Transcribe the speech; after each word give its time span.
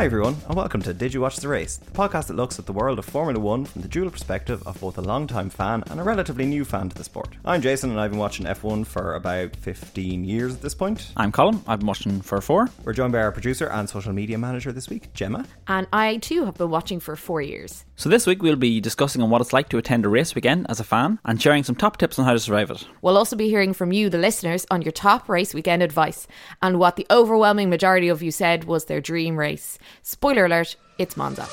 Hi, 0.00 0.06
everyone, 0.06 0.38
and 0.48 0.56
welcome 0.56 0.80
to 0.80 0.94
Did 0.94 1.12
You 1.12 1.20
Watch 1.20 1.36
the 1.36 1.48
Race, 1.48 1.76
the 1.76 1.90
podcast 1.90 2.28
that 2.28 2.36
looks 2.36 2.58
at 2.58 2.64
the 2.64 2.72
world 2.72 2.98
of 2.98 3.04
Formula 3.04 3.38
One 3.38 3.66
from 3.66 3.82
the 3.82 3.88
dual 3.88 4.08
perspective 4.08 4.66
of 4.66 4.80
both 4.80 4.96
a 4.96 5.02
long-time 5.02 5.50
fan 5.50 5.84
and 5.90 6.00
a 6.00 6.02
relatively 6.02 6.46
new 6.46 6.64
fan 6.64 6.88
to 6.88 6.96
the 6.96 7.04
sport. 7.04 7.28
I'm 7.44 7.60
Jason, 7.60 7.90
and 7.90 8.00
I've 8.00 8.10
been 8.10 8.18
watching 8.18 8.46
F1 8.46 8.86
for 8.86 9.14
about 9.14 9.54
15 9.56 10.24
years 10.24 10.54
at 10.54 10.62
this 10.62 10.74
point. 10.74 11.12
I'm 11.18 11.30
Colin. 11.30 11.62
I've 11.66 11.80
been 11.80 11.86
watching 11.86 12.22
for 12.22 12.40
four. 12.40 12.70
We're 12.82 12.94
joined 12.94 13.12
by 13.12 13.18
our 13.18 13.30
producer 13.30 13.66
and 13.66 13.90
social 13.90 14.14
media 14.14 14.38
manager 14.38 14.72
this 14.72 14.88
week, 14.88 15.12
Gemma. 15.12 15.44
And 15.68 15.86
I 15.92 16.16
too 16.16 16.46
have 16.46 16.56
been 16.56 16.70
watching 16.70 16.98
for 16.98 17.14
four 17.14 17.42
years. 17.42 17.84
So 17.96 18.08
this 18.08 18.26
week 18.26 18.40
we'll 18.40 18.56
be 18.56 18.80
discussing 18.80 19.20
on 19.20 19.28
what 19.28 19.42
it's 19.42 19.52
like 19.52 19.68
to 19.68 19.76
attend 19.76 20.06
a 20.06 20.08
race 20.08 20.34
weekend 20.34 20.64
as 20.70 20.80
a 20.80 20.84
fan 20.84 21.18
and 21.26 21.42
sharing 21.42 21.62
some 21.62 21.76
top 21.76 21.98
tips 21.98 22.18
on 22.18 22.24
how 22.24 22.32
to 22.32 22.38
survive 22.38 22.70
it. 22.70 22.86
We'll 23.02 23.18
also 23.18 23.36
be 23.36 23.50
hearing 23.50 23.74
from 23.74 23.92
you, 23.92 24.08
the 24.08 24.16
listeners, 24.16 24.64
on 24.70 24.80
your 24.80 24.92
top 24.92 25.28
race 25.28 25.52
weekend 25.52 25.82
advice 25.82 26.26
and 26.62 26.78
what 26.78 26.96
the 26.96 27.06
overwhelming 27.10 27.68
majority 27.68 28.08
of 28.08 28.22
you 28.22 28.30
said 28.30 28.64
was 28.64 28.86
their 28.86 29.02
dream 29.02 29.38
race. 29.38 29.78
Spoiler 30.02 30.46
alert, 30.46 30.76
it's 30.98 31.16
Monza. 31.16 31.46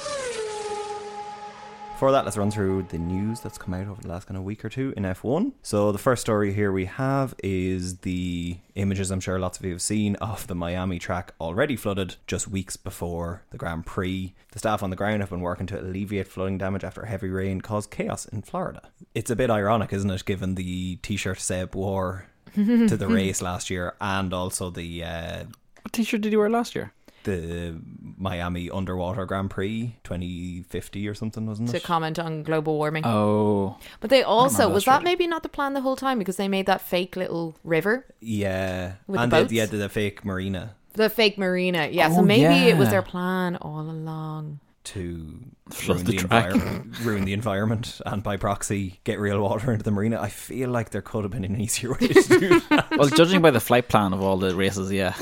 For 1.98 2.12
that, 2.12 2.26
let's 2.26 2.38
run 2.38 2.52
through 2.52 2.84
the 2.90 3.00
news 3.00 3.40
that's 3.40 3.58
come 3.58 3.74
out 3.74 3.88
over 3.88 4.00
the 4.00 4.08
last 4.08 4.28
kind 4.28 4.38
of 4.38 4.44
week 4.44 4.64
or 4.64 4.70
two 4.70 4.94
in 4.96 5.02
F1. 5.02 5.54
So 5.64 5.92
the 5.92 5.98
first 5.98 6.22
story 6.22 6.54
here 6.54 6.72
we 6.72 6.86
have 6.86 7.34
is 7.44 7.98
the 8.00 8.58
images 8.76 9.10
I'm 9.10 9.20
sure 9.20 9.40
lots 9.40 9.58
of 9.58 9.66
you 9.66 9.72
have 9.72 9.82
seen 9.82 10.16
of 10.18 10.46
the 10.46 10.54
Miami 10.54 11.00
track 11.00 11.34
already 11.42 11.76
flooded 11.76 12.18
just 12.28 12.48
weeks 12.48 12.78
before 12.78 13.42
the 13.50 13.58
Grand 13.58 13.88
Prix. 13.88 14.36
The 14.52 14.60
staff 14.60 14.84
on 14.84 14.92
the 14.92 14.96
ground 14.96 15.24
have 15.24 15.32
been 15.32 15.42
working 15.42 15.66
to 15.68 15.80
alleviate 15.82 16.28
flooding 16.28 16.60
damage 16.60 16.84
after 16.84 17.06
heavy 17.06 17.30
rain 17.30 17.62
caused 17.62 17.90
chaos 17.90 18.28
in 18.28 18.44
Florida. 18.44 18.84
It's 19.16 19.32
a 19.32 19.36
bit 19.36 19.50
ironic, 19.50 19.92
isn't 19.92 20.12
it, 20.12 20.24
given 20.26 20.54
the 20.54 20.98
t-shirt 20.98 21.40
Seb 21.40 21.74
wore 21.74 22.28
to 22.54 22.96
the 22.96 23.08
race 23.08 23.42
last 23.42 23.72
year 23.72 23.96
and 24.00 24.36
also 24.36 24.70
the 24.70 25.04
uh, 25.04 25.44
What 25.82 25.94
t-shirt 25.94 26.22
did 26.22 26.32
you 26.32 26.38
wear 26.38 26.50
last 26.52 26.76
year? 26.76 26.94
The 27.24 27.80
Miami 28.18 28.70
Underwater 28.70 29.26
Grand 29.26 29.50
Prix 29.50 29.96
2050 30.04 31.08
or 31.08 31.14
something, 31.14 31.46
wasn't 31.46 31.70
it? 31.70 31.72
To 31.74 31.78
it? 31.78 31.84
comment 31.84 32.18
on 32.20 32.44
global 32.44 32.78
warming. 32.78 33.04
Oh, 33.06 33.78
but 34.00 34.10
they 34.10 34.24
also, 34.24 34.70
was 34.70 34.86
that 34.86 35.00
that 35.00 35.04
maybe 35.04 35.28
not 35.28 35.44
the 35.44 35.50
plan 35.50 35.74
the 35.74 35.82
whole 35.82 35.96
time 35.96 36.20
because 36.20 36.38
they 36.38 36.48
made 36.48 36.66
that 36.68 36.82
fake 36.82 37.16
little 37.16 37.56
river? 37.64 38.06
Yeah, 38.22 38.94
With 39.08 39.18
the 39.18 39.24
and 39.24 39.32
boats? 39.32 39.52
yeah, 39.52 39.66
the, 39.66 39.78
the 39.78 39.90
fake 39.90 40.24
marina 40.24 40.76
The 40.94 41.10
fake 41.10 41.38
marina. 41.38 41.90
Yeah, 41.92 42.10
so 42.10 42.20
Oh, 42.20 42.22
maybe 42.24 42.70
it 42.70 42.78
was 42.78 42.88
yeah. 42.88 42.92
their 42.92 43.02
plan 43.02 43.56
all 43.58 43.82
along. 43.82 44.60
to 44.86 45.40
Flood 45.70 45.98
ruin 45.98 46.06
the 46.06 46.12
the, 46.14 46.18
track. 46.28 46.52
envir- 46.54 47.00
ruin 47.06 47.26
the 47.26 47.34
environment 47.34 48.00
and 48.06 48.24
by 48.24 48.38
proxy 48.38 49.02
get 49.04 49.20
real 49.20 49.42
water 49.42 49.72
into 49.74 49.84
the 49.84 49.92
marina. 49.92 50.18
I 50.22 50.30
feel 50.30 50.70
like 50.70 50.92
there 50.92 51.02
could 51.02 51.24
have 51.26 51.32
been 51.32 51.44
an 51.44 51.60
easier 51.60 51.92
way 51.92 52.08
to 52.08 52.40
do 52.40 52.60
that. 52.70 52.88
well, 52.92 53.10
judging 53.10 53.42
by 53.42 53.52
the 53.52 53.60
flight 53.60 53.90
plan 53.90 54.14
of 54.14 54.22
all 54.24 54.38
the 54.38 54.56
races, 54.56 54.90
yeah. 54.92 55.14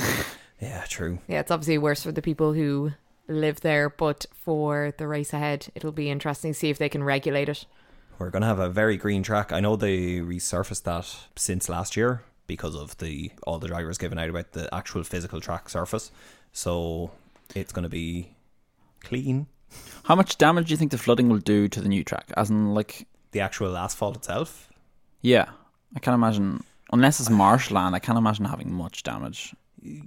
Yeah, 0.65 0.83
true. 0.87 1.19
Yeah, 1.27 1.39
it's 1.39 1.51
obviously 1.51 1.77
worse 1.77 2.03
for 2.03 2.11
the 2.11 2.21
people 2.21 2.53
who 2.53 2.91
live 3.27 3.61
there, 3.61 3.89
but 3.89 4.25
for 4.33 4.93
the 4.97 5.07
race 5.07 5.33
ahead, 5.33 5.67
it'll 5.75 5.91
be 5.91 6.09
interesting 6.09 6.53
to 6.53 6.59
see 6.59 6.69
if 6.69 6.77
they 6.77 6.89
can 6.89 7.03
regulate 7.03 7.49
it. 7.49 7.65
We're 8.17 8.29
going 8.29 8.41
to 8.41 8.47
have 8.47 8.59
a 8.59 8.69
very 8.69 8.97
green 8.97 9.23
track. 9.23 9.51
I 9.51 9.59
know 9.59 9.75
they 9.75 10.17
resurfaced 10.17 10.83
that 10.83 11.15
since 11.35 11.69
last 11.69 11.97
year 11.97 12.23
because 12.47 12.75
of 12.75 12.97
the 12.97 13.31
all 13.45 13.59
the 13.59 13.67
drivers 13.67 13.97
giving 13.97 14.19
out 14.19 14.29
about 14.29 14.53
the 14.53 14.73
actual 14.73 15.03
physical 15.03 15.41
track 15.41 15.69
surface. 15.69 16.11
So 16.51 17.11
it's 17.53 17.73
going 17.73 17.83
to 17.83 17.89
be 17.89 18.35
clean. 19.01 19.47
How 20.03 20.15
much 20.15 20.37
damage 20.37 20.67
do 20.67 20.71
you 20.71 20.77
think 20.77 20.91
the 20.91 20.97
flooding 20.97 21.29
will 21.29 21.39
do 21.39 21.67
to 21.67 21.81
the 21.81 21.89
new 21.89 22.03
track? 22.03 22.31
As 22.37 22.49
in, 22.49 22.73
like, 22.73 23.07
The 23.31 23.41
actual 23.41 23.75
asphalt 23.75 24.15
itself, 24.15 24.69
yeah, 25.21 25.49
I 25.95 25.99
can't 25.99 26.15
imagine. 26.15 26.63
Unless 26.93 27.19
it's 27.19 27.29
marshland, 27.29 27.95
I 27.95 27.99
can't 27.99 28.17
imagine 28.17 28.45
having 28.45 28.71
much 28.71 29.03
damage. 29.03 29.53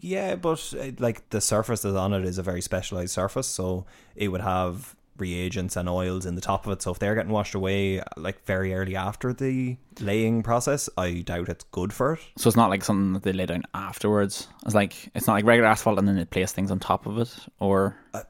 Yeah, 0.01 0.35
but 0.35 0.75
uh, 0.79 0.91
like 0.99 1.29
the 1.31 1.41
surface 1.41 1.83
that's 1.83 1.95
on 1.97 2.13
it 2.13 2.25
is 2.25 2.39
a 2.39 2.43
very 2.43 2.61
specialized 2.61 3.13
surface, 3.13 3.47
so 3.47 3.87
it 4.17 4.29
would 4.29 4.41
have 4.41 4.97
reagents 5.21 5.77
and 5.77 5.89
oils 5.89 6.27
in 6.27 6.35
the 6.35 6.41
top 6.41 6.67
of 6.67 6.73
it. 6.73 6.83
So 6.83 6.91
if 6.91 6.99
they're 6.99 7.15
getting 7.15 7.33
washed 7.33 7.55
away 7.55 8.03
like 8.17 8.45
very 8.45 8.75
early 8.75 8.97
after 8.97 9.33
the 9.33 9.77
laying 10.01 10.43
process, 10.43 10.89
I 10.97 11.21
doubt 11.21 11.49
it's 11.49 11.65
good 11.65 11.93
for 11.93 12.15
it. 12.15 12.21
So 12.37 12.49
it's 12.49 12.57
not 12.57 12.71
like 12.71 12.85
something 12.85 13.15
that 13.15 13.23
they 13.23 13.33
lay 13.33 13.47
down 13.47 13.65
afterwards. 13.75 14.49
It's 14.65 14.75
like 14.75 15.11
it's 15.15 15.27
not 15.27 15.35
like 15.35 15.45
regular 15.45 15.69
asphalt 15.69 15.99
and 15.99 16.07
then 16.07 16.17
they 16.17 16.25
place 16.25 16.53
things 16.53 16.71
on 16.71 16.79
top 16.79 17.07
of 17.07 17.19
it, 17.19 17.35
or 17.61 17.97
uh, 18.15 18.23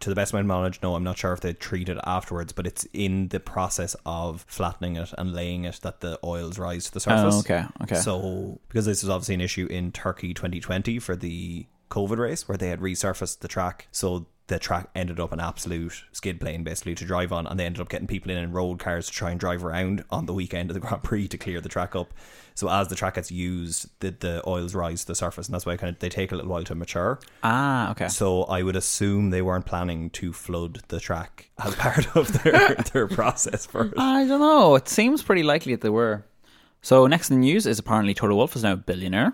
To 0.00 0.08
the 0.08 0.14
best 0.14 0.32
of 0.32 0.34
my 0.34 0.42
knowledge, 0.42 0.80
no, 0.82 0.94
I'm 0.94 1.04
not 1.04 1.18
sure 1.18 1.32
if 1.32 1.40
they 1.40 1.52
treat 1.52 1.88
it 1.88 1.98
afterwards, 2.04 2.52
but 2.52 2.66
it's 2.66 2.86
in 2.92 3.28
the 3.28 3.40
process 3.40 3.94
of 4.04 4.44
flattening 4.48 4.96
it 4.96 5.12
and 5.16 5.32
laying 5.32 5.64
it 5.64 5.80
that 5.82 6.00
the 6.00 6.18
oils 6.24 6.58
rise 6.58 6.86
to 6.86 6.92
the 6.92 6.98
oh, 6.98 7.00
surface. 7.00 7.34
oh, 7.34 7.38
okay, 7.40 7.64
okay. 7.82 7.94
So, 7.96 8.60
because 8.68 8.86
this 8.86 9.02
is 9.02 9.08
obviously 9.08 9.34
an 9.36 9.40
issue 9.40 9.66
in 9.70 9.92
Turkey 9.92 10.34
2020 10.34 10.98
for 10.98 11.16
the 11.16 11.66
COVID 11.90 12.18
race 12.18 12.48
where 12.48 12.58
they 12.58 12.68
had 12.68 12.80
resurfaced 12.80 13.40
the 13.40 13.48
track, 13.48 13.88
so 13.92 14.26
the 14.48 14.58
track 14.58 14.88
ended 14.94 15.18
up 15.20 15.32
an 15.32 15.40
absolute 15.40 16.02
skid 16.12 16.40
plane 16.40 16.62
basically 16.64 16.94
to 16.96 17.04
drive 17.04 17.32
on, 17.32 17.46
and 17.46 17.58
they 17.58 17.64
ended 17.64 17.80
up 17.80 17.88
getting 17.88 18.06
people 18.06 18.30
in 18.30 18.36
in 18.36 18.52
road 18.52 18.78
cars 18.78 19.06
to 19.06 19.12
try 19.12 19.30
and 19.30 19.38
drive 19.40 19.64
around 19.64 20.04
on 20.10 20.26
the 20.26 20.34
weekend 20.34 20.70
of 20.70 20.74
the 20.74 20.80
Grand 20.86 21.02
Prix 21.02 21.28
to 21.28 21.38
clear 21.38 21.60
the 21.60 21.68
track 21.68 21.94
up. 21.94 22.12
So 22.54 22.68
as 22.68 22.88
the 22.88 22.94
track 22.94 23.14
gets 23.14 23.30
used, 23.30 23.88
the, 24.00 24.10
the 24.10 24.42
oils 24.46 24.74
rise 24.74 25.02
to 25.02 25.06
the 25.06 25.14
surface, 25.14 25.46
and 25.46 25.54
that's 25.54 25.64
why 25.64 25.76
kind 25.78 25.94
of 25.94 26.00
they 26.00 26.10
take 26.10 26.32
a 26.32 26.36
little 26.36 26.50
while 26.50 26.64
to 26.64 26.74
mature. 26.74 27.18
ah, 27.42 27.90
okay. 27.92 28.08
So 28.08 28.42
I 28.44 28.62
would 28.62 28.76
assume 28.76 29.30
they 29.30 29.40
weren't 29.42 29.64
planning 29.64 30.10
to 30.10 30.32
flood 30.32 30.82
the 30.88 31.00
track 31.00 31.50
as 31.64 31.74
part 31.76 32.14
of 32.16 32.42
their 32.42 32.74
their 32.92 33.08
process 33.08 33.64
first. 33.64 33.94
I 33.96 34.26
don't 34.26 34.40
know. 34.40 34.74
It 34.74 34.88
seems 34.88 35.22
pretty 35.22 35.42
likely 35.44 35.72
that 35.74 35.80
they 35.80 35.88
were. 35.88 36.24
So 36.82 37.06
next 37.06 37.30
in 37.30 37.40
the 37.40 37.46
news 37.46 37.64
is 37.66 37.78
apparently 37.78 38.12
Toto 38.12 38.34
Wolff 38.34 38.56
is 38.56 38.64
now 38.64 38.72
a 38.72 38.76
billionaire. 38.76 39.32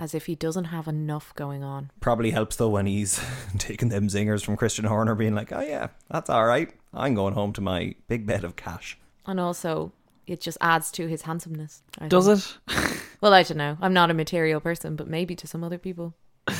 As 0.00 0.14
if 0.14 0.26
he 0.26 0.34
doesn't 0.34 0.64
have 0.64 0.88
enough 0.88 1.32
going 1.34 1.62
on. 1.62 1.90
Probably 2.00 2.30
helps 2.30 2.56
though 2.56 2.70
when 2.70 2.86
he's 2.86 3.22
taking 3.58 3.90
them 3.90 4.08
zingers 4.08 4.42
from 4.44 4.56
Christian 4.56 4.86
Horner, 4.86 5.14
being 5.14 5.34
like, 5.34 5.52
"Oh 5.52 5.60
yeah, 5.60 5.88
that's 6.10 6.30
all 6.30 6.46
right. 6.46 6.70
I'm 6.92 7.14
going 7.14 7.34
home 7.34 7.52
to 7.52 7.60
my 7.60 7.94
big 8.08 8.26
bed 8.26 8.42
of 8.42 8.56
cash." 8.56 8.98
And 9.26 9.38
also, 9.38 9.92
it 10.26 10.40
just 10.40 10.58
adds 10.60 10.90
to 10.92 11.06
his 11.06 11.22
handsomeness. 11.22 11.82
I 11.98 12.08
Does 12.08 12.26
think. 12.26 12.80
it? 12.80 12.96
Well, 13.20 13.34
I 13.34 13.42
don't 13.42 13.58
know. 13.58 13.76
I'm 13.82 13.92
not 13.92 14.10
a 14.10 14.14
material 14.14 14.60
person, 14.60 14.96
but 14.96 15.06
maybe 15.06 15.36
to 15.36 15.46
some 15.46 15.62
other 15.62 15.78
people. 15.78 16.14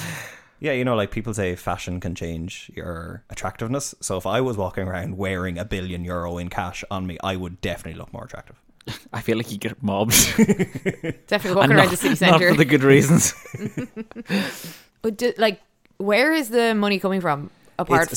Yeah, 0.63 0.73
you 0.73 0.85
know, 0.85 0.95
like 0.95 1.11
people 1.11 1.33
say, 1.33 1.57
fashion 1.57 2.01
can 2.01 2.15
change 2.15 2.71
your 2.77 3.25
attractiveness. 3.31 3.95
So 4.03 4.19
if 4.19 4.27
I 4.27 4.43
was 4.43 4.59
walking 4.59 4.87
around 4.87 5.17
wearing 5.17 5.57
a 5.57 5.65
billion 5.65 6.05
euro 6.05 6.37
in 6.37 6.51
cash 6.51 6.85
on 6.91 7.07
me, 7.07 7.17
I 7.25 7.35
would 7.35 7.63
definitely 7.63 7.99
look 7.99 8.13
more 8.13 8.25
attractive. 8.25 8.61
I 9.13 9.21
feel 9.21 9.37
like 9.37 9.51
you 9.51 9.59
get 9.59 9.83
mobbed. 9.83 10.13
Definitely 11.27 11.55
walking 11.55 11.73
around 11.73 11.91
the 11.91 11.97
city 11.97 12.11
Not 12.11 12.19
centre. 12.19 12.51
for 12.51 12.57
the 12.57 12.65
good 12.65 12.83
reasons. 12.83 13.35
But 15.03 15.17
do, 15.17 15.33
like, 15.37 15.61
where 15.99 16.33
is 16.33 16.51
the 16.51 16.75
money 16.75 16.99
coming 16.99 17.21
from? 17.21 17.51
Apart 17.79 18.11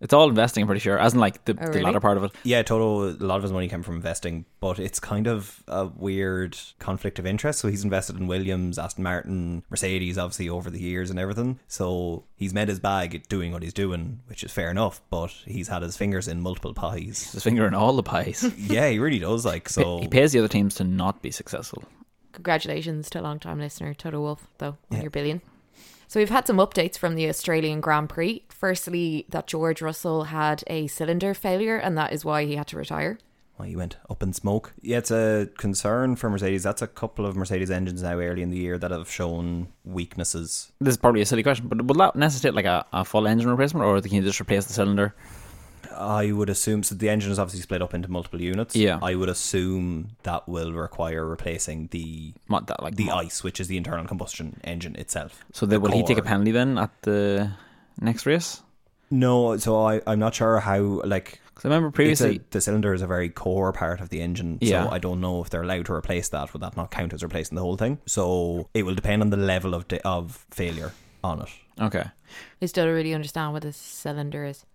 It's- 0.00 0.10
from 0.10 0.18
That's 0.18 0.20
what 0.20 0.22
I 0.22 0.26
Do 0.26 0.30
was 0.30 0.38
you- 0.38 0.42
just 0.42 0.50
about 0.50 0.52
to 0.52 0.52
job. 0.52 0.52
add. 0.52 0.52
Do 0.52 0.56
you 0.58 0.58
think 0.58 0.58
if 0.58 0.58
you? 0.58 0.58
He's 0.58 0.58
all 0.58 0.58
investing. 0.58 0.58
It's 0.58 0.58
all 0.58 0.58
investing. 0.58 0.62
I'm 0.62 0.66
pretty 0.68 0.80
sure. 0.80 0.98
As 0.98 1.14
in 1.14 1.20
like 1.20 1.44
the, 1.44 1.56
Oh, 1.60 1.72
the 1.72 1.82
latter 1.82 2.00
part 2.00 2.16
of 2.16 2.24
it. 2.24 2.32
Yeah, 2.44 2.62
total. 2.62 3.08
A 3.08 3.18
lot 3.24 3.36
of 3.36 3.42
his 3.42 3.52
money 3.52 3.68
came 3.68 3.82
from 3.82 3.96
investing, 3.96 4.44
but 4.60 4.78
it's 4.78 5.00
kind 5.00 5.26
of 5.26 5.62
a 5.66 5.86
weird 5.86 6.56
conflict 6.78 7.18
of 7.18 7.26
interest. 7.26 7.58
So 7.58 7.68
he's 7.68 7.82
invested 7.84 8.16
in 8.16 8.26
Williams, 8.28 8.78
Aston 8.78 9.02
Martin, 9.02 9.64
Mercedes, 9.70 10.16
obviously 10.18 10.48
over 10.48 10.70
the 10.70 10.80
years 10.80 11.10
and 11.10 11.18
everything. 11.18 11.58
So 11.66 12.24
he's 12.36 12.54
made 12.54 12.68
his 12.68 12.78
bag 12.80 13.14
at 13.14 13.28
doing 13.28 13.50
what 13.52 13.62
he's 13.62 13.74
doing, 13.74 14.20
which 14.28 14.44
is 14.44 14.52
fair 14.52 14.70
enough. 14.70 15.00
But 15.10 15.30
he's 15.46 15.68
had 15.68 15.82
his 15.82 15.96
fingers 15.96 16.28
in 16.28 16.40
multiple 16.42 16.74
pies. 16.74 17.32
His 17.32 17.42
finger 17.42 17.66
in 17.66 17.74
all 17.74 17.94
the 17.94 18.02
pies. 18.04 18.44
yeah, 18.58 18.88
he 18.88 18.98
really 19.00 19.18
does. 19.18 19.44
Like 19.44 19.68
so. 19.68 19.98
he 19.98 20.08
pays 20.08 20.32
the 20.32 20.38
other 20.38 20.48
teams 20.48 20.74
to 20.76 20.84
not 20.84 21.22
be 21.22 21.30
successful. 21.30 21.82
congratulations 22.32 23.10
to 23.10 23.20
a 23.20 23.22
long 23.22 23.38
time 23.40 23.58
listener 23.58 23.94
Toto 23.94 24.20
Wolff, 24.20 24.46
though, 24.58 24.76
on 24.90 24.96
Yeah. 24.98 25.00
your 25.02 25.10
billion. 25.10 25.42
So 26.06 26.18
we've 26.18 26.30
had 26.30 26.46
some 26.46 26.56
updates 26.56 26.96
from 26.96 27.16
the 27.16 27.28
Australian 27.28 27.80
Grand 27.80 28.08
Prix. 28.08 28.42
Firstly, 28.48 29.26
that 29.28 29.46
George 29.46 29.82
Russell 29.82 30.24
had 30.24 30.64
a 30.66 30.86
cylinder 30.86 31.34
failure, 31.34 31.76
and 31.76 31.98
that 31.98 32.12
is 32.12 32.24
why 32.24 32.46
he 32.46 32.56
had 32.56 32.66
to 32.68 32.78
retire. 32.78 33.18
Well, 33.58 33.66
he 33.68 33.76
went 33.76 33.96
up 34.08 34.22
in 34.22 34.32
smoke. 34.32 34.72
Yeah, 34.80 34.98
it's 34.98 35.10
a 35.10 35.48
concern 35.58 36.14
for 36.14 36.30
Mercedes. 36.30 36.62
That's 36.62 36.80
a 36.80 36.86
couple 36.86 37.26
of 37.26 37.36
Mercedes 37.36 37.70
engines 37.70 38.02
now 38.02 38.18
early 38.18 38.40
in 38.40 38.50
the 38.50 38.56
year 38.56 38.78
that 38.78 38.92
have 38.92 39.10
shown 39.10 39.68
weaknesses. 39.84 40.70
This 40.80 40.92
is 40.92 40.98
probably 40.98 41.22
a 41.22 41.26
silly 41.26 41.42
question, 41.42 41.66
but 41.66 41.84
will 41.84 41.96
that 41.96 42.14
necessitate 42.14 42.54
like 42.54 42.66
a, 42.66 42.86
a 42.92 43.04
full 43.04 43.26
engine 43.26 43.50
replacement, 43.50 43.84
or 43.84 44.00
can 44.00 44.12
you 44.12 44.22
just 44.22 44.40
replace 44.40 44.66
the 44.66 44.72
cylinder? 44.72 45.14
I 46.00 46.32
would 46.32 46.48
assume 46.50 46.82
so. 46.82 46.94
The 46.94 47.08
engine 47.08 47.30
is 47.32 47.38
obviously 47.38 47.62
split 47.62 47.82
up 47.82 47.94
into 47.94 48.10
multiple 48.10 48.40
units. 48.40 48.74
Yeah. 48.76 48.98
I 49.02 49.14
would 49.14 49.28
assume 49.28 50.10
that 50.22 50.48
will 50.48 50.72
require 50.72 51.24
replacing 51.26 51.88
the 51.88 52.32
What 52.46 52.66
that 52.68 52.82
like 52.82 52.96
the 52.96 53.10
ICE, 53.10 53.42
which 53.44 53.60
is 53.60 53.68
the 53.68 53.76
internal 53.76 54.06
combustion 54.06 54.60
engine 54.64 54.96
itself. 54.96 55.44
So 55.52 55.66
then 55.66 55.80
will 55.80 55.92
he 55.92 56.02
take 56.04 56.18
a 56.18 56.22
penalty 56.22 56.50
then 56.52 56.78
at 56.78 56.90
the 57.02 57.50
next 58.00 58.26
race? 58.26 58.62
No, 59.10 59.56
so 59.56 59.84
I 59.84 60.00
I'm 60.06 60.18
not 60.18 60.34
sure 60.34 60.60
how 60.60 60.80
like 61.04 61.40
Because 61.46 61.64
I 61.64 61.68
remember 61.68 61.90
previously. 61.90 62.36
a, 62.36 62.40
the 62.50 62.60
cylinder 62.60 62.92
is 62.92 63.02
a 63.02 63.06
very 63.06 63.30
core 63.30 63.72
part 63.72 64.00
of 64.00 64.10
the 64.10 64.20
engine. 64.20 64.58
Yeah. 64.60 64.84
So 64.84 64.90
I 64.90 64.98
don't 64.98 65.20
know 65.20 65.40
if 65.42 65.48
they're 65.50 65.62
allowed 65.62 65.86
to 65.86 65.94
replace 65.94 66.28
that. 66.28 66.52
Would 66.52 66.62
that 66.62 66.76
not 66.76 66.90
count 66.90 67.12
as 67.14 67.22
replacing 67.22 67.56
the 67.56 67.62
whole 67.62 67.76
thing? 67.76 67.98
So 68.06 68.68
it 68.74 68.82
will 68.84 68.94
depend 68.94 69.22
on 69.22 69.30
the 69.30 69.36
level 69.38 69.74
of 69.74 69.88
de- 69.88 70.06
of 70.06 70.44
failure 70.50 70.92
on 71.24 71.40
it. 71.42 71.48
okay. 71.80 72.04
I 72.62 72.66
still 72.66 72.84
don't 72.84 72.94
really 72.94 73.14
understand 73.14 73.54
what 73.54 73.64
a 73.64 73.72
cylinder 73.72 74.44
is. 74.44 74.66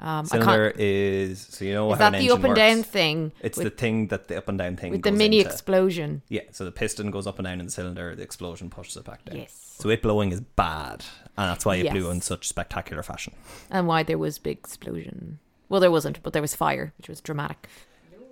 Um, 0.00 0.26
Cylinder 0.26 0.72
is 0.76 1.40
so 1.50 1.64
you 1.64 1.74
know 1.74 1.92
Is 1.92 1.98
how 1.98 2.10
that 2.10 2.20
the 2.20 2.30
up 2.30 2.44
and 2.44 2.54
down 2.54 2.82
thing? 2.84 3.32
It's 3.40 3.58
with, 3.58 3.64
the 3.64 3.70
thing 3.70 4.08
that 4.08 4.28
the 4.28 4.38
up 4.38 4.48
and 4.48 4.56
down 4.56 4.76
thing 4.76 4.92
with 4.92 5.02
the 5.02 5.10
mini 5.10 5.38
into. 5.38 5.50
explosion. 5.50 6.22
Yeah, 6.28 6.42
so 6.52 6.64
the 6.64 6.70
piston 6.70 7.10
goes 7.10 7.26
up 7.26 7.38
and 7.38 7.46
down 7.46 7.58
in 7.58 7.66
the 7.66 7.72
cylinder, 7.72 8.14
the 8.14 8.22
explosion 8.22 8.70
pushes 8.70 8.96
it 8.96 9.04
back 9.04 9.24
down. 9.24 9.38
Yes. 9.38 9.76
So 9.78 9.88
it 9.88 10.02
blowing 10.02 10.30
is 10.30 10.40
bad, 10.40 11.04
and 11.36 11.50
that's 11.50 11.64
why 11.64 11.76
it 11.76 11.90
blew 11.90 12.10
in 12.10 12.20
such 12.20 12.46
spectacular 12.46 13.02
fashion. 13.02 13.34
And 13.70 13.88
why 13.88 14.04
there 14.04 14.18
was 14.18 14.38
big 14.38 14.58
explosion. 14.58 15.40
Well, 15.68 15.80
there 15.80 15.90
wasn't, 15.90 16.22
but 16.22 16.32
there 16.32 16.42
was 16.42 16.54
fire, 16.54 16.92
which 16.98 17.08
was 17.08 17.20
dramatic. 17.20 17.68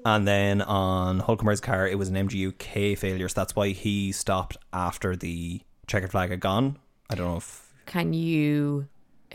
And 0.04 0.26
then 0.26 0.62
on 0.62 1.20
Hulkenberg's 1.20 1.60
car, 1.60 1.86
it 1.88 1.98
was 1.98 2.08
an 2.08 2.14
MGU-K 2.14 2.94
failure, 2.94 3.28
so 3.28 3.40
that's 3.40 3.56
why 3.56 3.70
he 3.70 4.12
stopped 4.12 4.56
after 4.72 5.16
the 5.16 5.60
checkered 5.88 6.12
flag 6.12 6.30
had 6.30 6.38
gone. 6.38 6.78
I 7.10 7.16
don't 7.16 7.26
know 7.28 7.36
if 7.38 7.72
Can 7.86 8.12
you 8.12 8.86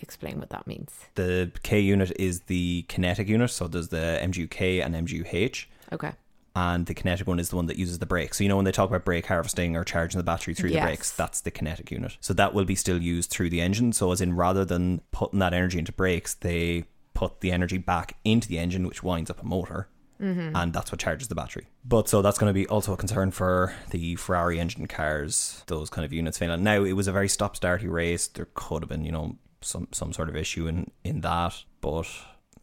explain 0.01 0.39
what 0.39 0.49
that 0.49 0.67
means? 0.67 0.91
the 1.15 1.51
K 1.63 1.79
unit 1.79 2.11
is 2.17 2.41
the 2.41 2.83
kinetic 2.87 3.27
unit, 3.27 3.49
so 3.51 3.67
there's 3.67 3.89
the 3.89 4.19
MGU-K 4.21 4.81
and 4.81 4.95
MGU-H. 4.95 5.69
Okay. 5.93 6.11
and 6.55 6.85
the 6.85 6.93
kinetic 6.93 7.27
one 7.27 7.39
is 7.39 7.49
the 7.49 7.55
one 7.55 7.65
that 7.67 7.77
uses 7.77 7.99
the 7.99 8.05
brakes. 8.05 8.37
So 8.37 8.43
you 8.43 8.49
know 8.49 8.55
when 8.57 8.65
they 8.65 8.71
talk 8.71 8.89
about 8.89 9.05
brake 9.05 9.25
harvesting 9.25 9.75
or 9.77 9.83
charging 9.85 10.17
the 10.17 10.23
battery 10.23 10.53
through 10.53 10.69
Yes. 10.71 10.81
the 10.81 10.85
brakes, 10.87 11.11
that's 11.11 11.41
the 11.41 11.51
kinetic 11.51 11.91
unit. 11.91 12.17
So 12.21 12.33
that 12.33 12.53
will 12.53 12.65
be 12.65 12.75
still 12.75 13.01
used 13.01 13.29
through 13.29 13.49
the 13.49 13.61
engine. 13.61 13.93
So 13.93 14.11
as 14.11 14.19
in 14.21 14.35
rather 14.35 14.65
than 14.65 15.01
putting 15.11 15.39
that 15.39 15.53
energy 15.53 15.79
into 15.79 15.91
brakes, 15.93 16.33
they 16.33 16.85
put 17.13 17.41
the 17.41 17.51
energy 17.51 17.77
back 17.77 18.17
into 18.25 18.47
the 18.47 18.57
engine, 18.59 18.87
which 18.87 19.01
winds 19.03 19.29
up 19.29 19.41
a 19.41 19.45
motor. 19.45 19.87
Mm-hmm. 20.21 20.55
And 20.55 20.71
that's 20.73 20.91
what 20.91 20.99
charges 20.99 21.27
the 21.29 21.35
battery. 21.35 21.67
But 21.83 22.07
so 22.07 22.21
that's 22.21 22.37
going 22.37 22.49
to 22.49 22.53
be 22.53 22.67
also 22.67 22.93
a 22.93 22.97
concern 22.97 23.31
for 23.31 23.73
the 23.89 24.15
Ferrari 24.17 24.59
engine 24.59 24.87
cars, 24.87 25.63
those 25.67 25.89
kind 25.89 26.05
of 26.05 26.13
units 26.13 26.37
failing. 26.37 26.63
Now, 26.63 26.83
it 26.83 26.93
was 26.93 27.07
a 27.07 27.11
very 27.11 27.27
stop 27.27 27.57
starty 27.59 27.89
race. 27.89 28.27
There 28.27 28.47
could 28.53 28.83
have 28.83 28.89
been, 28.89 29.03
you 29.03 29.11
know, 29.11 29.37
some, 29.61 29.87
some 29.91 30.13
sort 30.13 30.29
of 30.29 30.35
issue 30.35 30.67
in, 30.67 30.91
in 31.03 31.21
that, 31.21 31.63
but 31.81 32.07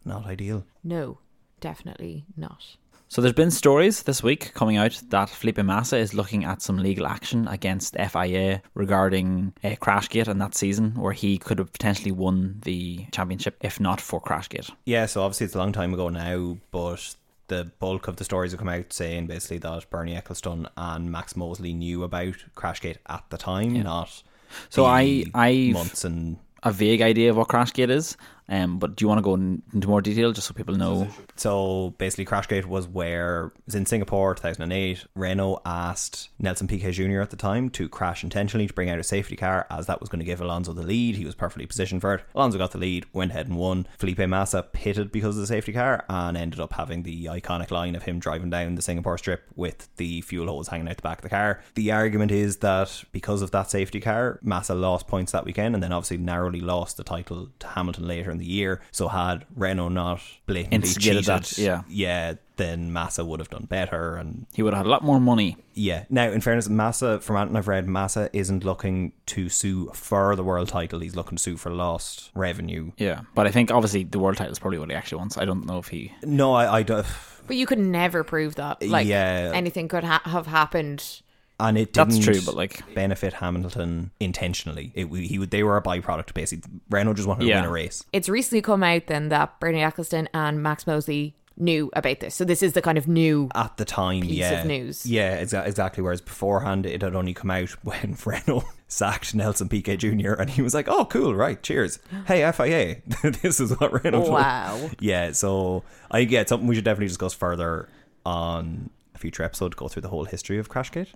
not 0.05 0.25
ideal. 0.25 0.65
No, 0.83 1.19
definitely 1.59 2.25
not. 2.35 2.77
So 3.11 3.23
there's 3.23 3.33
been 3.33 3.49
stories 3.49 4.03
this 4.03 4.21
week 4.21 4.53
coming 4.53 4.77
out 4.77 5.01
that 5.09 5.31
Felipe 5.31 5.57
Massa 5.57 5.97
is 5.97 6.13
looking 6.13 6.45
at 6.45 6.61
some 6.61 6.77
legal 6.77 7.07
action 7.07 7.47
against 7.47 7.95
FIA 7.95 8.61
regarding 8.75 9.51
uh, 9.63 9.69
Crashgate 9.69 10.27
and 10.27 10.39
that 10.39 10.53
season 10.53 10.93
where 10.93 11.13
he 11.13 11.39
could 11.39 11.57
have 11.57 11.73
potentially 11.73 12.11
won 12.11 12.59
the 12.65 13.07
championship 13.11 13.57
if 13.61 13.79
not 13.79 13.99
for 13.99 14.21
Crashgate. 14.21 14.69
Yeah, 14.85 15.07
so 15.07 15.23
obviously 15.23 15.45
it's 15.45 15.55
a 15.55 15.57
long 15.57 15.71
time 15.71 15.91
ago 15.91 16.09
now, 16.09 16.57
but 16.69 17.15
the 17.47 17.71
bulk 17.79 18.07
of 18.07 18.17
the 18.17 18.23
stories 18.23 18.51
have 18.51 18.59
come 18.59 18.69
out 18.69 18.93
saying 18.93 19.25
basically 19.25 19.57
that 19.57 19.89
Bernie 19.89 20.15
Ecclestone 20.15 20.69
and 20.77 21.11
Max 21.11 21.35
Mosley 21.35 21.73
knew 21.73 22.03
about 22.03 22.35
Crashgate 22.55 22.97
at 23.07 23.23
the 23.31 23.37
time, 23.37 23.73
not 23.81 24.21
So 24.69 24.83
the 24.83 24.87
I 24.87 25.23
I 25.33 25.71
months 25.73 26.05
and 26.05 26.37
a 26.63 26.71
vague 26.71 27.01
idea 27.01 27.29
of 27.29 27.37
what 27.37 27.47
Crashgate 27.47 27.89
is, 27.89 28.17
um, 28.49 28.79
but 28.79 28.95
do 28.95 29.03
you 29.03 29.07
want 29.07 29.19
to 29.19 29.23
go 29.23 29.35
in, 29.35 29.61
into 29.73 29.87
more 29.87 30.01
detail 30.01 30.31
just 30.31 30.47
so 30.47 30.53
people 30.53 30.75
know? 30.75 31.07
so 31.35 31.93
basically 31.97 32.25
Crashgate 32.25 32.65
was 32.65 32.87
where 32.87 33.45
it 33.45 33.51
was 33.67 33.75
in 33.75 33.85
Singapore 33.85 34.35
2008 34.35 35.05
Renault 35.15 35.61
asked 35.65 36.29
Nelson 36.39 36.67
Piquet 36.67 36.91
Jr. 36.91 37.21
at 37.21 37.29
the 37.29 37.37
time 37.37 37.69
to 37.71 37.87
crash 37.87 38.23
intentionally 38.23 38.67
to 38.67 38.73
bring 38.73 38.89
out 38.89 38.99
a 38.99 39.03
safety 39.03 39.35
car 39.35 39.67
as 39.69 39.85
that 39.85 39.99
was 39.99 40.09
going 40.09 40.19
to 40.19 40.25
give 40.25 40.41
Alonso 40.41 40.73
the 40.73 40.81
lead 40.81 41.15
he 41.15 41.25
was 41.25 41.35
perfectly 41.35 41.65
positioned 41.65 42.01
for 42.01 42.15
it 42.15 42.23
Alonso 42.33 42.57
got 42.57 42.71
the 42.71 42.77
lead 42.77 43.05
went 43.13 43.31
ahead 43.31 43.47
and 43.47 43.57
won 43.57 43.87
Felipe 43.97 44.19
Massa 44.19 44.63
pitted 44.63 45.11
because 45.11 45.35
of 45.37 45.41
the 45.41 45.47
safety 45.47 45.71
car 45.71 46.03
and 46.09 46.35
ended 46.35 46.59
up 46.59 46.73
having 46.73 47.03
the 47.03 47.25
iconic 47.25 47.71
line 47.71 47.95
of 47.95 48.03
him 48.03 48.19
driving 48.19 48.49
down 48.49 48.75
the 48.75 48.81
Singapore 48.81 49.17
strip 49.17 49.43
with 49.55 49.87
the 49.97 50.21
fuel 50.21 50.47
hose 50.47 50.67
hanging 50.67 50.89
out 50.89 50.97
the 50.97 51.03
back 51.03 51.19
of 51.19 51.23
the 51.23 51.29
car 51.29 51.61
the 51.75 51.91
argument 51.91 52.31
is 52.31 52.57
that 52.57 53.03
because 53.11 53.41
of 53.41 53.51
that 53.51 53.69
safety 53.69 53.99
car 53.99 54.39
Massa 54.41 54.73
lost 54.73 55.07
points 55.07 55.31
that 55.31 55.45
weekend 55.45 55.75
and 55.75 55.83
then 55.83 55.93
obviously 55.93 56.17
narrowly 56.17 56.61
lost 56.61 56.97
the 56.97 57.03
title 57.03 57.49
to 57.59 57.67
Hamilton 57.67 58.07
later 58.07 58.31
the 58.39 58.45
year 58.45 58.81
so 58.91 59.07
had 59.07 59.45
Renault 59.55 59.89
not 59.89 60.21
blatantly 60.47 60.75
Instigated 60.75 61.23
cheated 61.25 61.43
that, 61.43 61.57
yeah. 61.57 61.81
yeah, 61.87 62.33
then 62.57 62.91
Massa 62.91 63.23
would 63.23 63.39
have 63.39 63.49
done 63.49 63.65
better. 63.65 64.15
And 64.15 64.45
He 64.53 64.63
would 64.63 64.73
have 64.73 64.79
had 64.79 64.87
a 64.87 64.89
lot 64.89 65.03
more 65.03 65.19
money. 65.19 65.57
yeah, 65.73 66.05
now 66.09 66.29
in 66.31 66.41
fairness, 66.41 66.67
Massa, 66.67 67.19
from 67.19 67.37
anything 67.37 67.55
I've 67.55 67.67
read, 67.67 67.87
Massa 67.87 68.29
isn't 68.33 68.63
looking 68.65 69.13
to 69.27 69.47
sue 69.49 69.91
for 69.93 70.35
the 70.35 70.43
world 70.43 70.67
title. 70.69 70.99
He's 70.99 71.15
looking 71.15 71.37
to 71.37 71.41
sue 71.43 71.57
for 71.57 71.69
lost 71.71 72.31
revenue. 72.35 72.91
Yeah, 72.97 73.21
but 73.35 73.47
I 73.47 73.51
think 73.51 73.71
obviously 73.71 74.03
the 74.03 74.19
world 74.19 74.37
title 74.37 74.51
is 74.51 74.59
probably 74.59 74.79
what 74.79 74.89
he 74.89 74.95
actually 74.95 75.19
wants. 75.19 75.37
I 75.37 75.45
don't 75.45 75.65
know 75.65 75.77
if 75.77 75.87
he. 75.89 76.11
No, 76.23 76.53
I, 76.53 76.79
I 76.79 76.83
don't. 76.83 77.05
But 77.47 77.55
you 77.55 77.65
could 77.65 77.79
never 77.79 78.23
prove 78.23 78.55
that. 78.55 78.83
Like, 78.83 79.07
Yeah. 79.07 79.51
anything 79.55 79.87
could 79.87 80.03
ha- 80.03 80.21
have 80.25 80.45
happened. 80.47 81.21
And 81.59 81.77
it 81.77 81.91
didn't 81.93 82.11
That's 82.11 82.23
true, 82.25 82.39
but 82.45 82.55
like 82.55 82.81
benefit 82.95 83.33
Hamilton 83.33 84.11
intentionally. 84.19 84.91
It, 84.95 85.07
he 85.07 85.37
would 85.39 85.51
they 85.51 85.63
were 85.63 85.75
a 85.77 85.81
byproduct 85.81 86.33
basically. 86.33 86.71
Renault 86.89 87.15
just 87.15 87.27
wanted 87.27 87.47
Yeah. 87.47 87.55
to 87.55 87.61
win 87.63 87.69
a 87.69 87.73
race. 87.73 88.03
It's 88.13 88.29
recently 88.29 88.61
come 88.61 88.81
out 88.83 89.07
then 89.07 89.29
that 89.29 89.59
Bernie 89.59 89.79
Ecclestone 89.79 90.27
and 90.33 90.63
Max 90.63 90.87
Mosley 90.87 91.35
knew 91.57 91.89
about 91.91 92.21
this. 92.21 92.35
So 92.35 92.45
this 92.45 92.63
is 92.63 92.71
the 92.71 92.81
kind 92.81 92.97
of 92.97 93.09
new. 93.09 93.49
At 93.53 93.75
the 93.75 93.83
time, 93.83 94.21
Piece 94.21 94.31
yeah, 94.31 94.61
of 94.61 94.67
news. 94.67 95.05
yeah, 95.05 95.43
exa- 95.43 95.67
exactly. 95.67 96.01
Whereas 96.01 96.21
beforehand, 96.21 96.85
it 96.85 97.01
had 97.01 97.13
only 97.15 97.33
come 97.33 97.51
out 97.51 97.69
when 97.83 98.15
Renault 98.25 98.63
sacked 98.87 99.35
Nelson 99.35 99.67
Piquet 99.67 99.97
Jr. 99.97 100.33
and 100.35 100.49
he 100.49 100.61
was 100.61 100.73
like, 100.73 100.87
"Oh, 100.87 101.03
cool, 101.03 101.35
right, 101.35 101.61
cheers, 101.61 101.99
hey 102.27 102.49
FIA, 102.53 103.01
this 103.41 103.59
is 103.59 103.77
what 103.77 104.01
Renault." 104.01 104.21
told-" 104.21 104.33
Wow. 104.35 104.89
Yeah, 105.01 105.33
so 105.33 105.83
I 106.09 106.19
yeah, 106.19 106.45
something 106.45 106.67
we 106.69 106.75
should 106.75 106.85
definitely 106.85 107.07
discuss 107.09 107.33
further 107.33 107.89
on 108.25 108.89
a 108.89 108.98
future 109.19 109.43
episode. 109.43 109.75
Go 109.75 109.87
through 109.87 110.01
the 110.01 110.09
whole 110.09 110.25
history 110.25 110.57
of 110.59 110.69
Crashgate, 110.69 111.09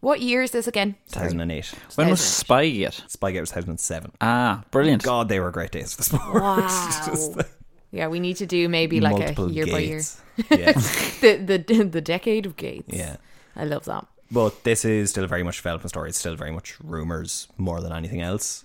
What 0.00 0.20
year 0.20 0.42
is 0.42 0.50
this 0.50 0.66
again? 0.66 0.96
Sorry. 1.06 1.28
2008. 1.30 1.74
when 1.96 2.10
was 2.10 2.20
Spygate? 2.20 3.00
Spygate 3.08 3.40
was 3.40 3.50
2007. 3.50 4.12
Ah, 4.20 4.64
brilliant. 4.70 5.02
God, 5.02 5.28
they 5.28 5.40
were 5.40 5.50
great 5.50 5.70
days 5.70 5.92
for 5.92 5.98
the 5.98 6.04
sport. 6.04 6.34
Wow. 6.42 6.60
Just, 7.06 7.36
like, 7.36 7.50
Yeah, 7.90 8.08
we 8.08 8.18
need 8.20 8.36
to 8.38 8.46
do 8.46 8.68
maybe 8.68 9.00
like 9.00 9.16
multiple 9.18 9.46
a 9.46 9.50
year 9.52 9.66
by 9.66 9.78
year. 9.78 10.00
Yeah, 10.50 10.72
The, 10.72 11.36
the 11.68 11.84
the 11.84 12.00
decade 12.00 12.44
of 12.46 12.56
gates. 12.56 12.92
yeah. 12.92 13.16
I 13.54 13.64
love 13.64 13.84
that. 13.84 14.04
But 14.32 14.64
this 14.64 14.84
is 14.84 15.10
still 15.10 15.26
very 15.28 15.44
much 15.44 15.58
development 15.58 15.90
story. 15.90 16.08
It's 16.08 16.18
still 16.18 16.34
very 16.34 16.50
much 16.50 16.76
rumors 16.82 17.46
more 17.56 17.80
than 17.80 17.92
anything 17.92 18.20
else. 18.20 18.64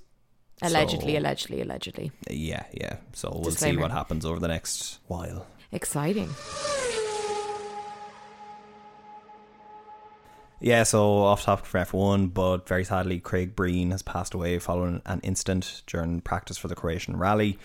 Allegedly, 0.64 1.14
So- 1.14 1.20
allegedly, 1.20 1.62
allegedly. 1.62 2.12
Yeah, 2.30 2.64
yeah. 2.74 2.96
So 3.14 3.30
we'll 3.32 3.52
Disclaimer. 3.52 3.78
see 3.78 3.82
what 3.84 3.92
happens 3.92 4.26
over 4.26 4.40
the 4.40 4.48
next 4.48 4.98
while. 5.08 5.46
Exciting. 5.72 6.30
Yeah, 10.62 10.84
so 10.84 11.20
off 11.20 11.44
topic 11.44 11.66
for 11.66 11.80
F1, 11.80 12.34
but 12.34 12.68
very 12.68 12.84
sadly, 12.84 13.20
Craig 13.20 13.56
Breen 13.56 13.92
has 13.92 14.02
passed 14.02 14.34
away 14.34 14.60
following 14.60 15.02
an 15.06 15.22
incident 15.22 15.84
during 15.88 16.20
practice 16.20 16.58
for 16.58 16.68
the 16.68 16.76
Croatian 16.76 17.16
rally. 17.16 17.58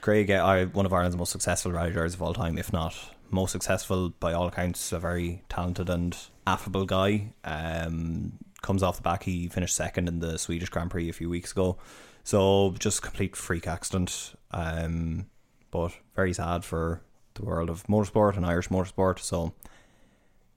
Craig, 0.00 0.30
uh, 0.30 0.66
one 0.66 0.86
of 0.86 0.92
Ireland's 0.92 1.16
most 1.16 1.32
successful 1.32 1.72
rally 1.72 1.90
drivers 1.90 2.14
of 2.14 2.22
all 2.22 2.34
time, 2.34 2.56
if 2.56 2.72
not 2.72 2.94
most 3.30 3.50
successful 3.50 4.10
by 4.20 4.32
all 4.32 4.46
accounts, 4.46 4.92
a 4.92 5.00
very 5.00 5.42
talented 5.48 5.90
and 5.90 6.16
affable 6.46 6.84
guy. 6.84 7.32
Um, 7.42 8.34
comes 8.62 8.84
off 8.84 8.96
the 8.96 9.02
back, 9.02 9.24
he 9.24 9.48
finished 9.48 9.74
second 9.74 10.06
in 10.06 10.20
the 10.20 10.38
Swedish 10.38 10.68
Grand 10.68 10.92
Prix 10.92 11.08
a 11.08 11.12
few 11.12 11.28
weeks 11.28 11.50
ago. 11.50 11.78
So 12.22 12.74
just 12.78 13.02
complete 13.02 13.34
freak 13.34 13.66
accident. 13.66 14.34
Um, 14.52 15.26
but 15.72 15.92
very 16.14 16.32
sad 16.32 16.64
for 16.64 17.02
the 17.34 17.44
world 17.44 17.70
of 17.70 17.82
motorsport 17.88 18.36
and 18.36 18.46
Irish 18.46 18.68
motorsport. 18.68 19.18
So 19.18 19.52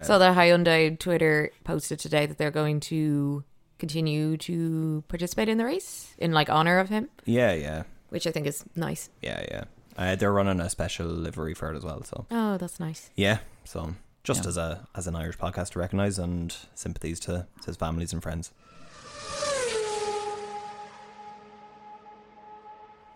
So 0.01 0.17
the 0.17 0.27
Hyundai 0.33 0.97
Twitter 0.97 1.51
posted 1.63 1.99
today 1.99 2.25
that 2.25 2.37
they're 2.37 2.51
going 2.51 2.79
to 2.81 3.43
continue 3.79 4.37
to 4.37 5.03
participate 5.07 5.49
in 5.49 5.57
the 5.57 5.65
race 5.65 6.13
in 6.17 6.31
like 6.31 6.49
honor 6.49 6.79
of 6.79 6.89
him, 6.89 7.09
yeah, 7.25 7.53
yeah. 7.53 7.83
which 8.09 8.25
I 8.27 8.31
think 8.31 8.47
is 8.47 8.63
nice. 8.75 9.09
Yeah, 9.21 9.43
yeah. 9.51 9.63
Uh, 9.97 10.15
they're 10.15 10.31
running 10.31 10.59
a 10.61 10.69
special 10.69 11.07
livery 11.07 11.53
for 11.53 11.73
it 11.73 11.77
as 11.77 11.83
well. 11.83 12.03
So 12.03 12.25
Oh, 12.31 12.57
that's 12.57 12.79
nice. 12.79 13.09
yeah, 13.15 13.39
so 13.65 13.95
just 14.23 14.43
Yeah. 14.43 14.49
as 14.49 14.57
a 14.57 14.87
as 14.95 15.07
an 15.07 15.15
Irish 15.15 15.37
podcast 15.37 15.71
to 15.71 15.79
recognise 15.79 16.17
and 16.19 16.55
sympathies 16.75 17.19
to 17.21 17.47
his 17.65 17.75
families 17.75 18.13
and 18.13 18.23
friends. 18.23 18.51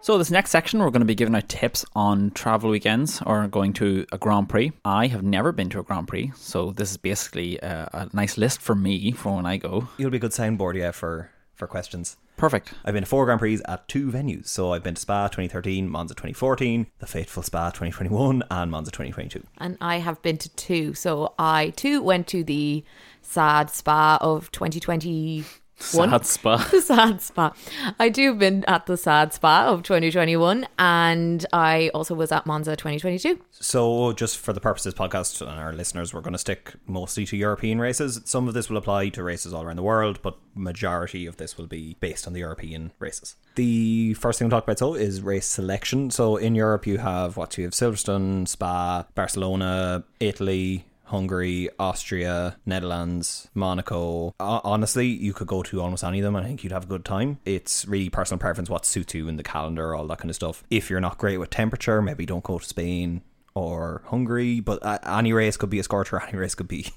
So 0.04 0.18
this 0.18 0.30
next 0.30 0.52
section, 0.52 0.82
we're 0.82 0.90
going 0.90 1.00
to 1.00 1.06
be 1.06 1.16
giving 1.16 1.34
out 1.34 1.48
tips 1.48 1.86
on 1.96 2.32
travel 2.32 2.70
weekends 2.70 3.22
or 3.26 3.48
going 3.48 3.72
to 3.76 4.06
a 4.12 4.18
Grand 4.18 4.50
Prix. 4.50 4.74
I 4.84 5.08
have 5.08 5.24
never 5.24 5.54
been 5.54 5.70
to 5.70 5.80
a 5.80 5.84
Grand 5.84 6.10
Prix, 6.10 6.34
so 6.36 6.72
this 6.72 6.92
is 6.92 6.98
basically 6.98 7.58
a, 7.60 7.90
a 7.94 8.10
nice 8.12 8.38
list 8.38 8.60
for 8.60 8.76
me 8.76 9.14
for 9.14 9.34
when 9.34 9.46
I 9.46 9.56
go. 9.56 9.88
You'll 9.98 10.10
be 10.10 10.18
a 10.18 10.20
good 10.20 10.32
soundboard, 10.32 10.76
yeah, 10.76 10.92
for 10.92 11.32
for 11.54 11.68
questions. 11.68 12.18
Perfect. 12.36 12.74
I've 12.84 12.94
been 12.94 13.04
to 13.04 13.10
four 13.10 13.24
Grand 13.24 13.40
Prix 13.40 13.62
at 13.66 13.88
two 13.88 14.12
venues. 14.12 14.48
So 14.48 14.74
I've 14.74 14.84
been 14.84 14.96
to 14.96 15.00
Spa 15.00 15.30
2013, 15.30 15.88
Monza 15.88 16.16
2014, 16.16 16.88
the 17.00 17.08
fateful 17.08 17.42
Spa 17.42 17.70
2021, 17.70 18.44
and 18.52 18.72
Monza 18.72 18.92
2022. 18.92 19.42
And 19.60 19.78
I 19.80 20.00
have 20.00 20.22
been 20.22 20.38
to 20.40 20.50
two. 20.50 20.96
So 20.96 21.34
I 21.40 21.70
too 21.78 22.02
went 22.02 22.28
to 22.28 22.44
the 22.44 22.84
sad 23.22 23.70
spa 23.70 24.18
of 24.20 24.52
2022 24.52 25.46
One. 25.92 26.10
Sad 26.10 26.26
spa. 26.26 26.58
the 26.72 26.82
sad 26.94 27.22
spa. 27.22 27.54
I 28.00 28.10
do 28.10 28.30
have 28.30 28.40
been 28.40 28.64
at 28.66 28.86
the 28.86 28.98
sad 28.98 29.34
spa 29.34 29.68
of 29.68 29.84
2021 29.84 30.68
and 30.80 31.46
I 31.52 31.90
also 31.94 32.16
was 32.16 32.32
at 32.32 32.46
Monza 32.46 32.76
2022. 32.76 33.40
So, 33.52 34.14
just 34.14 34.38
for 34.38 34.54
the 34.54 34.60
purposes 34.60 34.88
of 34.88 34.94
this 34.96 35.00
podcast 35.00 35.42
and 35.42 35.60
our 35.60 35.74
listeners, 35.74 36.14
we're 36.14 36.22
going 36.22 36.34
to 36.34 36.40
stick 36.40 36.74
mostly 36.88 37.26
to 37.28 37.38
European 37.38 37.80
races. 37.80 38.22
Some 38.26 38.48
of 38.48 38.54
this 38.54 38.70
will 38.70 38.78
apply 38.78 39.10
to 39.10 39.24
races 39.24 39.54
all 39.54 39.64
around 39.64 39.78
the 39.78 39.84
world, 39.84 40.20
but 40.22 40.38
majority 40.56 41.26
of 41.26 41.38
this 41.38 41.58
will 41.58 41.68
be 41.68 41.96
based 42.00 42.28
on 42.28 42.34
the 42.34 42.40
European 42.40 42.92
races. 43.00 43.36
The 43.56 44.14
first 44.16 44.40
thing 44.40 44.48
we'll 44.48 44.58
talk 44.58 44.64
about 44.64 44.80
so 44.80 44.96
is 44.96 45.22
race 45.22 45.48
selection. 45.48 46.12
So, 46.12 46.38
in 46.38 46.56
Europe, 46.56 46.88
you 46.88 46.98
have 47.00 47.38
what 47.38 47.58
you 47.58 47.66
have 47.66 47.74
Silverstone, 47.74 48.48
Spa, 48.48 49.06
Barcelona, 49.16 50.04
Italy. 50.20 50.86
Hungary, 51.06 51.70
Austria, 51.80 52.58
Netherlands, 52.66 53.50
Monaco. 53.54 54.34
Honestly, 54.40 55.08
you 55.08 55.34
could 55.34 55.48
go 55.48 55.64
to 55.64 55.82
almost 55.82 56.04
any 56.04 56.20
of 56.20 56.24
them 56.24 56.36
I 56.36 56.44
think 56.44 56.64
you'd 56.64 56.74
have 56.74 56.86
a 56.86 56.88
good 56.88 57.06
time. 57.06 57.40
It's 57.46 57.86
really 57.88 58.10
personal 58.10 58.40
preference 58.40 58.70
what 58.70 58.86
suits 58.86 59.14
you 59.14 59.28
in 59.28 59.38
the 59.38 59.44
calendar, 59.44 59.96
all 59.96 60.08
that 60.08 60.18
kind 60.18 60.30
of 60.30 60.36
stuff. 60.36 60.64
If 60.70 60.90
you're 60.90 61.00
not 61.00 61.18
great 61.18 61.38
with 61.38 61.50
temperature, 61.50 62.02
maybe 62.02 62.26
don't 62.26 62.44
go 62.44 62.60
to 62.60 62.66
Spain 62.66 63.22
or 63.56 64.02
Hungary, 64.06 64.60
but 64.60 64.84
uh, 64.84 65.00
any 65.06 65.34
race 65.34 65.58
could 65.58 65.70
be 65.70 65.80
a 65.80 65.84
scorcher, 65.84 66.22
any 66.28 66.38
race 66.38 66.56
could 66.56 66.68
be 66.68 66.88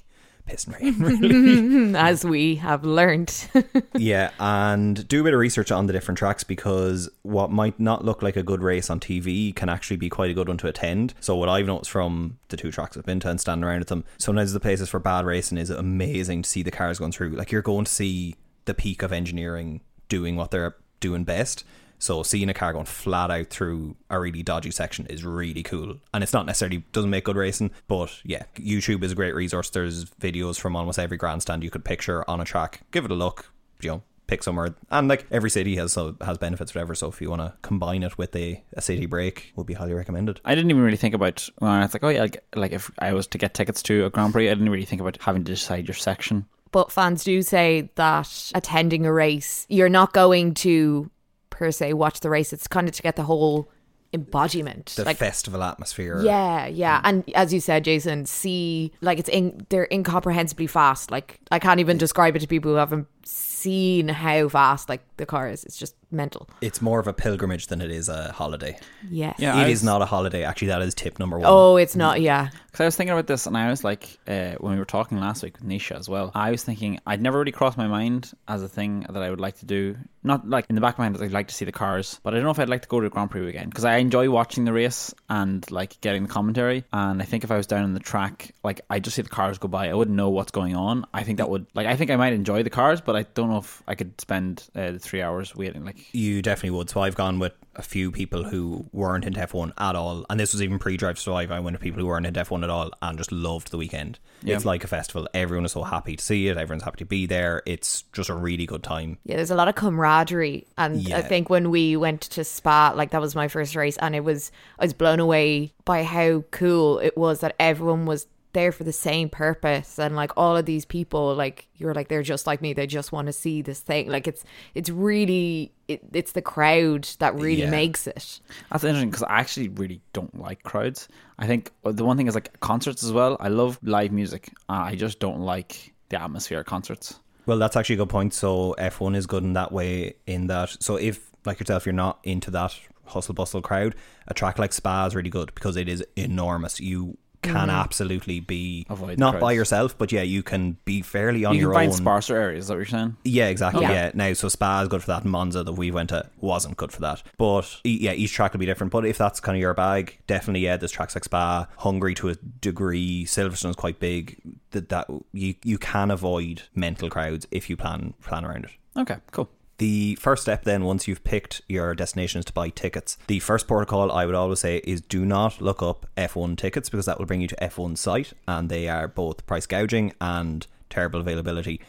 piss 0.47 0.65
and 0.65 0.75
rain, 0.81 0.99
really. 0.99 1.95
As 1.99 2.25
we 2.25 2.55
have 2.55 2.83
learned. 2.83 3.47
yeah, 3.95 4.31
and 4.39 5.07
do 5.07 5.21
a 5.21 5.23
bit 5.23 5.33
of 5.33 5.39
research 5.39 5.71
on 5.71 5.85
the 5.85 5.93
different 5.93 6.17
tracks 6.17 6.43
because 6.43 7.09
what 7.21 7.51
might 7.51 7.79
not 7.79 8.03
look 8.03 8.21
like 8.21 8.35
a 8.35 8.43
good 8.43 8.63
race 8.63 8.89
on 8.89 8.99
TV 8.99 9.55
can 9.55 9.69
actually 9.69 9.97
be 9.97 10.09
quite 10.09 10.31
a 10.31 10.33
good 10.33 10.47
one 10.47 10.57
to 10.57 10.67
attend. 10.67 11.13
So 11.19 11.35
what 11.35 11.49
I've 11.49 11.67
noticed 11.67 11.91
from 11.91 12.39
the 12.49 12.57
two 12.57 12.71
tracks 12.71 12.97
I've 12.97 13.05
been 13.05 13.19
to 13.21 13.29
and 13.29 13.39
standing 13.39 13.63
around 13.63 13.81
at 13.81 13.87
them, 13.87 14.03
sometimes 14.17 14.53
the 14.53 14.59
places 14.59 14.89
for 14.89 14.99
bad 14.99 15.25
racing 15.25 15.57
is 15.57 15.69
amazing 15.69 16.43
to 16.43 16.49
see 16.49 16.63
the 16.63 16.71
cars 16.71 16.99
going 16.99 17.11
through. 17.11 17.29
Like 17.29 17.51
you're 17.51 17.61
going 17.61 17.85
to 17.85 17.91
see 17.91 18.35
the 18.65 18.73
peak 18.73 19.03
of 19.03 19.11
engineering 19.11 19.81
doing 20.09 20.35
what 20.35 20.51
they're 20.51 20.75
doing 20.99 21.23
best. 21.23 21.63
So 21.99 22.23
seeing 22.23 22.49
a 22.49 22.53
car 22.53 22.73
going 22.73 22.85
flat 22.85 23.31
out 23.31 23.47
through 23.47 23.95
a 24.09 24.19
really 24.19 24.43
dodgy 24.43 24.71
section 24.71 25.05
is 25.07 25.25
really 25.25 25.63
cool. 25.63 25.97
And 26.13 26.23
it's 26.23 26.33
not 26.33 26.45
necessarily 26.45 26.83
doesn't 26.91 27.09
make 27.09 27.23
good 27.25 27.35
racing, 27.35 27.71
but 27.87 28.11
yeah, 28.23 28.43
YouTube 28.55 29.03
is 29.03 29.13
a 29.13 29.15
great 29.15 29.35
resource. 29.35 29.69
There's 29.69 30.05
videos 30.05 30.59
from 30.59 30.75
almost 30.75 30.99
every 30.99 31.17
grandstand 31.17 31.63
you 31.63 31.69
could 31.69 31.85
picture 31.85 32.29
on 32.29 32.39
a 32.41 32.45
track. 32.45 32.81
Give 32.91 33.05
it 33.05 33.11
a 33.11 33.15
look, 33.15 33.51
you 33.81 33.89
know, 33.89 34.03
pick 34.27 34.43
somewhere. 34.43 34.75
And 34.91 35.07
like 35.07 35.25
every 35.31 35.49
city 35.49 35.75
has 35.77 35.93
so 35.93 36.15
has 36.21 36.37
benefits, 36.37 36.75
whatever. 36.75 36.93
So 36.93 37.07
if 37.07 37.21
you 37.21 37.29
want 37.29 37.41
to 37.41 37.53
combine 37.61 38.03
it 38.03 38.17
with 38.17 38.35
a, 38.35 38.63
a 38.73 38.81
city 38.81 39.05
break, 39.05 39.53
would 39.55 39.65
be 39.65 39.73
highly 39.73 39.93
recommended. 39.93 40.41
I 40.45 40.53
didn't 40.53 40.69
even 40.69 40.83
really 40.83 40.97
think 40.97 41.15
about 41.15 41.47
when 41.59 41.81
it's 41.81 41.93
like, 41.93 42.03
oh 42.03 42.09
yeah, 42.09 42.21
like, 42.21 42.43
like 42.55 42.71
if 42.73 42.91
I 42.99 43.13
was 43.13 43.25
to 43.27 43.37
get 43.37 43.53
tickets 43.53 43.81
to 43.83 44.05
a 44.05 44.09
Grand 44.09 44.33
Prix, 44.33 44.49
I 44.49 44.53
didn't 44.53 44.69
really 44.69 44.85
think 44.85 45.01
about 45.01 45.17
having 45.21 45.43
to 45.45 45.51
decide 45.51 45.87
your 45.87 45.95
section. 45.95 46.45
but 46.71 46.91
fans 46.91 47.23
do 47.23 47.41
say 47.41 47.89
that 47.95 48.51
attending 48.53 49.05
a 49.05 49.13
race, 49.13 49.65
you're 49.69 49.89
not 49.89 50.13
going 50.13 50.53
to 50.53 51.09
per 51.57 51.71
se 51.71 51.93
watch 51.93 52.19
the 52.19 52.29
race. 52.29 52.53
It's 52.53 52.67
kind 52.67 52.87
of 52.87 52.95
to 52.95 53.01
get 53.01 53.15
the 53.15 53.23
whole 53.23 53.69
embodiment. 54.13 54.93
The 54.95 55.03
like 55.03 55.17
festival 55.17 55.63
atmosphere. 55.63 56.21
Yeah, 56.23 56.67
yeah, 56.67 57.01
and 57.03 57.23
as 57.33 57.51
you 57.53 57.59
said, 57.59 57.83
Jason, 57.83 58.25
see, 58.25 58.93
like 59.01 59.17
it's 59.17 59.29
in 59.29 59.65
they're 59.69 59.85
incomprehensibly 59.85 60.67
fast. 60.67 61.09
Like 61.09 61.39
I 61.51 61.59
can't 61.59 61.79
even 61.79 61.97
describe 61.97 62.35
it 62.35 62.39
to 62.39 62.47
people 62.47 62.71
who 62.71 62.77
haven't 62.77 63.07
seen 63.27 64.07
how 64.07 64.49
fast 64.49 64.89
like 64.89 65.01
the 65.17 65.25
car 65.25 65.49
is. 65.49 65.63
It's 65.63 65.77
just 65.77 65.95
mental. 66.11 66.47
It's 66.61 66.81
more 66.81 66.99
of 66.99 67.07
a 67.07 67.13
pilgrimage 67.13 67.67
than 67.67 67.81
it 67.81 67.91
is 67.91 68.09
a 68.09 68.31
holiday. 68.31 68.77
Yes. 69.09 69.35
Yeah. 69.39 69.59
It 69.59 69.65
I 69.65 69.67
is 69.67 69.83
not 69.83 70.01
a 70.01 70.05
holiday. 70.05 70.43
Actually, 70.43 70.69
that 70.69 70.81
is 70.81 70.93
tip 70.93 71.19
number 71.19 71.37
one. 71.37 71.47
Oh, 71.49 71.77
it's 71.77 71.95
not. 71.95 72.21
Yeah. 72.21 72.49
Because 72.67 72.79
I 72.81 72.85
was 72.85 72.95
thinking 72.95 73.13
about 73.13 73.27
this, 73.27 73.47
and 73.47 73.57
I 73.57 73.69
was 73.69 73.83
like, 73.83 74.19
uh, 74.27 74.51
when 74.59 74.73
we 74.73 74.79
were 74.79 74.85
talking 74.85 75.19
last 75.19 75.41
week 75.43 75.57
with 75.57 75.67
Nisha 75.67 75.97
as 75.97 76.07
well, 76.07 76.31
I 76.35 76.51
was 76.51 76.63
thinking 76.63 76.99
I'd 77.07 77.21
never 77.21 77.39
really 77.39 77.51
crossed 77.51 77.77
my 77.77 77.87
mind 77.87 78.31
as 78.47 78.61
a 78.61 78.67
thing 78.67 79.05
that 79.09 79.21
I 79.21 79.29
would 79.29 79.39
like 79.39 79.57
to 79.59 79.65
do. 79.65 79.97
Not 80.23 80.47
like 80.47 80.65
in 80.69 80.75
the 80.75 80.81
back 80.81 80.95
of 80.95 80.99
my 80.99 81.09
mind, 81.09 81.23
I'd 81.23 81.31
like 81.31 81.47
to 81.47 81.55
see 81.55 81.65
the 81.65 81.71
cars, 81.71 82.19
but 82.21 82.33
I 82.33 82.37
don't 82.37 82.45
know 82.45 82.51
if 82.51 82.59
I'd 82.59 82.69
like 82.69 82.83
to 82.83 82.87
go 82.87 82.99
to 82.99 83.07
a 83.07 83.09
Grand 83.09 83.31
Prix 83.31 83.45
weekend 83.45 83.71
because 83.71 83.85
I 83.85 83.97
enjoy 83.97 84.29
watching 84.29 84.65
the 84.65 84.73
race 84.73 85.13
and 85.29 85.69
like 85.71 85.99
getting 86.01 86.23
the 86.23 86.29
commentary. 86.29 86.83
And 86.93 87.21
I 87.21 87.25
think 87.25 87.43
if 87.43 87.51
I 87.51 87.57
was 87.57 87.65
down 87.65 87.83
on 87.83 87.93
the 87.93 87.99
track, 87.99 88.53
like 88.63 88.81
I 88.89 88.99
just 88.99 89.15
see 89.15 89.21
the 89.21 89.29
cars 89.29 89.57
go 89.57 89.67
by, 89.67 89.89
I 89.89 89.93
wouldn't 89.93 90.15
know 90.15 90.29
what's 90.29 90.51
going 90.51 90.75
on. 90.75 91.05
I 91.13 91.23
think 91.23 91.37
that 91.37 91.49
would 91.49 91.65
like 91.73 91.87
I 91.87 91.95
think 91.95 92.11
I 92.11 92.15
might 92.15 92.33
enjoy 92.33 92.61
the 92.63 92.69
cars, 92.69 93.01
but 93.01 93.15
I 93.17 93.23
don't 93.23 93.49
know 93.49 93.57
if 93.57 93.83
I 93.87 93.95
could 93.95 94.19
spend 94.21 94.67
uh, 94.75 94.91
the 94.91 94.99
three 94.99 95.21
hours 95.21 95.55
waiting. 95.55 95.83
Like 95.85 96.13
You 96.13 96.41
definitely 96.41 96.77
would. 96.77 96.89
So 96.89 97.01
I've 97.01 97.15
gone 97.15 97.39
with 97.39 97.53
a 97.75 97.81
few 97.81 98.11
people 98.11 98.43
who 98.43 98.85
weren't 98.91 99.23
into 99.25 99.39
F1 99.39 99.71
at 99.77 99.95
all, 99.95 100.25
and 100.29 100.39
this 100.39 100.53
was 100.53 100.63
even 100.63 100.79
pre-Drive 100.79 101.15
to 101.15 101.21
Survive. 101.21 101.51
I 101.51 101.59
went 101.59 101.75
with 101.75 101.81
people 101.81 101.99
who 101.99 102.07
weren't 102.07 102.25
into 102.25 102.39
F1 102.39 102.63
at 102.63 102.69
all 102.69 102.91
and 103.01 103.17
just 103.17 103.31
loved 103.31 103.69
the 103.71 103.77
weekend. 103.77 104.17
Yeah. 104.41 104.55
It's 104.55 104.65
like 104.65 104.83
a 104.83 104.87
festival. 104.87 105.27
Everyone 105.33 105.65
is 105.65 105.71
so 105.73 105.83
happy 105.83 106.15
to 106.15 106.23
see 106.23 106.47
it. 106.47 106.57
Everyone's 106.57 106.83
happy 106.83 106.97
to 106.97 107.05
be 107.05 107.25
there. 107.25 107.61
It's 107.65 108.03
just 108.13 108.29
a 108.29 108.35
really 108.35 108.65
good 108.65 108.83
time. 108.83 109.17
Yeah, 109.25 109.35
there's 109.35 109.51
a 109.51 109.55
lot 109.55 109.67
of 109.67 109.75
camaraderie, 109.75 110.65
and 110.77 111.01
Yeah. 111.01 111.17
I 111.17 111.21
think 111.21 111.49
when 111.49 111.69
we 111.69 111.95
went 111.97 112.21
to 112.21 112.43
Spa, 112.43 112.93
like 112.95 113.11
that 113.11 113.21
was 113.21 113.35
my 113.35 113.47
first 113.47 113.75
race, 113.75 113.97
and 113.97 114.15
it 114.15 114.23
was 114.23 114.51
I 114.79 114.85
was 114.85 114.93
blown 114.93 115.19
away 115.19 115.73
by 115.85 116.03
how 116.03 116.43
cool 116.51 116.99
it 116.99 117.17
was 117.17 117.41
that 117.41 117.55
everyone 117.59 118.05
was 118.05 118.27
there 118.53 118.71
for 118.71 118.83
the 118.83 118.93
same 118.93 119.29
purpose, 119.29 119.99
and 119.99 120.15
like 120.15 120.31
all 120.37 120.57
of 120.57 120.65
these 120.65 120.85
people, 120.85 121.35
like 121.35 121.67
you're 121.75 121.93
like 121.93 122.07
they're 122.07 122.23
just 122.23 122.47
like 122.47 122.61
me, 122.61 122.73
they 122.73 122.87
just 122.87 123.11
want 123.11 123.27
to 123.27 123.33
see 123.33 123.61
this 123.61 123.79
thing. 123.79 124.09
Like 124.09 124.27
it's 124.27 124.43
it's 124.73 124.89
really 124.89 125.71
it, 125.87 126.01
it's 126.13 126.31
the 126.31 126.41
crowd 126.41 127.07
that 127.19 127.35
really 127.35 127.61
Yeah. 127.61 127.69
makes 127.69 128.07
it. 128.07 128.39
That's 128.71 128.83
interesting 128.83 129.09
because 129.09 129.23
I 129.23 129.39
actually 129.39 129.69
really 129.69 130.01
don't 130.13 130.37
like 130.39 130.63
crowds. 130.63 131.07
I 131.39 131.47
think 131.47 131.71
uh, 131.85 131.91
the 131.91 132.03
one 132.05 132.17
thing 132.17 132.27
is 132.27 132.35
like 132.35 132.59
concerts 132.59 133.03
as 133.03 133.11
well. 133.11 133.37
I 133.39 133.49
love 133.49 133.79
live 133.83 134.11
music. 134.11 134.49
Uh, 134.69 134.73
I 134.91 134.95
just 134.95 135.19
don't 135.19 135.41
like 135.41 135.93
the 136.09 136.21
atmosphere 136.21 136.59
at 136.59 136.65
concerts. 136.65 137.19
Well, 137.45 137.59
that's 137.59 137.75
actually 137.77 137.95
a 137.95 137.99
good 137.99 138.09
point. 138.09 138.33
So 138.33 138.75
F1 138.77 139.15
is 139.15 139.25
good 139.25 139.43
in 139.43 139.53
that 139.53 139.71
way. 139.71 140.15
In 140.25 140.47
that, 140.47 140.75
so 140.81 140.95
if 140.97 141.31
like 141.45 141.59
yourself, 141.59 141.85
you're 141.85 141.93
not 141.93 142.19
into 142.23 142.51
that 142.51 142.77
hustle 143.05 143.33
bustle 143.33 143.61
crowd, 143.61 143.95
a 144.27 144.33
track 144.33 144.59
like 144.59 144.73
Spa 144.73 145.05
is 145.05 145.15
really 145.15 145.29
good 145.29 145.53
because 145.55 145.77
it 145.77 145.87
is 145.87 146.03
enormous. 146.17 146.81
You 146.81 147.17
can 147.41 147.69
mm. 147.69 147.73
absolutely 147.73 148.39
be 148.39 148.85
Avoid 148.89 149.19
not 149.19 149.39
by 149.39 149.51
yourself, 149.51 149.97
but 149.97 150.11
yeah, 150.11 150.21
you 150.21 150.43
can 150.43 150.77
be 150.85 151.01
fairly 151.01 151.45
on 151.45 151.55
You 151.55 151.61
your 151.61 151.71
can 151.71 151.79
find 151.79 151.91
own. 151.91 151.97
sparser 151.97 152.35
areas. 152.35 152.65
Is 152.65 152.67
that 152.67 152.73
what 152.73 152.79
you're 152.79 152.85
saying? 152.85 153.17
Yeah, 153.23 153.47
exactly. 153.47 153.81
Yeah. 153.83 153.91
Yeah. 153.91 154.11
Now, 154.13 154.33
so 154.33 154.49
Spa 154.49 154.81
is 154.81 154.87
good 154.87 155.01
for 155.01 155.07
that. 155.07 155.25
Monza 155.25 155.63
that 155.63 155.73
we 155.73 155.91
went 155.91 156.09
to 156.09 156.29
wasn't 156.39 156.77
good 156.77 156.91
for 156.91 157.01
that. 157.01 157.23
But 157.37 157.79
e- 157.83 157.99
yeah, 158.01 158.13
each 158.13 158.33
track 158.33 158.53
will 158.53 158.59
be 158.59 158.65
different. 158.65 158.91
But 158.91 159.05
if 159.05 159.17
that's 159.17 159.39
kind 159.39 159.55
of 159.55 159.61
your 159.61 159.73
bag, 159.73 160.17
definitely 160.27 160.61
yeah. 160.61 160.77
There's 160.77 160.91
tracks 160.91 161.15
like 161.15 161.23
Spa, 161.23 161.67
Hungary 161.77 162.15
to 162.15 162.29
a 162.29 162.35
degree. 162.35 163.25
Silverstone's 163.25 163.75
quite 163.75 163.99
big. 163.99 164.39
That 164.71 164.89
that 164.89 165.07
you 165.33 165.55
you 165.63 165.77
can 165.77 166.11
avoid 166.11 166.63
mental 166.75 167.09
crowds 167.09 167.47
if 167.51 167.69
you 167.69 167.77
plan 167.77 168.13
plan 168.21 168.45
around 168.45 168.65
it. 168.65 168.71
Okay, 168.97 169.17
cool. 169.31 169.49
The 169.77 170.15
first 170.15 170.41
step, 170.41 170.63
then, 170.63 170.85
once 170.85 171.07
you've 171.07 171.23
picked 171.23 171.61
your 171.67 171.93
destinations 171.93 172.45
to 172.45 172.53
buy 172.53 172.69
tickets. 172.69 173.17
The 173.27 173.39
first 173.39 173.67
protocol 173.67 174.11
I 174.11 174.25
would 174.25 174.33
always 174.33 174.59
say 174.59 174.77
is 174.77 175.01
do 175.01 175.23
not 175.23 175.61
look 175.61 175.83
up 175.83 176.07
F1 176.17 176.57
tickets 176.57 176.89
because 176.89 177.05
that 177.05 177.19
will 177.19 177.27
bring 177.27 177.41
you 177.41 177.47
to 177.47 177.55
F1 177.61 177.97
site 177.97 178.33
and 178.47 178.69
they 178.69 178.87
are 178.87 179.07
both 179.07 179.45
price 179.45 179.67
gouging 179.67 180.13
and 180.19 180.65
terrible 180.89 181.19
availability. 181.19 181.79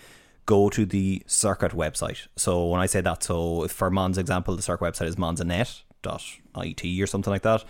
Go 0.45 0.69
to 0.69 0.85
the 0.85 1.23
circuit 1.27 1.73
website. 1.73 2.27
So 2.37 2.67
when 2.67 2.81
I 2.81 2.87
say 2.87 3.01
that, 3.01 3.23
so 3.23 3.67
for 3.69 3.91
Monza 3.91 4.21
example, 4.21 4.55
the 4.55 4.63
circuit 4.63 4.85
website 4.85 5.07
is 5.07 5.17
monzanet.it 5.17 7.03
or 7.03 7.07
something 7.07 7.31
like 7.31 7.43
that. 7.43 7.65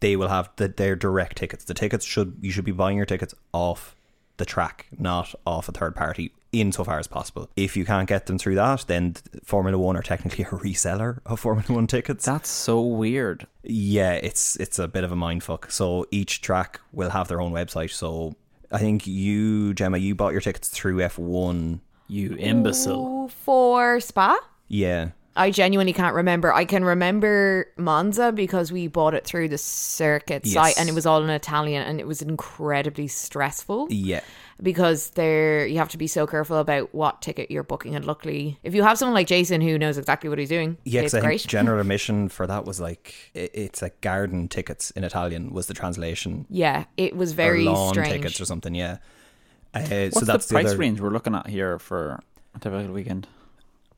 They 0.00 0.16
will 0.16 0.28
have 0.28 0.50
the, 0.56 0.68
their 0.68 0.94
direct 0.94 1.36
tickets. 1.36 1.64
The 1.64 1.74
tickets 1.74 2.04
should 2.04 2.36
you 2.40 2.52
should 2.52 2.64
be 2.64 2.72
buying 2.72 2.96
your 2.96 3.06
tickets 3.06 3.34
off 3.52 3.96
the 4.36 4.44
track, 4.44 4.86
not 4.98 5.34
off 5.46 5.68
a 5.68 5.72
third 5.72 5.94
party, 5.94 6.32
insofar 6.52 6.98
as 6.98 7.06
possible. 7.06 7.48
If 7.56 7.76
you 7.76 7.84
can't 7.84 8.08
get 8.08 8.26
them 8.26 8.38
through 8.38 8.54
that, 8.56 8.84
then 8.86 9.16
Formula 9.44 9.78
One 9.78 9.96
are 9.96 10.02
technically 10.02 10.44
a 10.44 10.48
reseller 10.48 11.18
of 11.26 11.40
Formula 11.40 11.72
One 11.72 11.86
tickets. 11.86 12.24
That's 12.24 12.48
so 12.48 12.80
weird. 12.80 13.46
Yeah, 13.62 14.12
it's 14.12 14.56
it's 14.56 14.78
a 14.78 14.88
bit 14.88 15.04
of 15.04 15.12
a 15.12 15.16
mindfuck. 15.16 15.70
So 15.70 16.06
each 16.10 16.40
track 16.40 16.80
will 16.92 17.10
have 17.10 17.28
their 17.28 17.40
own 17.40 17.52
website. 17.52 17.90
So 17.90 18.34
I 18.70 18.78
think 18.78 19.06
you, 19.06 19.74
Gemma, 19.74 19.98
you 19.98 20.14
bought 20.14 20.32
your 20.32 20.40
tickets 20.40 20.68
through 20.68 20.98
F1. 20.98 21.80
You 22.08 22.36
imbecile. 22.36 23.24
Ooh, 23.24 23.28
For 23.28 23.98
Spa? 24.00 24.38
Yeah. 24.68 25.10
I 25.36 25.50
genuinely 25.50 25.92
can't 25.92 26.14
remember. 26.14 26.52
I 26.52 26.64
can 26.64 26.84
remember 26.84 27.66
Monza 27.76 28.30
because 28.30 28.70
we 28.70 28.86
bought 28.86 29.14
it 29.14 29.24
through 29.24 29.48
the 29.48 29.58
circuit 29.58 30.42
Yes. 30.46 30.54
site 30.54 30.78
and 30.78 30.88
it 30.88 30.94
was 30.94 31.06
all 31.06 31.22
in 31.24 31.30
Italian 31.30 31.82
and 31.82 31.98
it 31.98 32.06
was 32.06 32.22
incredibly 32.22 33.08
stressful 33.08 33.88
Yeah. 33.90 34.20
because 34.62 35.10
there 35.10 35.66
you 35.66 35.78
have 35.78 35.88
to 35.88 35.98
be 35.98 36.06
so 36.06 36.24
careful 36.26 36.58
about 36.58 36.94
what 36.94 37.20
ticket 37.20 37.50
you're 37.50 37.64
booking 37.64 37.96
and 37.96 38.04
luckily 38.04 38.60
if 38.62 38.76
you 38.76 38.84
have 38.84 38.96
someone 38.96 39.14
like 39.14 39.26
Jason 39.26 39.60
who 39.60 39.76
knows 39.76 39.98
exactly 39.98 40.30
what 40.30 40.38
he's 40.38 40.48
doing 40.48 40.76
Yeah, 40.84 41.00
it's 41.00 41.12
'cause 41.12 41.22
I 41.22 41.26
great. 41.26 41.40
think 41.40 41.50
general 41.50 41.80
admission 41.86 42.28
for 42.28 42.46
that 42.46 42.64
was 42.64 42.78
like 42.80 43.12
it's 43.34 43.82
like 43.82 44.00
garden 44.02 44.46
tickets 44.46 44.92
in 44.92 45.02
Italian 45.02 45.52
was 45.52 45.66
the 45.66 45.74
translation. 45.74 46.46
yeah, 46.48 46.84
it 46.96 47.16
was 47.16 47.32
or 47.32 47.36
very 47.36 47.64
lawn 47.64 47.92
strange. 47.92 48.12
tickets 48.12 48.40
or 48.40 48.44
something. 48.44 48.74
Yeah. 48.74 48.98
Uh, 49.74 49.80
What's 49.80 50.20
so 50.20 50.24
that's 50.26 50.46
the 50.46 50.54
price 50.54 50.66
other, 50.66 50.76
range 50.76 51.00
we're 51.00 51.10
looking 51.10 51.34
at 51.34 51.48
here 51.48 51.80
for 51.80 52.20
a 52.54 52.60
typical 52.60 52.92
weekend? 52.94 53.26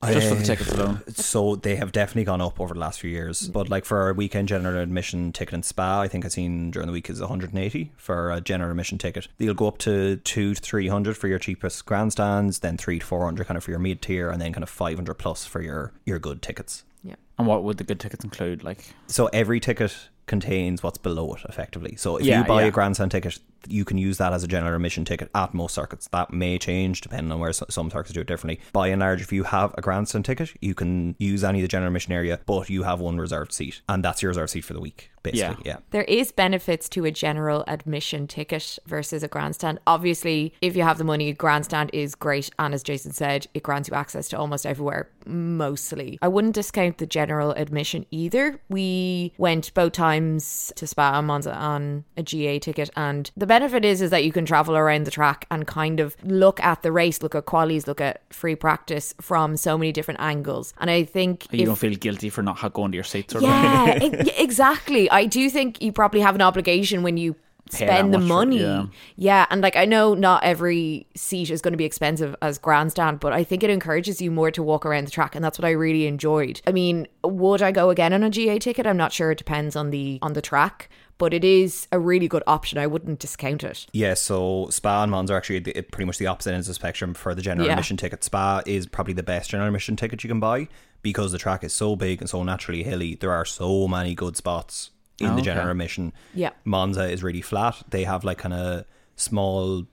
Just 0.04 0.28
for 0.28 0.34
the 0.34 0.40
Uh, 0.42 0.44
tickets 0.44 0.72
alone. 0.72 1.02
So 1.14 1.56
they 1.56 1.76
have 1.76 1.90
definitely 1.92 2.24
gone 2.24 2.40
up 2.40 2.60
over 2.60 2.74
the 2.74 2.80
last 2.80 3.00
few 3.00 3.10
years. 3.10 3.48
But 3.48 3.68
like 3.68 3.84
for 3.84 4.08
a 4.10 4.14
weekend 4.14 4.48
general 4.48 4.76
admission 4.80 5.32
ticket 5.32 5.54
in 5.54 5.62
Spa, 5.62 6.00
I 6.02 6.08
think 6.08 6.24
I've 6.24 6.32
seen 6.32 6.70
during 6.70 6.86
the 6.86 6.92
week 6.92 7.08
is 7.10 7.20
180 7.20 7.92
for 7.96 8.30
a 8.30 8.40
general 8.40 8.70
admission 8.70 8.98
ticket. 8.98 9.28
You'll 9.38 9.54
go 9.54 9.68
up 9.68 9.78
to 9.78 10.16
two 10.16 10.54
to 10.54 10.60
300 10.60 11.16
for 11.16 11.28
your 11.28 11.38
cheapest 11.38 11.86
grandstands, 11.86 12.58
then 12.60 12.76
three 12.76 12.98
to 12.98 13.06
400 13.06 13.46
kind 13.46 13.56
of 13.56 13.64
for 13.64 13.70
your 13.70 13.80
mid 13.80 14.02
tier, 14.02 14.30
and 14.30 14.40
then 14.40 14.52
kind 14.52 14.62
of 14.62 14.68
500 14.70 15.14
plus 15.14 15.44
for 15.44 15.62
your 15.62 15.92
your 16.04 16.18
good 16.18 16.42
tickets. 16.42 16.84
Yeah. 17.02 17.14
And 17.38 17.46
what 17.46 17.62
would 17.64 17.78
the 17.78 17.84
good 17.84 18.00
tickets 18.00 18.24
include? 18.24 18.64
Like, 18.64 18.94
So 19.06 19.26
every 19.32 19.60
ticket 19.60 19.94
contains 20.26 20.82
what's 20.82 20.98
below 20.98 21.32
it 21.34 21.42
effectively. 21.48 21.94
So 21.96 22.16
if 22.16 22.26
Yeah, 22.26 22.40
you 22.40 22.46
buy 22.46 22.62
yeah. 22.62 22.68
a 22.68 22.70
grandstand 22.72 23.12
ticket, 23.12 23.38
you 23.68 23.84
can 23.84 23.98
use 23.98 24.18
that 24.18 24.32
as 24.32 24.42
a 24.42 24.48
general 24.48 24.74
admission 24.74 25.04
ticket 25.04 25.30
at 25.34 25.54
most 25.54 25.74
circuits. 25.74 26.08
That 26.08 26.32
may 26.32 26.58
change 26.58 27.00
depending 27.00 27.32
on 27.32 27.40
where 27.40 27.52
so- 27.52 27.66
some 27.68 27.90
circuits 27.90 28.14
do 28.14 28.20
it 28.20 28.26
differently. 28.26 28.60
By 28.72 28.88
and 28.88 29.00
large, 29.00 29.20
if 29.20 29.32
you 29.32 29.44
have 29.44 29.74
a 29.76 29.82
grandstand 29.82 30.24
ticket, 30.24 30.52
you 30.60 30.74
can 30.74 31.16
use 31.18 31.44
any 31.44 31.60
of 31.60 31.62
the 31.62 31.68
general 31.68 31.88
admission 31.88 32.12
area, 32.12 32.40
but 32.46 32.70
you 32.70 32.82
have 32.84 33.00
one 33.00 33.18
reserved 33.18 33.52
seat, 33.52 33.80
and 33.88 34.04
that's 34.04 34.22
your 34.22 34.30
reserved 34.30 34.50
seat 34.50 34.62
for 34.62 34.74
the 34.74 34.80
week, 34.80 35.10
basically. 35.22 35.64
Yeah. 35.64 35.78
There 35.90 36.04
is 36.04 36.32
benefits 36.32 36.88
to 36.90 37.04
a 37.04 37.10
general 37.10 37.64
admission 37.66 38.26
ticket 38.26 38.78
versus 38.86 39.22
a 39.22 39.28
grandstand. 39.28 39.80
Obviously, 39.86 40.54
if 40.60 40.76
you 40.76 40.82
have 40.82 40.98
the 40.98 41.04
money, 41.04 41.32
grandstand 41.32 41.90
is 41.92 42.14
great, 42.14 42.50
and 42.58 42.74
as 42.74 42.82
Jason 42.82 43.12
said, 43.12 43.46
it 43.54 43.62
grants 43.62 43.88
you 43.88 43.94
access 43.94 44.28
to 44.28 44.38
almost 44.38 44.66
everywhere. 44.66 45.08
Mostly, 45.26 46.18
I 46.22 46.28
wouldn't 46.28 46.54
discount 46.54 46.98
the 46.98 47.06
general 47.06 47.50
admission 47.52 48.06
either. 48.10 48.60
We 48.68 49.32
went 49.38 49.72
both 49.74 49.92
times 49.92 50.72
to 50.76 50.86
Spa 50.86 51.18
and 51.18 51.26
Monza 51.26 51.54
on 51.54 52.04
a 52.16 52.22
GA 52.22 52.58
ticket, 52.58 52.90
and 52.96 53.30
the 53.36 53.46
benefit 53.56 53.84
is 53.84 53.98
is 54.02 54.10
that 54.10 54.24
you 54.26 54.32
can 54.32 54.44
travel 54.52 54.76
around 54.76 55.04
the 55.04 55.10
track 55.10 55.46
and 55.50 55.66
kind 55.66 55.98
of 56.00 56.16
look 56.24 56.58
at 56.60 56.82
the 56.82 56.92
race, 56.92 57.22
look 57.22 57.34
at 57.34 57.44
qualies, 57.46 57.86
look 57.86 58.00
at 58.00 58.14
free 58.32 58.54
practice 58.66 59.14
from 59.20 59.56
so 59.56 59.78
many 59.78 59.92
different 59.92 60.20
angles. 60.20 60.74
And 60.80 60.90
I 60.90 61.04
think 61.04 61.46
you 61.52 61.60
if- 61.62 61.66
don't 61.66 61.76
feel 61.86 61.94
guilty 62.06 62.28
for 62.30 62.42
not 62.42 62.72
going 62.72 62.92
to 62.92 62.96
your 62.96 63.04
seat, 63.04 63.30
sort 63.30 63.44
yeah, 63.44 63.92
exactly. 64.48 65.10
I 65.10 65.24
do 65.26 65.48
think 65.50 65.82
you 65.82 65.90
probably 65.92 66.20
have 66.20 66.34
an 66.34 66.42
obligation 66.42 67.02
when 67.02 67.16
you 67.16 67.34
spend 67.70 68.14
the 68.14 68.18
much 68.18 68.28
for- 68.28 68.34
money. 68.34 68.60
yeah. 68.60 68.84
yeah, 69.16 69.46
and 69.50 69.60
like 69.60 69.76
I 69.76 69.86
know 69.86 70.14
not 70.14 70.44
every 70.44 71.06
seat 71.16 71.50
is 71.50 71.60
going 71.62 71.72
to 71.72 71.76
be 71.78 71.84
expensive 71.84 72.36
as 72.42 72.58
grandstand, 72.58 73.18
but 73.20 73.32
I 73.32 73.42
think 73.42 73.62
it 73.64 73.70
encourages 73.70 74.20
you 74.22 74.30
more 74.30 74.50
to 74.52 74.62
walk 74.62 74.86
around 74.86 75.04
the 75.06 75.10
track, 75.10 75.34
and 75.34 75.44
that's 75.44 75.58
what 75.58 75.64
I 75.64 75.70
really 75.72 76.06
enjoyed. 76.06 76.60
I 76.66 76.72
mean, 76.72 77.08
would 77.24 77.62
I 77.62 77.72
go 77.72 77.90
again 77.90 78.12
on 78.12 78.22
a 78.22 78.30
GA 78.30 78.58
ticket? 78.58 78.86
I'm 78.86 78.96
not 78.96 79.12
sure. 79.12 79.30
It 79.32 79.38
depends 79.38 79.74
on 79.76 79.90
the 79.90 80.18
on 80.22 80.34
the 80.34 80.42
track. 80.42 80.88
But 81.18 81.32
it 81.32 81.44
is 81.44 81.88
a 81.92 81.98
really 81.98 82.28
good 82.28 82.42
option. 82.46 82.78
I 82.78 82.86
wouldn't 82.86 83.20
discount 83.20 83.64
it. 83.64 83.86
Yeah, 83.92 84.14
so 84.14 84.68
Spa 84.70 85.02
and 85.02 85.10
Monza 85.10 85.32
are 85.32 85.36
actually 85.38 85.60
the, 85.60 85.80
pretty 85.82 86.04
much 86.04 86.18
the 86.18 86.26
opposite 86.26 86.52
ends 86.52 86.66
of 86.68 86.72
the 86.72 86.74
spectrum 86.74 87.14
for 87.14 87.34
the 87.34 87.40
general 87.42 87.66
Yeah. 87.66 87.72
admission 87.72 87.96
ticket. 87.96 88.22
Spa 88.22 88.60
is 88.66 88.86
probably 88.86 89.14
the 89.14 89.22
best 89.22 89.48
general 89.50 89.66
admission 89.68 89.96
ticket 89.96 90.22
you 90.22 90.28
can 90.28 90.40
buy 90.40 90.68
because 91.02 91.32
the 91.32 91.38
track 91.38 91.64
is 91.64 91.72
so 91.72 91.96
big 91.96 92.20
and 92.20 92.28
so 92.28 92.42
naturally 92.42 92.82
hilly. 92.82 93.14
There 93.14 93.32
are 93.32 93.44
so 93.46 93.88
many 93.88 94.14
good 94.14 94.36
spots 94.36 94.90
in 95.18 95.26
Oh, 95.28 95.30
the 95.30 95.34
okay. 95.36 95.44
general 95.44 95.70
admission. 95.70 96.12
Yeah. 96.34 96.50
Monza 96.64 97.08
is 97.08 97.22
really 97.22 97.40
flat. 97.40 97.82
They 97.88 98.04
have 98.04 98.22
like 98.22 98.36
kind 98.38 98.52
of 98.54 98.84
small 99.14 99.86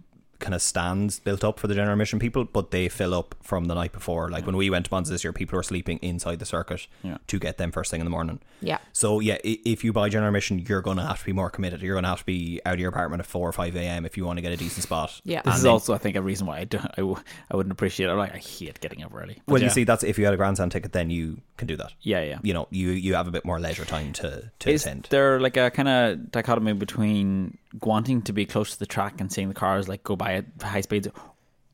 kind 0.43 0.53
of 0.53 0.61
stands 0.61 1.19
built 1.21 1.43
up 1.43 1.57
for 1.59 1.67
the 1.67 1.73
general 1.73 1.93
admission 1.93 2.19
people, 2.19 2.43
but 2.43 2.71
they 2.71 2.89
fill 2.89 3.13
up 3.13 3.33
from 3.41 3.65
the 3.65 3.73
night 3.73 3.93
before. 3.93 4.29
Like 4.29 4.45
when 4.45 4.57
we 4.57 4.69
went 4.69 4.85
to 4.87 4.93
Monza 4.93 5.11
this 5.13 5.23
year, 5.23 5.31
people 5.33 5.55
were 5.55 5.63
sleeping 5.63 5.97
inside 6.01 6.39
the 6.39 6.45
circuit 6.45 6.85
Yeah. 7.01 7.17
to 7.27 7.39
get 7.39 7.57
them 7.57 7.71
first 7.71 7.89
thing 7.91 8.01
in 8.01 8.05
the 8.05 8.11
morning. 8.11 8.39
Yeah. 8.61 8.79
So 8.91 9.21
yeah, 9.21 9.37
if 9.43 9.83
you 9.85 9.93
buy 9.93 10.09
general 10.09 10.27
admission, 10.29 10.59
you're 10.67 10.81
going 10.81 10.97
to 10.97 11.03
have 11.03 11.19
to 11.21 11.25
be 11.25 11.33
more 11.33 11.49
committed. 11.49 11.81
You're 11.81 11.95
going 11.95 12.03
to 12.03 12.09
have 12.09 12.19
to 12.19 12.25
be 12.25 12.59
out 12.65 12.73
of 12.75 12.79
your 12.81 12.89
apartment 12.89 13.21
at 13.21 13.25
four 13.25 13.47
or 13.47 13.53
five 13.53 13.75
a.m. 13.77 14.05
if 14.05 14.17
you 14.17 14.25
want 14.25 14.37
to 14.37 14.41
get 14.41 14.51
a 14.51 14.57
decent 14.57 14.83
spot. 14.83 15.21
Yeah. 15.23 15.41
This 15.43 15.45
And 15.53 15.55
is 15.55 15.63
then- 15.63 15.71
also, 15.71 15.93
I 15.93 15.97
think, 15.97 16.15
a 16.17 16.21
reason 16.21 16.45
why 16.45 16.59
I, 16.59 16.63
don't, 16.65 16.85
I, 16.85 17.01
w- 17.01 17.17
I 17.49 17.55
wouldn't 17.55 17.71
appreciate 17.71 18.07
it. 18.07 18.11
I'm 18.11 18.17
like, 18.17 18.33
I 18.35 18.39
hate 18.39 18.79
getting 18.81 19.01
up 19.03 19.13
early. 19.15 19.41
But 19.45 19.53
Well, 19.53 19.61
yeah. 19.61 19.67
you 19.67 19.73
see, 19.73 19.83
that's 19.85 20.03
if 20.03 20.19
you 20.19 20.25
had 20.25 20.33
a 20.33 20.37
grandstand 20.37 20.71
ticket, 20.73 20.91
then 20.91 21.09
you 21.09 21.39
can 21.57 21.67
do 21.67 21.77
that. 21.77 21.93
yeah, 22.01 22.21
yeah. 22.21 22.39
You 22.43 22.53
know, 22.53 22.67
you 22.69 22.89
you 22.89 23.13
have 23.15 23.27
a 23.27 23.31
bit 23.31 23.45
more 23.45 23.59
leisure 23.59 23.85
time 23.85 24.11
to 24.13 24.51
to 24.59 24.69
Is 24.69 24.83
attend. 24.85 25.07
there 25.09 25.39
like 25.39 25.55
a 25.55 25.71
kind 25.71 25.87
of 25.87 26.31
dichotomy 26.31 26.73
between 26.73 27.57
wanting 27.81 28.21
to 28.23 28.33
be 28.33 28.45
close 28.45 28.71
to 28.71 28.79
the 28.79 28.85
track 28.85 29.19
and 29.19 29.31
seeing 29.31 29.47
the 29.47 29.53
cars 29.53 29.87
like 29.87 30.03
go 30.03 30.15
by 30.15 30.35
at 30.35 30.45
high 30.61 30.81
speeds, 30.81 31.07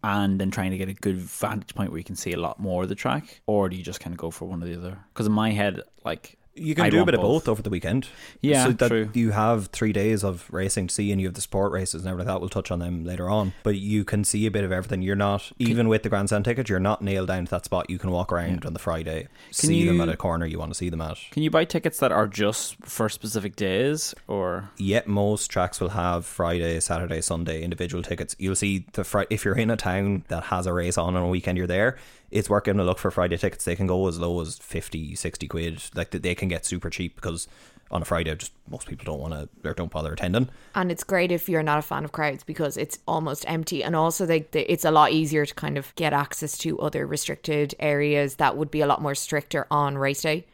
and 0.02 0.40
then 0.40 0.50
trying 0.50 0.72
to 0.72 0.78
get 0.78 0.88
a 0.88 0.94
good 0.94 1.18
vantage 1.18 1.76
point 1.76 1.92
where 1.92 1.98
you 1.98 2.06
can 2.06 2.16
see 2.16 2.32
a 2.32 2.40
lot 2.40 2.60
more 2.60 2.84
of 2.84 2.90
the 2.90 2.96
track, 2.96 3.42
or 3.48 3.68
do 3.68 3.76
you 3.76 3.84
just 3.84 4.00
kind 4.00 4.14
of 4.14 4.18
go 4.18 4.32
for 4.32 4.46
one 4.46 4.64
or 4.64 4.66
the 4.66 4.78
other? 4.78 4.98
Because 5.14 5.28
in 5.28 5.34
my 5.34 5.52
head, 5.52 5.82
like 6.06 6.39
You 6.60 6.76
can 6.76 6.86
I'd 6.86 6.92
do 6.92 7.02
a 7.02 7.06
bit 7.06 7.16
of 7.16 7.22
both 7.22 7.48
over 7.48 7.62
the 7.62 7.70
weekend. 7.70 8.08
Yeah, 8.42 8.66
so 8.66 8.72
that 8.72 8.88
true. 8.88 9.10
you 9.14 9.32
have 9.32 9.68
three 9.68 9.94
days 9.94 10.24
of 10.24 10.52
racing 10.52 10.88
to 10.88 10.94
see, 10.94 11.12
and 11.12 11.20
you 11.20 11.28
have 11.28 11.36
the 11.36 11.42
sport 11.42 11.72
races 11.72 12.02
and 12.02 12.10
everything 12.10 12.28
like 12.28 12.36
that. 12.36 12.40
We'll 12.42 12.50
touch 12.50 12.72
on 12.72 12.80
them 12.80 13.06
later 13.06 13.30
on, 13.30 13.54
but 13.64 13.76
you 13.76 14.04
can 14.04 14.24
see 14.24 14.46
a 14.46 14.52
bit 14.52 14.64
of 14.64 14.72
everything. 14.72 15.02
You're 15.02 15.16
not 15.16 15.52
even 15.60 15.88
with 15.88 16.04
the 16.04 16.10
grandstand 16.10 16.46
ticket. 16.46 16.70
You're 16.70 16.80
not 16.80 17.02
nailed 17.02 17.28
down 17.28 17.46
to 17.46 17.52
that 17.52 17.66
spot. 17.66 17.90
You 17.90 18.00
can 18.00 18.12
walk 18.12 18.32
around 18.32 18.66
on 18.66 18.74
the 18.74 18.80
Friday, 18.80 19.28
can 19.48 19.54
see 19.54 19.86
them 19.86 20.02
at 20.02 20.10
a 20.10 20.18
corner 20.18 20.46
you 20.46 20.60
want 20.60 20.72
to 20.72 20.76
see 20.76 20.90
them 20.90 21.02
at. 21.02 21.18
Can 21.32 21.44
you 21.44 21.50
buy 21.50 21.66
tickets 21.66 22.00
that 22.00 22.12
are 22.12 22.28
just 22.28 22.76
for 22.86 23.10
specific 23.10 23.56
days, 23.56 24.14
or 24.28 24.70
Yet 24.78 25.08
most 25.08 25.48
tracks 25.48 25.80
will 25.80 25.90
have 25.90 26.26
Friday, 26.26 26.80
Saturday, 26.80 27.22
Sunday 27.22 27.64
individual 27.64 28.04
tickets. 28.04 28.36
You'll 28.40 28.56
see 28.56 28.86
the 28.94 29.28
if 29.30 29.46
you're 29.46 29.58
in 29.58 29.70
a 29.70 29.78
town 29.78 30.24
that 30.28 30.46
has 30.46 30.66
a 30.66 30.74
race 30.74 30.98
on 30.98 31.16
on 31.16 31.24
a 31.24 31.28
weekend, 31.28 31.58
you're 31.58 31.68
there. 31.68 31.98
It's 32.32 32.50
worth 32.50 32.64
giving 32.64 32.80
a 32.80 32.84
look 32.84 33.00
for 33.00 33.12
Friday 33.12 33.38
tickets. 33.38 33.66
They 33.66 33.76
can 33.76 33.88
go 33.88 34.08
as 34.08 34.20
low 34.20 34.40
as 34.42 34.58
50, 34.58 35.16
60 35.16 35.48
quid. 35.48 35.84
Like 35.96 36.12
they 36.12 36.36
can 36.36 36.48
get 36.48 36.66
super 36.66 36.90
cheap 36.90 37.16
because 37.16 37.48
on 37.92 38.02
a 38.02 38.06
Friday, 38.06 38.36
just 38.36 38.54
most 38.70 38.88
people 38.88 39.06
don't 39.06 39.20
want 39.20 39.34
to 39.34 39.68
or 39.68 39.74
don't 39.74 39.92
bother 39.92 40.14
attending. 40.14 40.50
And 40.76 40.92
it's 40.92 41.04
great 41.04 41.32
if 41.32 41.50
you're 41.50 41.64
not 41.64 41.80
a 41.80 41.82
fan 41.82 42.06
of 42.06 42.12
crowds 42.12 42.44
because 42.44 42.78
it's 42.78 43.00
almost 43.08 43.46
empty. 43.48 43.84
And 43.84 43.96
also, 43.96 44.26
they, 44.26 44.42
they, 44.52 44.66
it's 44.66 44.86
a 44.86 44.92
lot 44.92 45.12
easier 45.12 45.46
to 45.46 45.56
kind 45.56 45.78
of 45.78 45.94
get 45.96 46.14
access 46.14 46.58
to 46.60 46.80
other 46.80 47.08
restricted 47.08 47.74
areas 47.80 48.36
that 48.36 48.58
would 48.58 48.70
be 48.70 48.82
a 48.82 48.88
lot 48.88 49.02
more 49.02 49.16
stricter 49.16 49.66
on 49.72 49.98
race 49.98 50.22
day. 50.22 50.46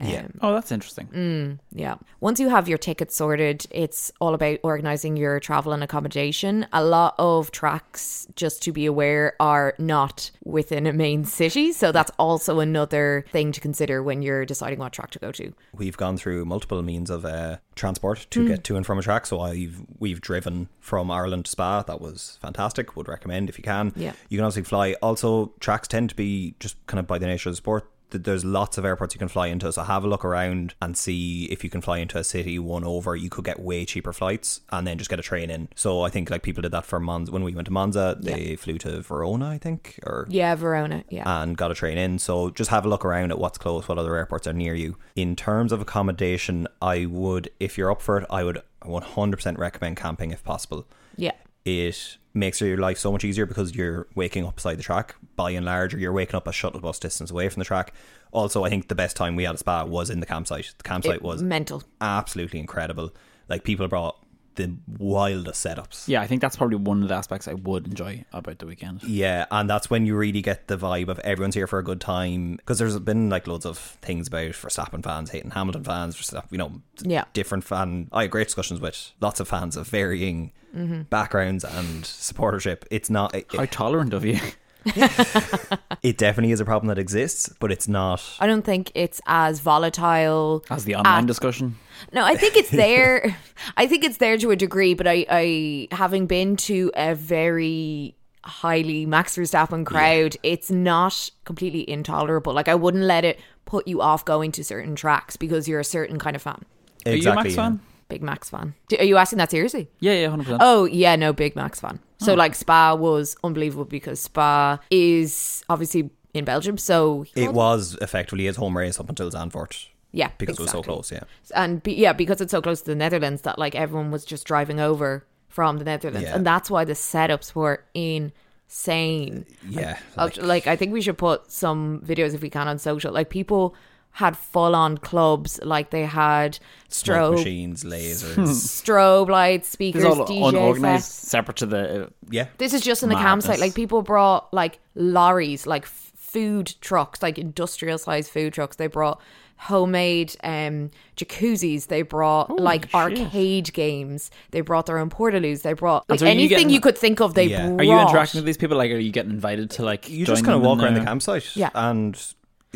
Yeah. 0.00 0.20
Um, 0.20 0.38
oh, 0.42 0.54
that's 0.54 0.72
interesting. 0.72 1.06
Mm, 1.08 1.58
yeah. 1.72 1.96
Once 2.20 2.40
you 2.40 2.48
have 2.48 2.68
your 2.68 2.78
tickets 2.78 3.16
sorted, 3.16 3.66
it's 3.70 4.12
all 4.20 4.34
about 4.34 4.58
organizing 4.62 5.16
your 5.16 5.40
travel 5.40 5.72
and 5.72 5.82
accommodation. 5.82 6.66
A 6.72 6.84
lot 6.84 7.14
of 7.18 7.52
tracks, 7.52 8.26
just 8.34 8.62
to 8.62 8.72
be 8.72 8.86
aware, 8.86 9.34
are 9.40 9.74
not 9.78 10.30
within 10.44 10.86
a 10.86 10.92
main 10.92 11.24
city. 11.24 11.72
So 11.72 11.92
that's 11.92 12.10
also 12.18 12.60
another 12.60 13.24
thing 13.30 13.52
to 13.52 13.60
consider 13.60 14.02
when 14.02 14.22
you're 14.22 14.44
deciding 14.44 14.78
what 14.78 14.92
track 14.92 15.10
to 15.10 15.18
go 15.18 15.32
to. 15.32 15.52
We've 15.72 15.96
gone 15.96 16.16
through 16.16 16.44
multiple 16.44 16.82
means 16.82 17.10
of 17.10 17.24
uh, 17.24 17.58
transport 17.74 18.26
to 18.30 18.42
hmm. 18.42 18.48
get 18.48 18.64
to 18.64 18.76
and 18.76 18.84
from 18.84 18.98
a 18.98 19.02
track. 19.02 19.26
So 19.26 19.40
I've 19.40 19.80
we've 19.98 20.20
driven 20.20 20.68
from 20.80 21.10
Ireland 21.10 21.46
to 21.46 21.50
Spa. 21.50 21.82
That 21.82 22.00
was 22.00 22.38
fantastic. 22.42 22.96
Would 22.96 23.08
recommend 23.08 23.48
if 23.48 23.58
you 23.58 23.64
can. 23.64 23.92
Yeah. 23.96 24.12
You 24.28 24.38
can 24.38 24.44
obviously 24.44 24.64
fly. 24.64 24.94
Also, 24.94 25.52
tracks 25.60 25.88
tend 25.88 26.10
to 26.10 26.16
be 26.16 26.54
just 26.60 26.84
kind 26.86 26.98
of 26.98 27.06
by 27.06 27.18
the 27.18 27.26
nature 27.26 27.48
of 27.48 27.52
the 27.52 27.56
sport. 27.56 27.88
Th- 28.14 28.24
There's 28.24 28.44
lots 28.44 28.78
of 28.78 28.84
airports 28.84 29.14
you 29.14 29.18
can 29.18 29.28
fly 29.28 29.48
into, 29.48 29.70
so 29.72 29.82
have 29.82 30.04
a 30.04 30.08
look 30.08 30.24
around 30.24 30.74
and 30.80 30.96
see 30.96 31.44
if 31.46 31.62
you 31.64 31.70
can 31.70 31.80
fly 31.80 31.98
into 31.98 32.16
a 32.18 32.24
city 32.24 32.58
one 32.58 32.84
over. 32.84 33.14
You 33.16 33.28
could 33.30 33.44
get 33.44 33.60
way 33.60 33.84
cheaper 33.84 34.12
flights 34.12 34.60
and 34.70 34.86
then 34.86 34.96
just 34.98 35.10
get 35.10 35.18
a 35.18 35.22
train 35.22 35.50
in. 35.50 35.68
So 35.74 36.02
I 36.02 36.10
think 36.10 36.30
like 36.30 36.42
people 36.42 36.62
did 36.62 36.72
that 36.72 36.86
for 36.86 36.98
Monza 37.00 37.32
when 37.32 37.42
we 37.44 37.54
went 37.54 37.66
to 37.66 37.72
Monza. 37.72 38.16
They 38.20 38.56
flew 38.56 38.78
to 38.78 39.00
Verona, 39.02 39.48
I 39.50 39.58
think, 39.58 39.98
or 40.04 40.26
Yeah, 40.28 40.54
Verona. 40.54 41.04
Yeah. 41.10 41.24
and 41.42 41.56
got 41.56 41.70
a 41.70 41.74
train 41.74 41.98
in. 41.98 42.18
So 42.18 42.50
just 42.50 42.70
have 42.70 42.86
a 42.86 42.88
look 42.88 43.04
around 43.04 43.30
at 43.32 43.38
what's 43.38 43.58
close, 43.58 43.86
what 43.88 43.98
other 43.98 44.16
airports 44.16 44.46
are 44.46 44.52
near 44.52 44.74
you. 44.74 44.96
In 45.16 45.36
terms 45.36 45.72
of 45.72 45.80
accommodation, 45.80 46.66
I 46.80 47.06
would, 47.06 47.50
if 47.60 47.76
you're 47.76 47.90
up 47.90 48.00
for 48.02 48.18
it, 48.18 48.26
I 48.30 48.44
would 48.44 48.62
100% 48.82 49.58
recommend 49.58 49.96
camping 49.96 50.30
if 50.30 50.42
possible. 50.44 50.86
yeah. 51.16 51.32
It 51.64 52.18
makes 52.34 52.60
your 52.60 52.76
life 52.76 52.98
so 52.98 53.10
much 53.12 53.24
easier 53.24 53.46
because 53.46 53.74
you're 53.74 54.06
waking 54.14 54.44
up 54.44 54.56
beside 54.56 54.78
the 54.78 54.82
track 54.82 55.14
by 55.36 55.50
and 55.52 55.64
large, 55.64 55.94
or 55.94 55.98
you're 55.98 56.12
waking 56.12 56.34
up 56.36 56.46
a 56.46 56.52
shuttle 56.52 56.80
bus 56.80 56.98
distance 56.98 57.30
away 57.30 57.48
from 57.48 57.60
the 57.60 57.64
track. 57.64 57.94
Also, 58.32 58.64
I 58.64 58.68
think 58.68 58.88
the 58.88 58.94
best 58.94 59.16
time 59.16 59.36
we 59.36 59.44
had 59.44 59.54
at 59.54 59.60
Spa 59.60 59.84
was 59.84 60.10
in 60.10 60.20
the 60.20 60.26
campsite. 60.26 60.74
The 60.76 60.84
campsite 60.84 61.16
It- 61.16 61.22
was 61.22 61.42
mental. 61.42 61.82
absolutely 62.00 62.60
incredible. 62.60 63.12
Like 63.48 63.64
people 63.64 63.88
brought 63.88 64.16
the 64.56 64.74
wildest 64.98 65.64
setups. 65.64 66.08
Yeah, 66.08 66.22
I 66.22 66.26
think 66.26 66.40
that's 66.40 66.56
probably 66.56 66.76
one 66.76 67.02
of 67.02 67.08
the 67.08 67.14
aspects 67.14 67.48
I 67.48 67.54
would 67.54 67.86
enjoy 67.86 68.24
about 68.32 68.58
the 68.58 68.66
weekend. 68.66 69.02
Yeah, 69.02 69.46
and 69.50 69.68
that's 69.68 69.90
when 69.90 70.06
you 70.06 70.16
really 70.16 70.42
get 70.42 70.68
the 70.68 70.76
vibe 70.76 71.08
of 71.08 71.18
everyone's 71.20 71.54
here 71.54 71.66
for 71.66 71.78
a 71.78 71.84
good 71.84 72.00
time. 72.00 72.56
Because 72.56 72.78
there's 72.78 72.98
been 72.98 73.30
like 73.30 73.46
loads 73.46 73.66
of 73.66 73.78
things 73.78 74.28
about 74.28 74.52
Verstappen 74.52 75.02
fans 75.02 75.30
hating 75.30 75.50
Hamilton 75.50 75.84
fans, 75.84 76.16
Verstappen, 76.16 76.50
you 76.50 76.58
know, 76.58 76.72
Yeah. 77.02 77.24
different 77.32 77.64
fan. 77.64 78.08
I 78.12 78.22
had 78.22 78.30
great 78.30 78.46
discussions 78.46 78.80
with 78.80 79.12
lots 79.20 79.40
of 79.40 79.48
fans 79.48 79.76
of 79.76 79.88
varying 79.88 80.52
mm-hmm. 80.74 81.02
backgrounds 81.02 81.64
and 81.64 82.04
supportership. 82.04 82.84
It's 82.90 83.10
not. 83.10 83.34
It, 83.34 83.46
How 83.52 83.66
tolerant 83.66 84.14
of 84.14 84.24
you. 84.24 84.38
it 86.02 86.18
definitely 86.18 86.52
is 86.52 86.60
a 86.60 86.64
problem 86.64 86.88
that 86.88 86.98
exists, 86.98 87.52
but 87.60 87.72
it's 87.72 87.88
not. 87.88 88.22
I 88.40 88.46
don't 88.46 88.64
think 88.64 88.92
it's 88.94 89.20
as 89.26 89.60
volatile 89.60 90.64
As 90.70 90.84
the 90.84 90.94
online 90.96 91.24
Ah. 91.24 91.26
discussion. 91.26 91.76
No, 92.12 92.24
I 92.24 92.34
think 92.36 92.56
it's 92.56 92.70
there. 92.70 93.36
I 93.76 93.86
think 93.86 94.04
it's 94.04 94.18
there 94.18 94.36
to 94.38 94.50
a 94.50 94.56
degree, 94.56 94.94
but 94.94 95.06
I, 95.06 95.24
I 95.30 95.88
having 95.92 96.26
been 96.26 96.56
to 96.56 96.90
a 96.94 97.14
very 97.14 98.16
highly 98.44 99.06
Max 99.06 99.36
Verstappen 99.36 99.86
crowd, 99.86 100.36
it's 100.42 100.70
not 100.70 101.30
completely 101.44 101.88
intolerable. 101.88 102.52
Like 102.52 102.68
I 102.68 102.74
wouldn't 102.74 103.04
let 103.04 103.24
it 103.24 103.40
put 103.64 103.88
you 103.88 104.02
off 104.02 104.24
going 104.24 104.52
to 104.52 104.64
certain 104.64 104.94
tracks 104.94 105.36
because 105.36 105.66
you're 105.66 105.80
a 105.80 105.84
certain 105.84 106.18
kind 106.18 106.36
of 106.36 106.42
fan. 106.42 106.62
Are 107.06 107.12
you 107.14 107.30
a 107.30 107.34
Max 107.34 107.50
yeah. 107.50 107.56
fan? 107.56 107.80
Big 108.08 108.22
Max 108.22 108.50
fan. 108.50 108.74
Do- 108.88 108.96
Are 108.98 109.04
you 109.04 109.16
asking 109.16 109.38
that 109.38 109.50
seriously? 109.50 109.88
Yeah, 110.00 110.12
yeah, 110.12 110.28
100%. 110.28 110.58
Oh 110.60 110.84
yeah, 110.84 111.16
no, 111.16 111.32
big 111.32 111.56
Max 111.56 111.80
fan. 111.80 111.98
So 112.18 112.32
oh. 112.32 112.36
like 112.36 112.54
Spa 112.54 112.94
was 112.94 113.36
unbelievable 113.44 113.84
because 113.84 114.20
Spa 114.20 114.78
is 114.90 115.64
obviously 115.68 116.10
in 116.32 116.44
Belgium. 116.44 116.78
So 116.78 117.24
It 117.34 117.52
was 117.52 117.96
effectively 118.00 118.44
his 118.44 118.56
home 118.56 118.76
race 118.76 118.98
up 119.00 119.08
until 119.08 119.30
Zandvoort 119.30 119.86
yeah, 120.12 120.30
because 120.38 120.58
it 120.58 120.62
was 120.62 120.70
so 120.70 120.82
close. 120.82 121.10
Yeah, 121.10 121.24
and 121.56 121.82
be, 121.82 121.92
yeah, 121.94 122.12
because 122.12 122.40
it's 122.40 122.52
so 122.52 122.62
close 122.62 122.80
to 122.82 122.86
the 122.86 122.94
Netherlands 122.94 123.42
that 123.42 123.58
like 123.58 123.74
everyone 123.74 124.10
was 124.12 124.24
just 124.24 124.46
driving 124.46 124.78
over 124.80 125.26
from 125.48 125.78
the 125.78 125.84
Netherlands, 125.84 126.28
Yeah. 126.28 126.36
and 126.36 126.46
that's 126.46 126.70
why 126.70 126.84
the 126.84 126.92
setups 126.92 127.54
were 127.54 127.84
insane. 127.94 129.44
yeah. 129.68 129.98
I'll- 130.16 130.26
like- 130.26 130.36
Like, 130.42 130.66
I 130.66 130.76
think 130.76 130.92
we 130.92 131.00
should 131.00 131.18
put 131.18 131.50
some 131.50 132.00
videos 132.04 132.34
if 132.34 132.42
we 132.42 132.50
can 132.50 132.68
on 132.68 132.78
social. 132.78 133.12
Like 133.12 133.28
people 133.30 133.74
had 134.18 134.36
full 134.36 134.74
on 134.76 134.96
clubs, 134.98 135.58
like 135.64 135.90
they 135.90 136.04
had 136.04 136.58
smoke 136.88 137.16
strobe 137.16 137.32
machines, 137.32 137.82
lasers. 137.84 138.36
strobe 138.82 139.28
lights, 139.28 139.68
speakers, 139.68 140.04
all 140.04 140.24
DJ 140.26 140.48
unorganized, 140.48 141.04
sets. 141.04 141.28
separate 141.30 141.56
to 141.58 141.66
the. 141.66 142.10
yeah, 142.30 142.46
This 142.58 142.72
is 142.74 142.80
just 142.80 143.02
in 143.02 143.08
the 143.08 143.16
Madness. 143.16 143.46
campsite. 143.46 143.58
Like 143.60 143.74
people 143.74 144.02
brought 144.02 144.52
like 144.54 144.78
lorries, 144.94 145.66
like 145.66 145.82
f- 145.84 146.12
food 146.14 146.74
trucks, 146.80 147.22
like 147.22 147.38
industrial 147.38 147.98
sized 147.98 148.30
food 148.30 148.52
trucks. 148.52 148.76
They 148.76 148.86
brought 148.86 149.20
homemade 149.56 150.34
um 150.44 150.90
jacuzzis. 151.16 151.86
They 151.88 152.02
brought 152.02 152.50
like 152.60 152.84
shit. 152.86 152.94
arcade 152.94 153.72
games. 153.72 154.30
They 154.52 154.60
brought 154.60 154.86
their 154.86 154.98
own 154.98 155.10
portaloos. 155.10 155.62
They 155.62 155.72
brought 155.72 156.08
like 156.08 156.20
so 156.20 156.26
are 156.26 156.28
you 156.28 156.32
anything 156.34 156.48
getting- 156.50 156.70
you 156.70 156.80
could 156.80 156.96
think 156.98 157.20
of. 157.20 157.34
They 157.34 157.46
Yeah. 157.46 157.66
brought. 157.68 157.80
Are 157.80 157.84
you 157.84 157.98
interacting 157.98 158.38
with 158.38 158.46
these 158.46 158.56
people? 158.58 158.76
Like, 158.76 158.90
are 158.92 158.96
you 158.96 159.10
getting 159.12 159.32
invited 159.32 159.70
to 159.72 159.82
like? 159.84 160.08
you 160.08 160.24
join 160.24 160.36
just 160.36 160.44
kind 160.44 160.54
of 160.56 160.62
walk 160.62 160.78
in 160.78 160.84
around 160.84 160.94
the 160.94 161.00
campsite, 161.04 161.56
Yeah. 161.56 161.70
and 161.74 162.16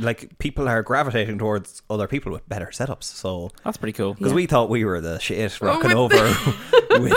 like 0.00 0.38
people 0.38 0.68
are 0.68 0.82
gravitating 0.82 1.38
towards 1.38 1.82
other 1.90 2.06
people 2.06 2.32
with 2.32 2.48
better 2.48 2.66
setups. 2.66 3.04
So 3.04 3.50
That's 3.64 3.76
pretty 3.76 3.92
cool. 3.92 4.14
because 4.14 4.32
we 4.32 4.46
thought 4.46 4.68
we 4.70 4.84
were 4.84 5.00
the 5.00 5.18
shit 5.18 5.56
oh, 5.62 5.66
rocking 5.66 5.88
with 5.90 5.96
over 5.96 7.00
with 7.02 7.14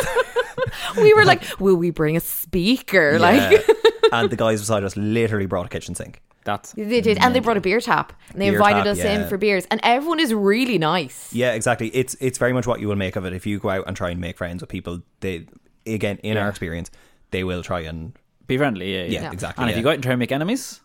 we 0.98 1.14
were 1.14 1.26
like, 1.26 1.44
will 1.60 1.76
we 1.76 1.90
bring 1.90 2.18
a 2.18 2.20
speaker? 2.20 3.20
Like 3.20 3.64
and 4.12 4.30
the 4.30 4.36
guys 4.36 4.60
beside 4.62 4.84
us 4.84 4.96
literally 4.98 5.46
brought 5.46 5.66
a 5.66 5.70
kitchen 5.70 5.96
sink. 5.96 6.22
That's 6.44 6.72
they 6.72 7.02
did, 7.02 7.20
and 7.20 7.36
they 7.36 7.40
brought 7.40 7.58
a 7.58 7.62
beer 7.62 7.80
tap. 7.80 8.14
And 8.32 8.42
they 8.42 8.50
Beer 8.50 8.58
invited 8.58 8.86
tap, 8.86 8.98
us 8.98 9.00
in 9.00 9.28
for 9.30 9.38
beers, 9.38 9.68
and 9.70 9.80
everyone 9.84 10.20
is 10.20 10.34
really 10.34 10.80
nice. 10.80 11.32
Yeah, 11.32 11.54
exactly. 11.54 11.90
It's 11.90 12.16
it's 12.20 12.40
very 12.40 12.52
much 12.52 12.66
what 12.66 12.80
you 12.80 12.88
will 12.88 12.96
make 12.96 13.16
of 13.16 13.26
it. 13.26 13.34
If 13.34 13.46
you 13.46 13.60
go 13.60 13.70
out 13.70 13.86
and 13.86 13.96
try 13.96 14.10
and 14.10 14.20
make 14.20 14.38
friends 14.38 14.62
with 14.62 14.70
people, 14.70 15.02
they 15.20 15.46
again 15.86 16.18
in 16.24 16.38
our 16.38 16.50
experience, 16.50 16.90
they 17.30 17.44
will 17.44 17.62
try 17.62 17.82
and 17.82 18.14
be 18.48 18.58
friendly. 18.58 18.92
Yeah, 18.92 19.04
yeah. 19.04 19.06
yeah, 19.10 19.22
Yeah. 19.22 19.32
exactly. 19.32 19.62
And 19.62 19.72
if 19.72 19.78
you 19.78 19.84
go 19.84 19.90
out 19.90 19.96
and 19.96 20.04
try 20.04 20.14
and 20.14 20.20
make 20.20 20.32
enemies, 20.32 20.82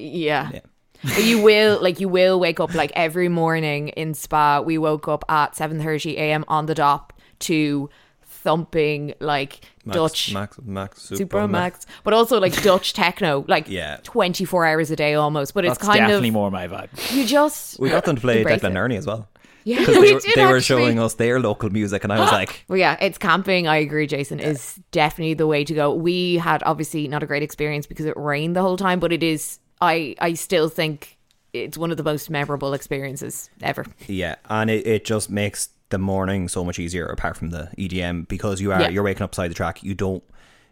Yeah. 0.00 0.50
Yeah. 0.52 0.60
But 1.04 1.24
you 1.24 1.42
will 1.42 1.80
like 1.82 1.98
you 2.00 2.08
will 2.08 2.38
wake 2.38 2.60
up 2.60 2.74
like 2.74 2.92
every 2.94 3.28
morning 3.28 3.88
in 3.88 4.14
spa. 4.14 4.60
We 4.60 4.78
woke 4.78 5.08
up 5.08 5.24
at 5.28 5.56
seven 5.56 5.80
thirty 5.82 6.16
a.m. 6.16 6.44
on 6.48 6.66
the 6.66 6.74
dot 6.74 7.12
to 7.40 7.90
thumping 8.24 9.14
like 9.20 9.60
Max, 9.84 9.96
Dutch 9.96 10.34
Max, 10.34 10.58
Max, 10.64 11.02
Super, 11.02 11.16
Super 11.18 11.48
Max, 11.48 11.86
but 12.04 12.12
also 12.12 12.40
like 12.40 12.60
Dutch 12.62 12.92
techno, 12.92 13.44
like 13.48 13.68
Yeah. 13.68 13.98
twenty 14.02 14.44
four 14.44 14.66
hours 14.66 14.90
a 14.90 14.96
day 14.96 15.14
almost. 15.14 15.54
But 15.54 15.64
it's 15.64 15.78
that's 15.78 15.86
kind 15.88 16.00
definitely 16.00 16.28
of 16.28 16.34
more 16.34 16.50
my 16.50 16.66
vibe. 16.68 16.88
you 17.14 17.24
just 17.26 17.78
We 17.78 17.90
got 17.90 18.04
them 18.04 18.16
to 18.16 18.20
play 18.22 18.38
embrace 18.38 18.60
Declan 18.60 18.72
it. 18.72 18.76
Ernie 18.78 18.96
as 18.96 19.06
well. 19.06 19.28
Yeah, 19.64 19.78
Because 19.78 19.96
we 19.98 20.08
they, 20.08 20.14
were, 20.14 20.20
did 20.20 20.34
they 20.34 20.46
were 20.46 20.60
showing 20.60 20.98
us 20.98 21.14
their 21.14 21.38
local 21.38 21.70
music, 21.70 22.02
and 22.02 22.12
I 22.12 22.18
was 22.18 22.32
like, 22.40 22.64
Well, 22.68 22.78
yeah, 22.78 22.96
it's 23.00 23.16
camping. 23.16 23.68
I 23.68 23.76
agree, 23.76 24.08
Jason, 24.08 24.40
is 24.40 24.80
definitely 24.90 25.34
the 25.34 25.46
way 25.46 25.62
to 25.62 25.72
go. 25.72 25.94
We 25.94 26.34
had 26.38 26.64
obviously 26.66 27.06
not 27.06 27.22
a 27.22 27.26
great 27.26 27.44
experience 27.44 27.86
because 27.86 28.06
it 28.06 28.16
rained 28.16 28.56
the 28.56 28.62
whole 28.62 28.76
time, 28.76 28.98
but 28.98 29.12
it 29.12 29.22
is. 29.22 29.60
I 29.82 30.14
I 30.20 30.34
still 30.34 30.68
think 30.68 31.18
it's 31.52 31.76
one 31.76 31.90
of 31.90 31.96
the 31.98 32.02
most 32.04 32.30
memorable 32.30 32.72
experiences 32.72 33.50
ever. 33.60 33.84
yeah, 34.06 34.36
and 34.48 34.70
it, 34.70 34.86
it 34.86 35.04
just 35.04 35.28
makes 35.28 35.68
the 35.90 35.98
morning 35.98 36.48
so 36.48 36.64
much 36.64 36.78
easier. 36.78 37.06
Apart 37.06 37.36
from 37.36 37.50
the 37.50 37.68
EDM, 37.76 38.26
because 38.28 38.60
you 38.62 38.72
are 38.72 38.80
Yeah. 38.80 38.88
you're 38.88 39.02
waking 39.02 39.22
up 39.22 39.32
beside 39.32 39.50
the 39.50 39.54
track, 39.54 39.82
you 39.82 39.94
don't 39.94 40.22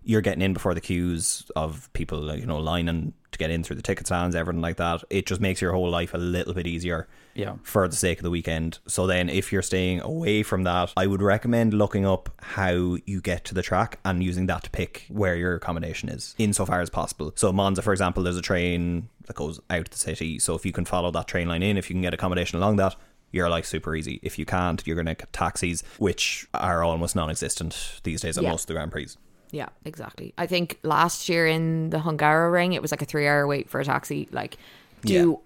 you're 0.02 0.22
getting 0.22 0.40
in 0.42 0.54
before 0.54 0.72
the 0.72 0.80
queues 0.80 1.44
of 1.54 1.92
people, 1.92 2.34
you 2.34 2.46
know, 2.46 2.58
lining 2.58 3.12
to 3.32 3.38
get 3.38 3.50
in 3.50 3.62
through 3.62 3.76
the 3.76 3.82
ticket 3.82 4.06
stands, 4.06 4.34
everything 4.34 4.62
like 4.62 4.76
that. 4.78 5.04
It 5.10 5.26
just 5.26 5.42
makes 5.42 5.60
your 5.60 5.72
whole 5.72 5.90
life 5.90 6.14
a 6.14 6.18
little 6.18 6.54
bit 6.54 6.66
easier. 6.66 7.06
Yeah. 7.40 7.54
for 7.62 7.88
the 7.88 7.96
sake 7.96 8.18
of 8.18 8.22
the 8.24 8.30
weekend. 8.30 8.78
So 8.86 9.06
then, 9.06 9.28
if 9.28 9.52
you're 9.52 9.62
staying 9.62 10.00
away 10.00 10.42
from 10.42 10.64
that, 10.64 10.92
I 10.96 11.06
would 11.06 11.22
recommend 11.22 11.72
looking 11.74 12.04
up 12.06 12.28
how 12.40 12.96
you 13.06 13.20
get 13.20 13.44
to 13.46 13.54
the 13.54 13.62
track 13.62 13.98
and 14.04 14.22
using 14.22 14.46
that 14.46 14.64
to 14.64 14.70
pick 14.70 15.06
where 15.08 15.34
your 15.36 15.54
accommodation 15.56 16.08
is, 16.08 16.34
insofar 16.38 16.80
as 16.80 16.90
possible. 16.90 17.32
So, 17.36 17.52
Monza, 17.52 17.82
for 17.82 17.92
example, 17.92 18.22
there's 18.22 18.36
a 18.36 18.42
train 18.42 19.08
that 19.26 19.36
goes 19.36 19.60
out 19.70 19.80
of 19.80 19.90
the 19.90 19.98
city. 19.98 20.38
So, 20.38 20.54
if 20.54 20.64
you 20.66 20.72
can 20.72 20.84
follow 20.84 21.10
that 21.12 21.26
train 21.28 21.48
line 21.48 21.62
in, 21.62 21.76
if 21.76 21.88
you 21.90 21.94
can 21.94 22.02
get 22.02 22.14
accommodation 22.14 22.58
along 22.58 22.76
that, 22.76 22.96
your 23.32 23.48
life's 23.48 23.68
super 23.68 23.94
easy. 23.94 24.18
If 24.22 24.38
you 24.38 24.44
can't, 24.44 24.82
you're 24.86 24.96
going 24.96 25.06
to 25.06 25.14
get 25.14 25.32
taxis, 25.32 25.82
which 25.98 26.46
are 26.52 26.82
almost 26.82 27.14
non 27.16 27.30
existent 27.30 28.00
these 28.02 28.20
days 28.22 28.36
at 28.36 28.44
Yeah. 28.44 28.50
most 28.50 28.64
of 28.64 28.66
the 28.68 28.74
Grand 28.74 28.90
Prix. 28.92 29.08
Yeah, 29.52 29.68
exactly. 29.84 30.32
I 30.38 30.46
think 30.46 30.78
last 30.82 31.28
year 31.28 31.46
in 31.46 31.90
the 31.90 31.98
Hungaroring, 31.98 32.74
it 32.74 32.82
was 32.82 32.90
like 32.92 33.02
a 33.02 33.04
three 33.04 33.26
hour 33.26 33.46
wait 33.46 33.68
for 33.70 33.80
a 33.80 33.84
taxi. 33.84 34.28
Like, 34.30 34.56
do 35.02 35.40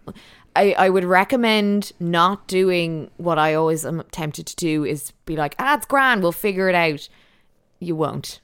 I, 0.57 0.73
I 0.79 0.89
would 0.89 1.05
recommend 1.05 1.93
not 1.99 2.47
doing 2.47 3.11
what 3.17 3.39
I 3.39 3.55
always 3.55 3.85
am 3.85 4.03
tempted 4.13 4.47
to 4.47 4.57
do 4.57 4.85
is 4.85 5.13
be 5.27 5.37
like, 5.37 5.55
ah, 5.59 5.77
it's 5.77 5.87
grand, 5.87 6.23
we'll 6.23 6.33
figure 6.33 6.69
it 6.69 6.75
out. 6.75 7.09
You 7.81 7.97
won't. 7.97 8.41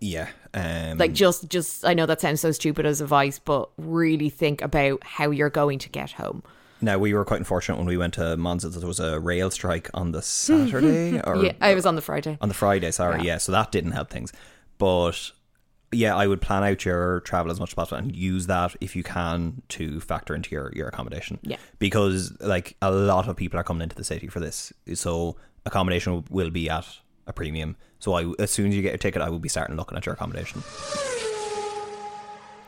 Yeah. 0.00 0.28
Um, 0.54 0.98
Like, 0.98 1.12
just, 1.12 1.48
just, 1.48 1.84
I 1.84 1.94
know 1.94 2.06
that 2.06 2.20
sounds 2.20 2.40
so 2.40 2.52
stupid 2.52 2.84
as 2.86 3.00
advice, 3.00 3.38
but 3.38 3.70
really 3.78 4.28
think 4.30 4.60
about 4.62 5.02
how 5.04 5.30
you're 5.30 5.50
going 5.50 5.78
to 5.80 5.88
get 5.88 6.12
home. 6.12 6.42
now, 6.82 6.98
we 6.98 7.12
were 7.14 7.24
quite 7.24 7.40
unfortunate 7.40 7.76
when 7.76 7.86
we 7.86 7.96
went 7.96 8.14
to 8.14 8.36
Monza 8.36 8.68
that 8.68 8.78
there 8.78 8.88
was 8.88 9.00
a 9.00 9.20
rail 9.20 9.50
strike 9.50 9.88
on 9.94 10.12
the 10.12 10.22
Saturday. 10.22 11.20
or 11.24 11.36
Yeah, 11.36 11.52
I 11.60 11.74
was 11.74 11.86
on 11.86 11.94
the 11.96 12.02
Friday. 12.02 12.36
on 12.40 12.48
the 12.48 12.54
Friday, 12.54 12.90
sorry, 12.90 13.18
Yeah. 13.18 13.24
yeah. 13.34 13.38
So 13.38 13.52
that 13.52 13.70
didn't 13.72 13.92
help 13.92 14.10
things. 14.10 14.32
But 14.78 15.30
yeah, 15.92 16.14
I 16.14 16.26
would 16.26 16.40
plan 16.40 16.62
out 16.62 16.84
your 16.84 17.20
travel 17.20 17.50
as 17.50 17.58
much 17.58 17.70
as 17.70 17.74
possible 17.74 17.98
and 17.98 18.14
use 18.14 18.46
that 18.46 18.76
if 18.80 18.94
you 18.94 19.02
can 19.02 19.62
to 19.70 20.00
factor 20.00 20.34
into 20.34 20.50
your, 20.50 20.72
your 20.74 20.88
accommodation. 20.88 21.38
Yeah. 21.42 21.56
Because 21.78 22.36
like 22.40 22.76
a 22.80 22.90
lot 22.90 23.28
of 23.28 23.36
people 23.36 23.58
are 23.58 23.64
coming 23.64 23.82
into 23.82 23.96
the 23.96 24.04
city 24.04 24.28
for 24.28 24.38
this. 24.38 24.72
So 24.94 25.36
accommodation 25.66 26.24
will 26.30 26.50
be 26.50 26.70
at 26.70 26.86
a 27.26 27.32
premium. 27.32 27.76
So 27.98 28.14
I 28.14 28.32
as 28.38 28.50
soon 28.50 28.68
as 28.68 28.76
you 28.76 28.82
get 28.82 28.92
your 28.92 28.98
ticket, 28.98 29.20
I 29.20 29.30
will 29.30 29.40
be 29.40 29.48
starting 29.48 29.76
looking 29.76 29.98
at 29.98 30.06
your 30.06 30.14
accommodation. 30.14 30.62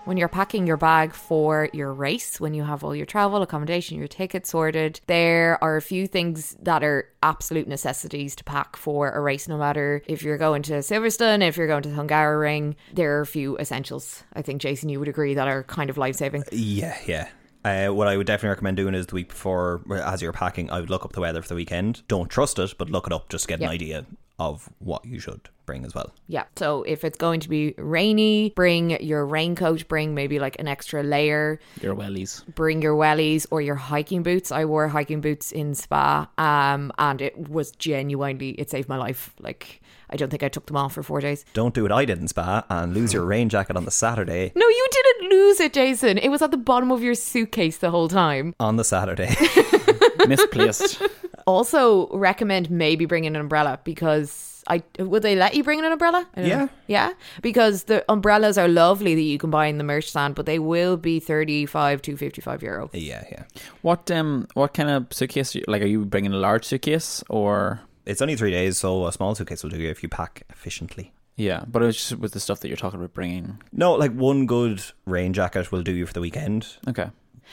When 0.04 0.16
you're 0.16 0.28
packing 0.28 0.66
your 0.66 0.76
bag 0.76 1.12
for 1.12 1.68
your 1.72 1.92
race, 1.92 2.40
when 2.40 2.54
you 2.54 2.64
have 2.64 2.82
all 2.82 2.94
your 2.94 3.06
travel, 3.06 3.40
accommodation, 3.42 3.98
your 3.98 4.08
ticket 4.08 4.46
sorted, 4.46 5.00
there 5.06 5.58
are 5.62 5.76
a 5.76 5.82
few 5.82 6.06
things 6.06 6.56
that 6.62 6.82
are 6.82 7.08
absolute 7.22 7.68
necessities 7.68 8.34
to 8.36 8.44
pack 8.44 8.76
for 8.76 9.10
a 9.12 9.20
race, 9.20 9.46
no 9.46 9.56
matter 9.56 10.02
if 10.06 10.22
you're 10.22 10.38
going 10.38 10.62
to 10.62 10.72
Silverstone, 10.74 11.46
if 11.46 11.56
you're 11.56 11.68
going 11.68 11.82
to 11.82 11.88
the 11.88 11.94
Hungaroring. 11.96 12.74
There 12.92 13.18
are 13.18 13.20
a 13.20 13.26
few 13.26 13.56
essentials. 13.58 14.24
I 14.34 14.42
think, 14.42 14.60
Jason, 14.60 14.88
you 14.88 14.98
would 14.98 15.08
agree 15.08 15.34
that 15.34 15.46
are 15.48 15.62
kind 15.64 15.88
of 15.90 15.96
life 15.98 16.16
saving. 16.16 16.44
Yeah, 16.50 16.96
yeah. 17.06 17.28
Uh, 17.64 17.94
what 17.94 18.08
I 18.08 18.16
would 18.16 18.26
definitely 18.26 18.50
recommend 18.54 18.76
doing 18.76 18.94
is 18.94 19.06
the 19.06 19.14
week 19.14 19.28
before, 19.28 19.82
as 20.04 20.20
you're 20.20 20.32
packing, 20.32 20.68
I 20.70 20.80
would 20.80 20.90
look 20.90 21.04
up 21.04 21.12
the 21.12 21.20
weather 21.20 21.42
for 21.42 21.48
the 21.48 21.54
weekend. 21.54 22.02
Don't 22.08 22.28
trust 22.28 22.58
it, 22.58 22.74
but 22.76 22.90
look 22.90 23.06
it 23.06 23.12
up 23.12 23.28
just 23.28 23.44
to 23.44 23.48
get 23.48 23.60
Yeah. 23.60 23.68
an 23.68 23.72
idea 23.72 24.06
of 24.42 24.68
what 24.80 25.04
you 25.04 25.18
should 25.20 25.48
bring 25.66 25.84
as 25.84 25.94
well. 25.94 26.12
Yeah. 26.26 26.44
So 26.56 26.82
if 26.82 27.04
it's 27.04 27.16
going 27.16 27.40
to 27.40 27.48
be 27.48 27.74
rainy, 27.78 28.52
bring 28.56 28.90
your 29.02 29.24
raincoat, 29.24 29.86
bring 29.86 30.14
maybe 30.14 30.38
like 30.40 30.56
an 30.58 30.66
extra 30.66 31.02
layer. 31.02 31.60
Your 31.80 31.94
wellies. 31.94 32.44
bring 32.54 32.82
your 32.82 32.96
wellies 32.96 33.46
or 33.50 33.60
your 33.60 33.76
hiking 33.76 34.22
boots. 34.22 34.50
I 34.50 34.64
wore 34.64 34.88
hiking 34.88 35.20
boots 35.20 35.52
in 35.52 35.74
Spa, 35.74 36.28
um, 36.38 36.92
and 36.98 37.20
it 37.22 37.48
was 37.48 37.70
genuinely 37.72 38.50
it 38.50 38.70
saved 38.70 38.88
my 38.88 38.96
life. 38.96 39.32
Like 39.38 39.80
I 40.10 40.16
don't 40.16 40.28
think 40.28 40.42
I 40.42 40.48
took 40.48 40.66
them 40.66 40.76
off 40.76 40.92
for 40.94 41.02
four 41.02 41.20
days. 41.20 41.44
Don't 41.54 41.74
do 41.74 41.84
what 41.84 41.92
I 41.92 42.04
did 42.04 42.18
in 42.18 42.28
Spa 42.28 42.64
and 42.68 42.92
lose 42.92 43.12
your 43.12 43.24
rain 43.24 43.48
jacket 43.48 43.76
on 43.76 43.84
the 43.84 43.90
Saturday. 43.90 44.52
No, 44.54 44.68
you 44.68 44.88
didn't 44.90 45.30
lose 45.30 45.60
it, 45.60 45.72
Jason. 45.72 46.18
It 46.18 46.28
was 46.28 46.42
at 46.42 46.50
the 46.50 46.56
bottom 46.58 46.90
of 46.90 47.02
your 47.02 47.14
suitcase 47.14 47.78
the 47.78 47.90
whole 47.90 48.08
time. 48.08 48.54
On 48.60 48.76
the 48.76 48.84
Saturday. 48.84 49.34
Misplaced. 50.28 51.00
Also, 51.46 52.08
recommend 52.16 52.70
maybe 52.70 53.04
bringing 53.04 53.34
an 53.34 53.40
umbrella 53.40 53.80
because 53.84 54.62
I 54.66 54.82
would 54.98 55.22
they 55.22 55.34
let 55.34 55.54
you 55.54 55.64
bring 55.64 55.80
an 55.80 55.86
umbrella? 55.86 56.26
Yeah. 56.36 56.42
know. 56.46 56.68
yeah, 56.86 57.12
because 57.40 57.84
the 57.84 58.04
umbrellas 58.10 58.58
are 58.58 58.68
lovely 58.68 59.14
that 59.14 59.22
you 59.22 59.38
can 59.38 59.50
buy 59.50 59.66
in 59.66 59.78
the 59.78 59.84
merch 59.84 60.08
stand, 60.08 60.34
but 60.34 60.46
they 60.46 60.58
will 60.58 60.96
be 60.96 61.20
thirty 61.20 61.66
five 61.66 62.02
to 62.02 62.16
fifty 62.16 62.40
five 62.40 62.62
euro. 62.62 62.90
yeah, 62.92 63.24
yeah. 63.30 63.44
What 63.82 64.10
um 64.10 64.46
what 64.54 64.74
kind 64.74 64.90
of 64.90 65.06
suitcase? 65.12 65.56
Like, 65.66 65.82
are 65.82 65.86
you 65.86 66.04
bringing 66.04 66.32
a 66.32 66.36
large 66.38 66.64
suitcase 66.64 67.22
or? 67.28 67.80
It's 68.04 68.20
only 68.20 68.34
three 68.34 68.50
days, 68.50 68.78
so 68.78 69.06
a 69.06 69.12
small 69.12 69.34
suitcase 69.36 69.62
will 69.62 69.70
do 69.70 69.78
you 69.78 69.88
if 69.88 70.02
you 70.02 70.08
pack 70.08 70.42
efficiently. 70.50 71.12
Yeah, 71.36 71.64
but 71.66 71.82
it's 71.82 71.96
just 71.96 72.20
with 72.20 72.32
the 72.32 72.40
stuff 72.40 72.60
that 72.60 72.68
you're 72.68 72.76
talking 72.76 72.98
about 72.98 73.14
bringing. 73.14 73.62
No, 73.72 73.94
like 73.94 74.12
one 74.12 74.46
good 74.46 74.82
rain 75.06 75.32
jacket 75.32 75.72
will 75.72 75.82
do 75.82 75.92
you 75.92 76.06
for 76.06 76.12
the 76.12 76.20
weekend. 76.20 76.66
Okay. 76.88 77.10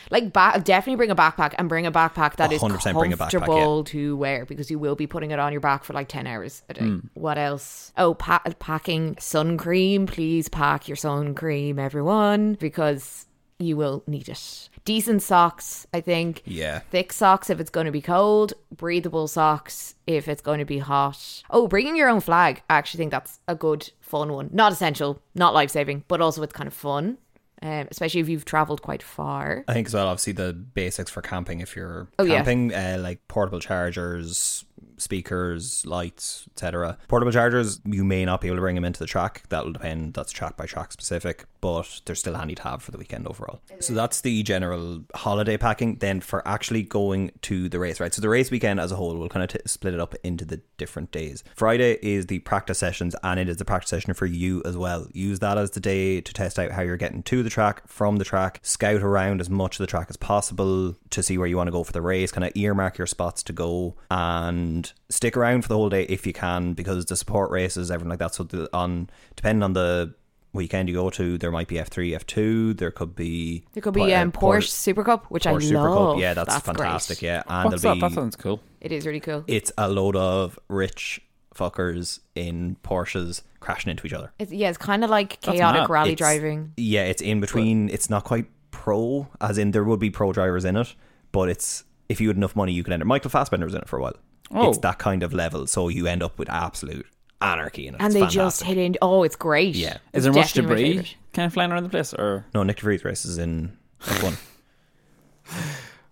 Like 0.10 0.34
ba- 0.34 0.62
definitely 0.64 0.98
bring 0.98 1.12
a 1.12 1.16
backpack 1.16 1.54
and 1.58 1.70
bring 1.70 1.86
a 1.86 1.92
backpack 1.92 2.36
that 2.38 2.52
is 2.52 2.62
100% 2.62 2.94
bring 2.94 3.14
a 3.14 3.18
backpack, 3.18 3.34
yeah. 3.34 3.40
comfortable 3.40 3.84
to 3.86 4.18
wear 4.18 4.46
because 4.46 4.70
you 4.72 4.80
will 4.80 4.96
be 4.96 5.08
putting 5.08 5.32
it 5.32 5.40
on 5.40 5.52
your 5.52 5.62
back 5.62 5.84
for 5.84 5.94
like 5.94 6.08
10 6.08 6.28
hours 6.28 6.64
a 6.70 6.74
day. 6.74 6.82
Hmm. 6.82 7.00
What 7.14 7.38
else? 7.38 7.92
Oh, 7.98 8.14
pa- 8.14 8.44
packing 8.60 9.16
sun 9.20 9.58
cream. 9.58 10.06
Please 10.08 10.50
pack 10.50 10.88
your 10.88 10.98
sun 10.98 11.36
cream, 11.36 11.80
everyone, 11.80 12.54
because 12.56 13.26
you 13.60 13.76
will 13.76 14.04
need 14.08 14.30
it. 14.30 14.70
Decent 14.86 15.22
socks, 15.22 15.86
I 15.94 16.00
think. 16.02 16.42
Yeah. 16.46 16.80
Thick 16.80 17.12
socks 17.12 17.50
if 17.50 17.60
it's 17.60 17.70
going 17.70 17.86
to 17.86 17.92
be 17.92 18.02
cold, 18.02 18.54
breathable 18.76 19.28
socks 19.28 19.96
if 20.08 20.28
it's 20.28 20.42
going 20.42 20.60
to 20.60 20.66
be 20.66 20.80
hot. 20.80 21.44
Oh, 21.50 21.68
bringing 21.68 21.96
your 21.98 22.10
own 22.10 22.22
flag. 22.22 22.64
I 22.70 22.78
actually 22.78 23.00
think 23.00 23.12
that's 23.12 23.40
a 23.48 23.56
good, 23.56 23.92
fun 24.00 24.32
one. 24.32 24.50
Not 24.54 24.72
essential, 24.72 25.22
not 25.36 25.54
life 25.54 25.72
saving, 25.72 26.06
but 26.08 26.22
also 26.22 26.42
it's 26.42 26.54
kind 26.54 26.68
of 26.68 26.74
fun. 26.74 27.18
Um, 27.62 27.88
especially 27.92 28.22
if 28.22 28.30
you've 28.30 28.46
traveled 28.46 28.82
quite 28.82 29.04
far. 29.04 29.64
I 29.68 29.74
think 29.74 29.88
as 29.88 29.94
well, 29.94 30.08
obviously 30.08 30.34
the 30.34 30.54
basics 30.54 31.12
for 31.12 31.22
camping. 31.22 31.60
If 31.60 31.76
you're 31.76 32.08
Oh, 32.18 32.24
yeah. 32.24 32.36
camping, 32.38 32.74
uh, 32.74 32.98
like 33.02 33.28
portable 33.28 33.60
chargers, 33.60 34.66
speakers, 34.98 35.86
lights, 35.86 36.46
etc. 36.52 36.98
Portable 37.08 37.32
chargers, 37.32 37.80
you 37.86 38.04
may 38.04 38.26
not 38.26 38.42
be 38.42 38.48
able 38.48 38.58
to 38.58 38.62
bring 38.62 38.76
them 38.76 38.86
into 38.86 39.00
the 39.00 39.06
track. 39.06 39.44
That'll 39.50 39.72
depend. 39.72 40.14
That's 40.14 40.32
track 40.32 40.58
by 40.58 40.66
track 40.66 40.92
specific, 40.92 41.46
but 41.62 42.02
they're 42.06 42.16
still 42.16 42.36
handy 42.36 42.56
to 42.56 42.64
have 42.64 42.82
for 42.82 42.92
the 42.92 42.98
weekend 42.98 43.28
overall. 43.28 43.62
So 43.80 43.94
that's 43.94 44.22
the 44.22 44.44
general 44.44 45.04
holiday 45.16 45.58
packing. 45.58 45.96
Then 45.96 46.22
for 46.22 46.48
actually 46.48 46.84
going 46.84 47.32
to 47.44 47.70
the 47.70 47.80
race, 47.80 48.00
right? 48.00 48.14
So 48.14 48.22
the 48.22 48.30
race 48.30 48.52
weekend 48.52 48.80
as 48.80 48.92
a 48.92 48.96
whole, 48.96 49.18
we'll 49.18 49.30
kind 49.30 49.44
of 49.44 49.50
t- 49.50 49.68
split 49.68 49.94
it 49.94 50.00
up 50.00 50.16
into 50.24 50.46
the 50.46 50.62
different 50.78 51.12
days. 51.12 51.44
Friday 51.56 51.98
is 52.02 52.28
the 52.28 52.40
practice 52.40 52.78
sessions, 52.78 53.16
and 53.24 53.40
it 53.40 53.50
is 53.50 53.58
the 53.58 53.66
practice 53.66 53.90
session 53.90 54.14
for 54.14 54.26
you 54.26 54.62
as 54.66 54.78
well. 54.78 55.08
Use 55.14 55.40
that 55.40 55.58
as 55.58 55.72
the 55.72 55.80
day 55.80 56.22
to 56.22 56.34
test 56.34 56.60
out 56.60 56.72
how 56.72 56.82
you're 56.82 56.98
getting 56.98 57.24
to 57.24 57.44
the 57.44 57.50
track, 57.50 57.88
from 57.88 58.18
the 58.18 58.26
track, 58.26 58.60
scout 58.64 59.02
around 59.02 59.42
as 59.42 59.50
much 59.50 59.80
of 59.80 59.84
the 59.84 59.88
track 59.88 60.08
as 60.10 60.18
possible 60.18 60.96
to 61.10 61.24
see 61.24 61.38
where 61.38 61.48
you 61.48 61.58
want 61.58 61.68
to 61.68 61.72
go 61.72 61.84
for 61.84 61.94
the 61.94 62.02
race, 62.02 62.32
kind 62.32 62.46
of 62.46 62.52
earmark 62.56 62.98
your 62.98 63.08
spots 63.08 63.44
to 63.44 63.54
go 63.54 63.96
and 64.12 64.69
stick 65.10 65.36
around 65.38 65.62
for 65.64 65.68
the 65.70 65.76
whole 65.76 65.90
day 65.90 66.04
if 66.04 66.26
you 66.28 66.34
can 66.34 66.74
because 66.74 67.06
the 67.06 67.16
support 67.16 67.52
races, 67.52 67.90
everything 67.92 68.10
like 68.10 68.20
that. 68.20 68.34
So 68.36 68.44
the, 68.44 68.70
on 68.76 69.10
depending 69.36 69.64
on 69.64 69.74
the 69.74 70.14
weekend 70.54 70.90
you 70.90 70.96
go 70.96 71.10
to, 71.12 71.38
there 71.38 71.52
might 71.52 71.68
be 71.68 71.76
F3, 71.76 72.18
F2, 72.20 72.78
there 72.78 72.92
could 72.92 73.16
be 73.16 73.64
There 73.74 73.82
could 73.82 73.94
be 73.94 74.14
uh, 74.14 74.22
um, 74.24 74.32
Port- 74.32 74.64
Porsche 74.64 74.70
Super 74.70 75.04
Cup, 75.04 75.26
which 75.30 75.46
I 75.48 75.54
Porsche 75.54 75.64
Super 75.70 75.90
love. 75.90 76.14
Cup. 76.16 76.22
Yeah, 76.22 76.34
that's, 76.34 76.54
great. 76.54 76.78
fantastic. 76.78 77.22
Yeah, 77.22 77.44
and 77.48 77.70
What's 77.70 77.84
that? 77.84 77.94
be 77.96 78.00
That 78.02 78.12
sounds 78.14 78.36
cool. 78.36 78.60
It 78.82 78.92
is 78.92 79.06
really 79.06 79.20
cool. 79.20 79.44
it's 79.48 79.72
a 79.78 79.88
load 79.90 80.16
of 80.16 80.58
rich 80.68 81.22
fuckers 81.56 82.20
in 82.36 82.78
Porsches 82.84 83.42
crashing 83.60 83.92
into 83.92 84.08
each 84.08 84.14
other. 84.14 84.32
It's, 84.40 84.52
yeah, 84.52 84.70
it's 84.70 84.78
kind 84.78 85.04
of 85.04 85.10
like 85.10 85.40
chaotic 85.42 85.90
rally 85.90 86.14
It's- 86.14 86.18
driving. 86.18 86.74
Yeah, 86.78 87.04
it's 87.04 87.22
in 87.22 87.40
between. 87.42 87.90
It's 87.90 88.10
not 88.10 88.24
quite 88.24 88.46
pro, 88.72 89.28
as 89.42 89.58
in 89.58 89.72
there 89.72 89.84
would 89.84 90.00
be 90.00 90.10
pro 90.10 90.32
drivers 90.32 90.64
in 90.66 90.76
it, 90.78 90.96
but 91.32 91.50
it's 91.50 91.84
if 92.08 92.20
you 92.22 92.28
had 92.28 92.38
enough 92.38 92.56
money, 92.56 92.72
you 92.72 92.84
could 92.84 92.94
enter. 92.94 93.06
Michael 93.06 93.30
Fassbender 93.30 93.66
was 93.66 93.76
in 93.76 93.82
it 93.82 93.88
for 93.90 94.00
a 94.00 94.02
while. 94.02 94.16
Oh. 94.52 94.70
It's 94.70 94.80
that 94.80 94.98
kind 95.00 95.24
of 95.24 95.34
level, 95.34 95.68
so 95.68 95.88
you 95.90 96.08
end 96.08 96.24
up 96.24 96.40
with 96.40 96.50
absolute 96.50 97.06
anarchy 97.42 97.88
in 97.88 97.96
it. 97.96 98.02
And 98.02 98.14
It's 98.16 98.22
they 98.22 98.28
just 98.28 98.64
hit 98.64 98.78
in. 98.78 98.96
Oh, 99.02 99.24
it's 99.24 99.36
great. 99.36 99.76
Yeah. 99.76 99.94
Is 99.94 100.00
It's 100.14 100.24
there 100.26 100.34
much 100.34 100.54
definitely 100.54 100.62
my 100.64 100.76
debris 100.76 100.90
favourite. 100.92 101.16
kind 101.34 101.46
of 101.46 101.54
flying 101.54 101.72
around 101.72 101.84
the 101.84 101.90
place, 101.90 102.14
or 102.14 102.46
No, 102.54 102.64
Nyck 102.64 102.78
de 102.78 102.82
Vries 102.82 103.04
races 103.06 103.38
in 103.38 103.78
F1. 104.02 104.38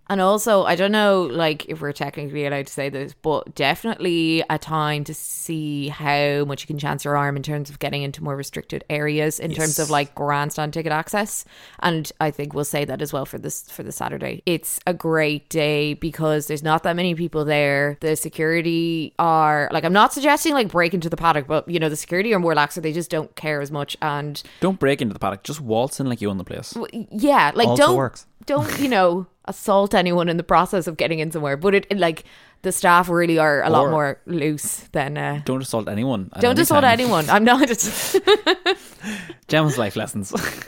And 0.09 0.21
also, 0.21 0.63
I 0.63 0.75
don't 0.75 0.91
know, 0.91 1.23
like 1.23 1.65
if 1.67 1.81
we're 1.81 1.91
technically 1.91 2.45
allowed 2.45 2.67
to 2.67 2.73
say 2.73 2.89
this, 2.89 3.13
but 3.21 3.55
definitely 3.55 4.43
a 4.49 4.57
time 4.57 5.03
to 5.05 5.13
see 5.13 5.89
how 5.89 6.45
much 6.45 6.61
you 6.63 6.67
can 6.67 6.77
chance 6.77 7.03
your 7.05 7.17
arm 7.17 7.35
in 7.35 7.43
terms 7.43 7.69
of 7.69 7.79
getting 7.79 8.03
into 8.03 8.23
more 8.23 8.35
restricted 8.35 8.83
areas 8.89 9.39
in 9.39 9.51
terms 9.53 9.79
of 9.79 9.87
Yes. 9.87 9.91
like 9.91 10.15
grandstand 10.15 10.73
ticket 10.73 10.91
access. 10.91 11.45
And 11.79 12.11
I 12.21 12.31
think 12.31 12.53
we'll 12.53 12.63
say 12.65 12.85
that 12.85 13.01
as 13.01 13.11
well 13.11 13.25
for 13.25 13.37
this 13.37 13.69
for 13.69 13.83
the 13.83 13.91
Saturday. 13.91 14.43
It's 14.45 14.79
a 14.87 14.93
great 14.93 15.49
day 15.49 15.93
because 15.93 16.47
there's 16.47 16.63
not 16.63 16.83
that 16.83 16.95
many 16.95 17.13
people 17.15 17.43
there. 17.45 17.97
The 18.01 18.15
security 18.15 19.13
are 19.19 19.69
like 19.71 19.83
I'm 19.83 19.93
not 19.93 20.13
suggesting 20.13 20.53
like 20.53 20.69
break 20.69 20.93
into 20.93 21.09
the 21.09 21.17
paddock, 21.17 21.47
but 21.47 21.67
you 21.67 21.79
know 21.79 21.89
the 21.89 21.95
security 21.95 22.33
are 22.33 22.39
more 22.39 22.55
lax, 22.55 22.75
so 22.75 22.81
they 22.81 22.93
just 22.93 23.09
don't 23.09 23.35
care 23.35 23.61
as 23.61 23.71
much. 23.71 23.97
And 24.01 24.41
don't 24.61 24.79
break 24.79 25.01
into 25.01 25.13
the 25.13 25.19
paddock, 25.19 25.43
just 25.43 25.59
waltz 25.61 25.99
in 25.99 26.07
like 26.07 26.21
you 26.21 26.29
own 26.29 26.37
the 26.37 26.43
place. 26.43 26.73
yeah, 27.11 27.51
like 27.55 27.67
Also 27.67 27.83
don't 27.87 27.95
works. 27.97 28.25
don't 28.45 28.79
you 28.79 28.87
know 28.89 29.27
assault 29.47 29.93
anyone 29.93 30.29
in 30.29 30.37
the 30.37 30.43
process 30.43 30.87
of 30.87 30.97
getting 30.97 31.19
in 31.19 31.31
somewhere 31.31 31.57
but 31.57 31.73
it, 31.75 31.85
it, 31.89 31.97
like 31.97 32.23
the 32.63 32.71
staff 32.71 33.07
really 33.07 33.37
are 33.37 33.61
a 33.63 33.69
lot 33.69 33.89
more 33.91 34.19
loose 34.25 34.79
than 34.91 35.17
uh 35.17 35.41
Don't 35.45 35.61
assault 35.61 35.87
anyone. 35.87 36.29
don't 36.39 36.51
any 36.51 36.61
assault 36.61 36.81
time. 36.83 36.91
anyone 36.99 37.29
i'm 37.29 37.43
not 37.43 37.69
Gemma's 39.47 39.77
life 39.77 39.95
lessons. 39.95 40.33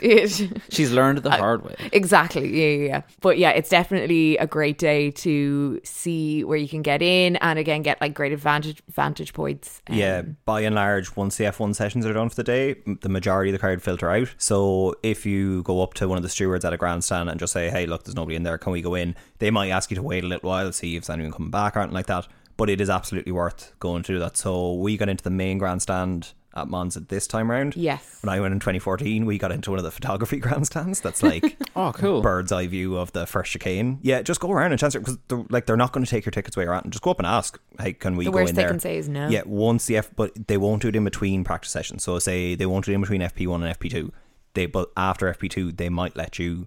She's 0.70 0.90
learned 0.90 1.18
the 1.18 1.30
hard 1.30 1.62
way. 1.64 1.74
exactly 1.92 2.48
yeah, 2.48 2.76
yeah 2.78 2.86
yeah 2.86 3.02
but 3.20 3.36
yeah 3.36 3.50
it's 3.50 3.68
definitely 3.68 4.38
a 4.38 4.46
great 4.46 4.78
day 4.78 5.10
to 5.10 5.80
see 5.84 6.44
where 6.44 6.56
you 6.56 6.68
can 6.68 6.80
get 6.80 7.02
in 7.02 7.36
and 7.36 7.58
again 7.58 7.82
get 7.82 8.00
like 8.00 8.14
great 8.14 8.32
advantage 8.32 8.82
vantage 8.88 9.34
points 9.34 9.82
um, 9.88 9.96
Yeah, 9.96 10.22
by 10.44 10.62
and 10.62 10.74
large, 10.74 11.14
once 11.16 11.36
the 11.36 11.44
F1 11.44 11.74
sessions 11.74 12.06
are 12.06 12.12
done 12.14 12.28
for 12.30 12.36
the 12.36 12.44
day, 12.44 12.76
the 13.02 13.08
majority 13.08 13.50
of 13.50 13.52
the 13.52 13.58
crowd 13.58 13.82
filter 13.82 14.10
out. 14.10 14.34
So 14.38 14.94
if 15.02 15.26
you 15.26 15.62
go 15.64 15.82
up 15.82 15.94
to 15.94 16.08
one 16.08 16.16
of 16.16 16.22
the 16.22 16.28
stewards 16.30 16.64
at 16.64 16.72
a 16.72 16.76
grandstand 16.78 17.28
and 17.28 17.38
just 17.38 17.52
say, 17.52 17.68
hey, 17.70 17.84
look, 17.86 18.04
there's 18.04 18.14
nobody 18.14 18.36
in 18.36 18.44
there, 18.44 18.56
can 18.70 18.72
we 18.72 18.82
go 18.82 18.94
in? 18.94 19.14
They 19.38 19.50
might 19.50 19.70
ask 19.70 19.90
you 19.90 19.96
to 19.96 20.02
wait 20.02 20.24
a 20.24 20.26
little 20.26 20.48
while, 20.48 20.72
see 20.72 20.96
if 20.96 21.04
there's 21.04 21.14
anyone 21.14 21.32
coming 21.32 21.50
back 21.50 21.76
or 21.76 21.80
anything 21.80 21.94
like 21.94 22.06
that. 22.06 22.26
But 22.56 22.70
it 22.70 22.80
is 22.80 22.90
absolutely 22.90 23.32
worth 23.32 23.72
going 23.80 24.02
through 24.02 24.18
that. 24.20 24.36
So 24.36 24.74
we 24.74 24.96
got 24.96 25.08
into 25.08 25.24
the 25.24 25.30
main 25.30 25.58
grandstand 25.58 26.32
at 26.54 26.66
Monza 26.68 26.98
this 27.00 27.28
time 27.28 27.48
round. 27.48 27.76
yes 27.76 28.18
When 28.22 28.28
I 28.34 28.40
went 28.40 28.52
in 28.52 28.58
2014, 28.58 29.24
we 29.24 29.38
got 29.38 29.52
into 29.52 29.70
one 29.70 29.78
of 29.78 29.84
the 29.84 29.90
photography 29.90 30.36
grandstands. 30.40 31.00
That's 31.00 31.22
like 31.22 31.56
Oh, 31.76 31.92
cool. 31.94 32.20
bird's 32.22 32.50
eye 32.52 32.66
view 32.66 32.96
of 32.96 33.12
the 33.12 33.24
first 33.26 33.52
chicane. 33.52 33.98
Yeah, 34.02 34.20
just 34.22 34.40
go 34.40 34.50
around 34.50 34.72
and 34.72 34.80
chance 34.80 34.94
it 34.94 34.98
because 34.98 35.16
they're, 35.28 35.44
like 35.48 35.66
they're 35.66 35.76
not 35.76 35.92
going 35.92 36.04
to 36.04 36.10
take 36.10 36.24
your 36.26 36.32
tickets 36.32 36.56
away 36.56 36.64
you're 36.64 36.74
at, 36.74 36.82
and 36.84 36.92
just 36.92 37.02
go 37.02 37.12
up 37.12 37.18
and 37.20 37.26
ask, 37.26 37.58
"Hey, 37.78 37.92
can 37.92 38.16
we 38.16 38.24
the 38.24 38.30
go 38.32 38.38
worst 38.38 38.50
in 38.50 38.56
they 38.56 38.62
there?" 38.62 38.70
can 38.70 38.80
say 38.80 38.96
is 38.96 39.08
no 39.08 39.28
Yeah, 39.28 39.42
once 39.46 39.86
the 39.86 39.96
F, 39.96 40.10
but 40.16 40.48
they 40.48 40.56
won't 40.56 40.82
do 40.82 40.88
it 40.88 40.96
in 40.96 41.04
between 41.04 41.44
practice 41.44 41.70
sessions. 41.70 42.02
So 42.02 42.18
say 42.18 42.56
they 42.56 42.66
won't 42.66 42.84
do 42.84 42.90
it 42.92 42.96
in 42.96 43.00
between 43.00 43.20
FP 43.22 43.46
one 43.46 43.62
and 43.62 43.78
FP 43.78 43.88
two. 43.90 44.12
They 44.54 44.66
but 44.66 44.90
after 44.96 45.32
FP 45.32 45.48
two, 45.50 45.70
they 45.72 45.88
might 45.88 46.16
let 46.16 46.38
you 46.40 46.66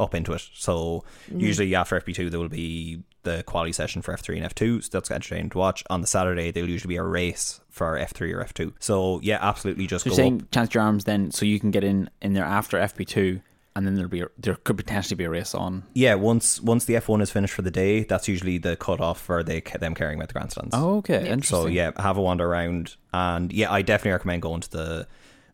up 0.00 0.14
into 0.14 0.32
it. 0.32 0.42
So 0.54 1.04
Mm-hmm. 1.28 1.40
usually 1.40 1.74
after 1.74 2.00
FP 2.00 2.14
two, 2.14 2.30
there 2.30 2.40
will 2.40 2.48
be 2.48 3.02
the 3.22 3.42
quality 3.44 3.72
session 3.72 4.00
for 4.02 4.12
F 4.14 4.20
three 4.20 4.36
and 4.36 4.44
F 4.46 4.54
two. 4.54 4.80
So 4.80 4.88
that's 4.92 5.10
entertaining 5.10 5.50
to 5.50 5.58
watch. 5.58 5.84
On 5.90 6.00
the 6.00 6.06
Saturday, 6.06 6.50
there'll 6.50 6.70
usually 6.70 6.94
be 6.94 6.96
a 6.96 7.02
race 7.02 7.60
for 7.68 7.96
F 7.98 8.12
three 8.12 8.32
or 8.32 8.40
F 8.40 8.54
two. 8.54 8.72
So 8.80 9.20
yeah, 9.22 9.38
absolutely, 9.40 9.86
just 9.86 10.04
So 10.04 10.10
go 10.10 10.16
you're 10.16 10.24
up. 10.24 10.24
saying 10.40 10.48
chance 10.52 10.74
your 10.74 10.82
arms 10.82 11.04
then, 11.04 11.30
so 11.30 11.44
you 11.44 11.60
can 11.60 11.70
get 11.70 11.84
in 11.84 12.08
in 12.22 12.32
there 12.32 12.44
after 12.44 12.78
FP 12.78 13.06
two, 13.06 13.40
and 13.76 13.86
then 13.86 13.94
there'll 13.94 14.08
be 14.10 14.22
a, 14.22 14.28
there 14.38 14.56
could 14.56 14.76
potentially 14.78 15.16
be 15.16 15.24
a 15.24 15.30
race 15.30 15.54
on. 15.54 15.84
Yeah, 15.94 16.14
once 16.14 16.60
once 16.62 16.86
the 16.86 16.96
F 16.96 17.08
one 17.08 17.20
is 17.20 17.30
finished 17.30 17.52
for 17.54 17.62
the 17.62 17.70
day, 17.70 18.04
that's 18.04 18.26
usually 18.26 18.56
the 18.58 18.76
cut 18.76 19.00
off 19.00 19.20
for 19.20 19.42
they 19.42 19.60
them 19.60 19.94
caring 19.94 20.16
about 20.18 20.28
the 20.28 20.34
grandstands. 20.34 20.70
Oh, 20.74 20.96
okay, 20.98 21.18
interesting. 21.28 21.42
So 21.44 21.66
yeah, 21.66 21.90
have 21.98 22.16
a 22.16 22.22
wander 22.22 22.46
around, 22.46 22.96
and 23.12 23.52
yeah, 23.52 23.70
I 23.70 23.82
definitely 23.82 24.12
recommend 24.12 24.42
going 24.42 24.62
to 24.62 24.70
the 24.70 25.06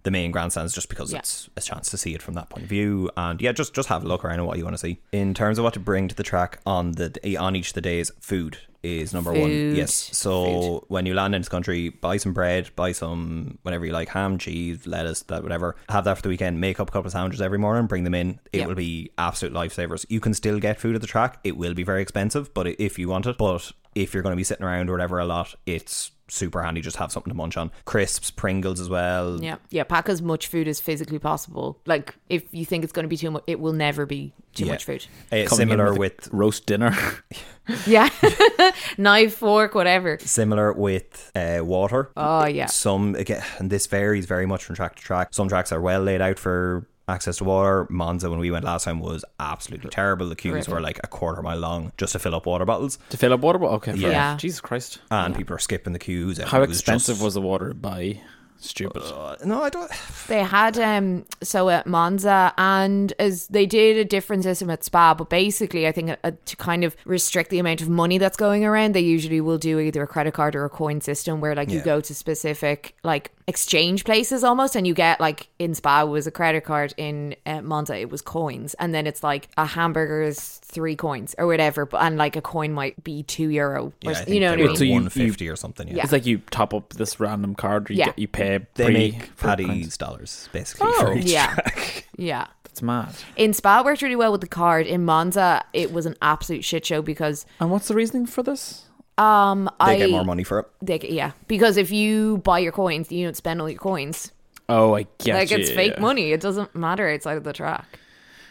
the 0.06 0.10
main 0.12 0.30
grandstands 0.30 0.72
just 0.72 0.88
because 0.88 1.12
Yeah. 1.12 1.18
it's 1.18 1.50
a 1.56 1.60
chance 1.60 1.90
to 1.90 1.98
see 1.98 2.14
it 2.14 2.22
from 2.22 2.34
that 2.34 2.48
point 2.48 2.62
of 2.62 2.68
view, 2.70 3.10
and 3.16 3.40
yeah, 3.42 3.52
just 3.52 3.74
just 3.74 3.88
have 3.88 4.04
a 4.04 4.08
look 4.08 4.24
around 4.24 4.38
at 4.40 4.46
what 4.46 4.56
you 4.56 4.64
want 4.64 4.74
to 4.74 4.78
see. 4.78 5.00
In 5.12 5.34
terms 5.34 5.58
of 5.58 5.64
what 5.64 5.74
to 5.74 5.80
bring 5.80 6.06
to 6.08 6.14
the 6.14 6.22
track 6.22 6.60
on 6.64 6.92
the 6.92 7.36
on 7.36 7.54
each 7.56 7.68
of 7.68 7.74
the 7.74 7.80
days, 7.80 8.10
food 8.20 8.58
is 8.84 9.12
number 9.12 9.32
one. 9.32 9.50
Yes, 9.74 9.92
so 10.16 10.84
when 10.86 11.06
you 11.06 11.14
land 11.14 11.34
in 11.34 11.40
this 11.40 11.48
country, 11.48 11.88
buy 11.88 12.18
some 12.18 12.32
bread, 12.32 12.70
buy 12.76 12.92
some 12.92 13.58
whatever 13.62 13.84
you 13.84 13.92
like, 13.92 14.08
ham, 14.10 14.38
cheese, 14.38 14.86
lettuce, 14.86 15.22
that 15.22 15.42
whatever. 15.42 15.74
Have 15.88 16.04
that 16.04 16.16
for 16.16 16.22
the 16.22 16.28
weekend. 16.28 16.60
Make 16.60 16.78
up 16.78 16.88
a 16.88 16.92
couple 16.92 17.08
of 17.08 17.12
sandwiches 17.12 17.42
every 17.42 17.58
morning, 17.58 17.86
bring 17.88 18.04
them 18.04 18.14
in. 18.14 18.38
It 18.52 18.58
Yeah. 18.60 18.66
will 18.66 18.76
be 18.76 19.10
absolute 19.18 19.52
lifesavers. 19.52 20.06
You 20.08 20.20
can 20.20 20.34
still 20.34 20.60
get 20.60 20.78
food 20.80 20.94
at 20.94 21.00
the 21.00 21.06
track. 21.08 21.40
It 21.42 21.56
will 21.56 21.74
be 21.74 21.82
very 21.82 22.00
expensive, 22.00 22.54
but 22.54 22.68
if 22.78 22.96
you 22.96 23.08
want 23.08 23.26
it, 23.26 23.36
but 23.38 23.72
if 23.96 24.14
you're 24.14 24.22
going 24.22 24.34
to 24.34 24.36
be 24.36 24.44
sitting 24.44 24.64
around 24.64 24.88
or 24.88 24.92
whatever 24.92 25.18
a 25.18 25.26
lot, 25.26 25.56
it's 25.66 26.12
super 26.28 26.62
handy 26.62 26.80
just 26.80 26.96
have 26.96 27.12
something 27.12 27.30
to 27.30 27.36
munch 27.36 27.56
on. 27.56 27.70
Crisps, 27.84 28.30
Pringles 28.30 28.80
as 28.80 28.88
well. 28.88 29.40
yeah 29.42 29.56
yeah 29.70 29.84
pack 29.84 30.08
as 30.08 30.20
much 30.22 30.46
food 30.48 30.66
as 30.68 30.80
physically 30.80 31.18
possible 31.18 31.78
like 31.86 32.16
if 32.28 32.42
you 32.52 32.64
think 32.64 32.82
it's 32.84 32.92
going 32.92 33.04
to 33.04 33.08
be 33.08 33.16
too 33.16 33.30
much 33.30 33.44
it 33.46 33.60
will 33.60 33.72
never 33.72 34.06
be 34.06 34.32
too 34.54 34.64
Yeah. 34.64 34.72
much 34.72 34.84
food 34.84 35.06
Uh, 35.30 35.46
similar 35.46 35.92
with 35.92 35.98
with 35.98 36.28
roast 36.32 36.66
dinner. 36.66 36.96
yeah 37.86 38.08
knife 38.98 39.34
fork 39.36 39.74
whatever 39.74 40.18
similar 40.20 40.72
with 40.72 41.30
uh, 41.34 41.60
water. 41.62 42.10
oh 42.16 42.46
yeah 42.46 42.66
Some 42.66 43.14
again, 43.14 43.42
and 43.58 43.70
this 43.70 43.86
varies 43.86 44.26
very 44.26 44.46
much 44.46 44.64
from 44.64 44.76
track 44.76 44.96
to 44.96 45.02
track. 45.02 45.28
Some 45.32 45.48
tracks 45.48 45.72
are 45.72 45.80
well 45.80 46.02
laid 46.02 46.20
out 46.20 46.38
for 46.38 46.86
access 47.08 47.36
to 47.38 47.44
water. 47.44 47.86
Monza, 47.90 48.28
when 48.30 48.38
we 48.38 48.50
went 48.50 48.64
last 48.64 48.84
time, 48.84 49.00
was 49.00 49.24
absolutely 49.38 49.90
terrible. 49.90 50.28
The 50.28 50.36
queues 50.36 50.52
Horrific. 50.66 50.74
were 50.74 50.80
like 50.80 51.00
a 51.04 51.06
quarter 51.06 51.42
mile 51.42 51.58
long 51.58 51.92
just 51.96 52.12
to 52.12 52.18
fill 52.18 52.34
up 52.34 52.46
water 52.46 52.64
bottles, 52.64 52.98
to 53.10 53.16
fill 53.16 53.32
up 53.32 53.40
water 53.40 53.58
bottle? 53.58 53.76
Okay, 53.76 53.92
fair 53.92 54.10
Yeah. 54.10 54.30
enough. 54.30 54.40
Jesus 54.40 54.60
Christ. 54.60 54.98
and 55.10 55.34
people 55.34 55.54
are 55.54 55.58
skipping 55.58 55.92
the 55.92 55.98
queues. 55.98 56.38
How 56.38 56.62
It 56.62 56.68
was 56.68 56.78
expensive 56.78 57.14
just- 57.16 57.24
was 57.24 57.34
the 57.34 57.40
water 57.40 57.74
by 57.74 58.20
stupid? 58.58 59.02
Uh, 59.02 59.36
no, 59.44 59.62
I 59.62 59.70
don't. 59.70 59.90
They 60.28 60.42
had 60.42 60.78
um 60.78 61.24
so 61.42 61.68
at 61.70 61.86
Monza 61.86 62.52
and 62.58 63.12
as 63.18 63.46
they 63.48 63.66
did 63.66 63.96
a 63.96 64.04
different 64.04 64.42
system 64.42 64.70
at 64.70 64.84
Spa, 64.84 65.14
but 65.14 65.30
basically 65.30 65.86
I 65.86 65.92
think 65.92 66.16
uh, 66.24 66.32
to 66.44 66.56
kind 66.56 66.84
of 66.84 66.96
restrict 67.04 67.50
the 67.50 67.58
amount 67.58 67.80
of 67.82 67.88
money 67.88 68.18
that's 68.18 68.36
going 68.36 68.64
around, 68.64 68.94
they 68.94 69.00
usually 69.00 69.40
will 69.40 69.58
do 69.58 69.78
either 69.80 70.02
a 70.02 70.06
credit 70.06 70.34
card 70.34 70.56
or 70.56 70.64
a 70.64 70.70
coin 70.70 71.00
system 71.00 71.40
where 71.40 71.54
like 71.54 71.70
you 71.70 71.80
go 71.80 72.00
to 72.00 72.14
specific 72.14 72.96
like 73.04 73.30
exchange 73.48 74.04
places 74.04 74.42
almost 74.42 74.74
and 74.74 74.86
you 74.86 74.94
get 74.94 75.20
like 75.20 75.48
in 75.58 75.74
Spa 75.74 76.02
it 76.02 76.06
was 76.08 76.26
a 76.26 76.32
credit 76.32 76.64
card 76.64 76.92
in 76.96 77.36
uh, 77.46 77.60
Monza 77.62 77.96
it 77.96 78.10
was 78.10 78.20
coins 78.20 78.74
and 78.74 78.92
then 78.92 79.06
it's 79.06 79.22
like 79.22 79.48
a 79.56 79.64
hamburger 79.64 80.22
is 80.22 80.58
three 80.64 80.96
coins 80.96 81.32
or 81.38 81.46
whatever 81.46 81.86
but 81.86 82.02
and 82.02 82.16
like 82.18 82.34
a 82.34 82.42
coin 82.42 82.72
might 82.72 83.02
be 83.04 83.22
two 83.22 83.48
euro 83.50 83.86
or 83.86 83.92
Yeah, 84.00 84.08
I 84.10 84.12
s- 84.12 84.18
think 84.24 84.34
you 84.34 84.40
know 84.40 84.50
what 84.50 84.60
I 84.60 84.62
mean 84.64 84.76
So 84.76 84.82
you- 84.84 84.92
one 84.94 85.08
fifty 85.08 85.48
or 85.48 85.54
something. 85.54 85.86
Yeah, 85.86 85.94
Yeah. 85.96 86.02
It's 86.02 86.12
like 86.12 86.26
you 86.26 86.38
top 86.50 86.74
up 86.74 86.94
this 86.94 87.20
random 87.20 87.54
card, 87.54 87.88
or 87.88 87.92
you 87.92 88.00
Yeah. 88.00 88.06
get 88.06 88.18
you 88.18 88.26
pay. 88.28 88.55
They 88.74 88.84
pre 88.84 88.94
make 88.94 89.24
for 89.36 89.48
Paddy's 89.48 89.96
dollars 89.96 90.48
basically. 90.52 90.88
Oh. 90.90 91.00
for 91.00 91.16
each 91.16 91.24
yeah 91.26 91.54
track. 91.54 92.08
yeah 92.16 92.46
That's 92.64 92.82
mad. 92.82 93.14
In 93.36 93.52
Spa, 93.52 93.80
it 93.80 93.84
worked 93.84 94.02
really 94.02 94.16
well 94.16 94.32
with 94.32 94.40
the 94.40 94.46
card. 94.48 94.86
In 94.86 95.04
Monza, 95.04 95.64
it 95.72 95.92
was 95.92 96.06
an 96.06 96.16
absolute 96.22 96.64
shit 96.64 96.84
show 96.86 97.02
because 97.02 97.46
And 97.60 97.70
what's 97.70 97.88
the 97.88 97.94
reasoning 97.94 98.26
for 98.26 98.42
this? 98.42 98.84
um 99.18 99.64
They 99.80 99.84
I 99.94 99.98
get 99.98 100.10
more 100.10 100.24
money 100.24 100.44
for 100.44 100.58
it. 100.60 100.66
they 100.82 100.98
get- 100.98 101.10
yeah 101.12 101.32
because 101.48 101.76
if 101.78 101.90
you 101.90 102.38
buy 102.38 102.58
your 102.58 102.72
coins, 102.72 103.10
you 103.10 103.24
don't 103.24 103.36
spend 103.36 103.60
all 103.60 103.70
your 103.70 103.78
coins. 103.78 104.32
Oh, 104.68 104.94
I 104.94 105.06
get 105.18 105.34
like 105.34 105.50
you. 105.50 105.58
it's 105.58 105.70
fake 105.70 105.98
money. 106.00 106.32
It 106.32 106.40
doesn't 106.40 106.74
matter 106.74 107.08
outside 107.08 107.36
of 107.36 107.44
the 107.44 107.52
track. 107.52 107.86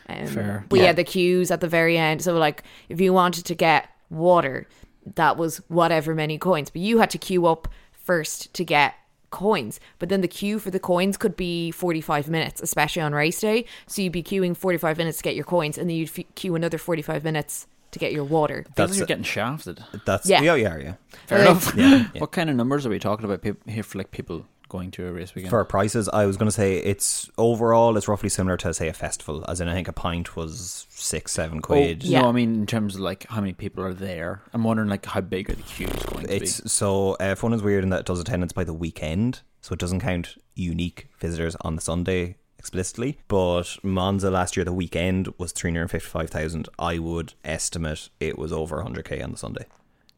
Um, 0.08 0.28
Fair. 0.28 0.66
But 0.70 0.80
yeah. 0.80 0.86
Yeah. 0.86 0.92
the 0.94 1.04
queues 1.04 1.52
at 1.52 1.60
the 1.62 1.68
very 1.68 1.98
end. 1.98 2.22
So 2.22 2.38
like, 2.38 2.64
if 2.90 3.02
you 3.02 3.12
wanted 3.12 3.44
to 3.46 3.56
get 3.56 3.90
water, 4.10 4.66
that 5.16 5.36
was 5.36 5.58
whatever 5.68 6.16
many 6.16 6.38
coins, 6.38 6.70
but 6.70 6.82
you 6.82 7.00
had 7.00 7.10
to 7.12 7.18
queue 7.18 7.46
up 7.48 7.68
first 7.92 8.54
to 8.54 8.64
get 8.64 8.94
coins. 9.32 9.80
But 10.00 10.10
then 10.10 10.22
the 10.22 10.28
queue 10.28 10.60
for 10.60 10.72
the 10.72 10.80
coins 10.80 11.18
could 11.18 11.36
be 11.36 11.72
45 11.72 12.30
minutes, 12.30 12.62
especially 12.62 13.02
on 13.02 13.14
race 13.14 13.40
day. 13.40 13.66
So 13.88 14.02
you'd 14.02 14.12
be 14.12 14.24
queuing 14.24 14.56
45 14.56 14.98
minutes 14.98 15.18
to 15.18 15.24
get 15.24 15.36
your 15.36 15.46
coins, 15.46 15.78
and 15.78 15.90
then 15.90 15.98
you'd 15.98 16.10
f- 16.18 16.26
queue 16.36 16.56
another 16.56 16.78
45 16.78 17.24
minutes 17.24 17.68
to 17.92 18.00
get 18.00 18.12
your 18.12 18.24
water. 18.26 18.64
Feels 18.64 18.76
That's 18.76 18.92
like 18.92 18.98
you're 19.00 19.08
getting 19.08 19.24
shafted. 19.24 19.84
That's 20.06 20.28
Yeah. 20.28 20.42
yeah, 20.42 20.56
yeah, 20.56 20.78
yeah. 20.78 20.94
Fair 21.28 21.40
Like- 21.40 21.48
enough. 21.50 21.76
Yeah, 21.76 22.08
yeah. 22.14 22.20
What 22.22 22.32
kind 22.32 22.50
of 22.50 22.56
numbers 22.56 22.86
are 22.86 22.90
we 22.90 23.00
talking 23.00 23.24
about 23.26 23.42
peop 23.42 23.70
here 23.70 23.84
for 23.84 23.98
like 23.98 24.12
people 24.12 24.46
going 24.70 24.92
to 24.92 25.08
a 25.08 25.12
race 25.12 25.36
weekend? 25.36 25.50
For 25.50 25.64
prices, 25.66 26.10
I 26.10 26.26
was 26.26 26.38
going 26.38 26.48
to 26.48 26.52
say 26.52 26.78
it's 26.78 27.30
overall 27.38 27.98
it's 27.98 28.08
roughly 28.08 28.30
similar 28.30 28.58
to 28.58 28.74
say 28.74 28.88
a 28.88 28.94
festival, 28.94 29.46
as 29.48 29.62
in 29.62 29.68
I 29.68 29.74
think 29.74 29.88
a 29.88 29.94
pint 29.94 30.36
was 30.36 30.88
six, 30.90 31.32
seven 31.32 31.60
oh, 31.60 31.62
quid. 31.62 32.04
Yeah. 32.04 32.22
No, 32.22 32.30
I 32.30 32.32
mean 32.32 32.56
in 32.56 32.66
terms 32.66 32.96
of 32.96 33.02
like 33.02 33.26
how 33.30 33.42
many 33.42 33.54
people 33.54 33.84
are 33.84 33.94
there. 33.94 34.42
I'm 34.54 34.64
wondering 34.64 34.90
like 34.90 35.06
how 35.06 35.22
big 35.22 35.50
are 35.50 35.56
the 35.56 35.64
queues 35.64 35.92
going 35.92 36.26
to 36.26 36.36
It's 36.36 36.62
be? 36.62 36.70
so 36.70 37.14
uh, 37.14 37.36
F1 37.36 37.54
is 37.54 37.62
weird 37.62 37.84
in 37.84 37.90
that 37.92 38.02
it 38.02 38.06
does 38.06 38.20
attendance 38.20 38.54
by 38.54 38.64
the 38.64 38.74
weekend, 38.74 39.42
so 39.62 39.74
it 39.74 39.80
doesn't 39.80 40.02
count 40.02 40.36
unique 40.56 41.08
visitors 41.20 41.56
on 41.62 41.76
the 41.76 41.82
Sunday 41.82 42.38
explicitly. 42.58 43.20
But 43.28 43.78
Monza 43.84 44.32
last 44.32 44.58
year, 44.58 44.64
the 44.64 44.74
weekend 44.74 45.32
was 45.38 45.52
three 45.52 45.72
hundred 45.72 45.90
fifty-five 45.90 46.30
thousand. 46.30 46.68
I 46.80 46.98
would 47.00 47.34
estimate 47.44 48.10
it 48.20 48.38
was 48.38 48.52
over 48.52 48.82
hundred 48.82 49.06
k 49.06 49.22
on 49.22 49.32
the 49.32 49.38
Sunday. 49.38 49.66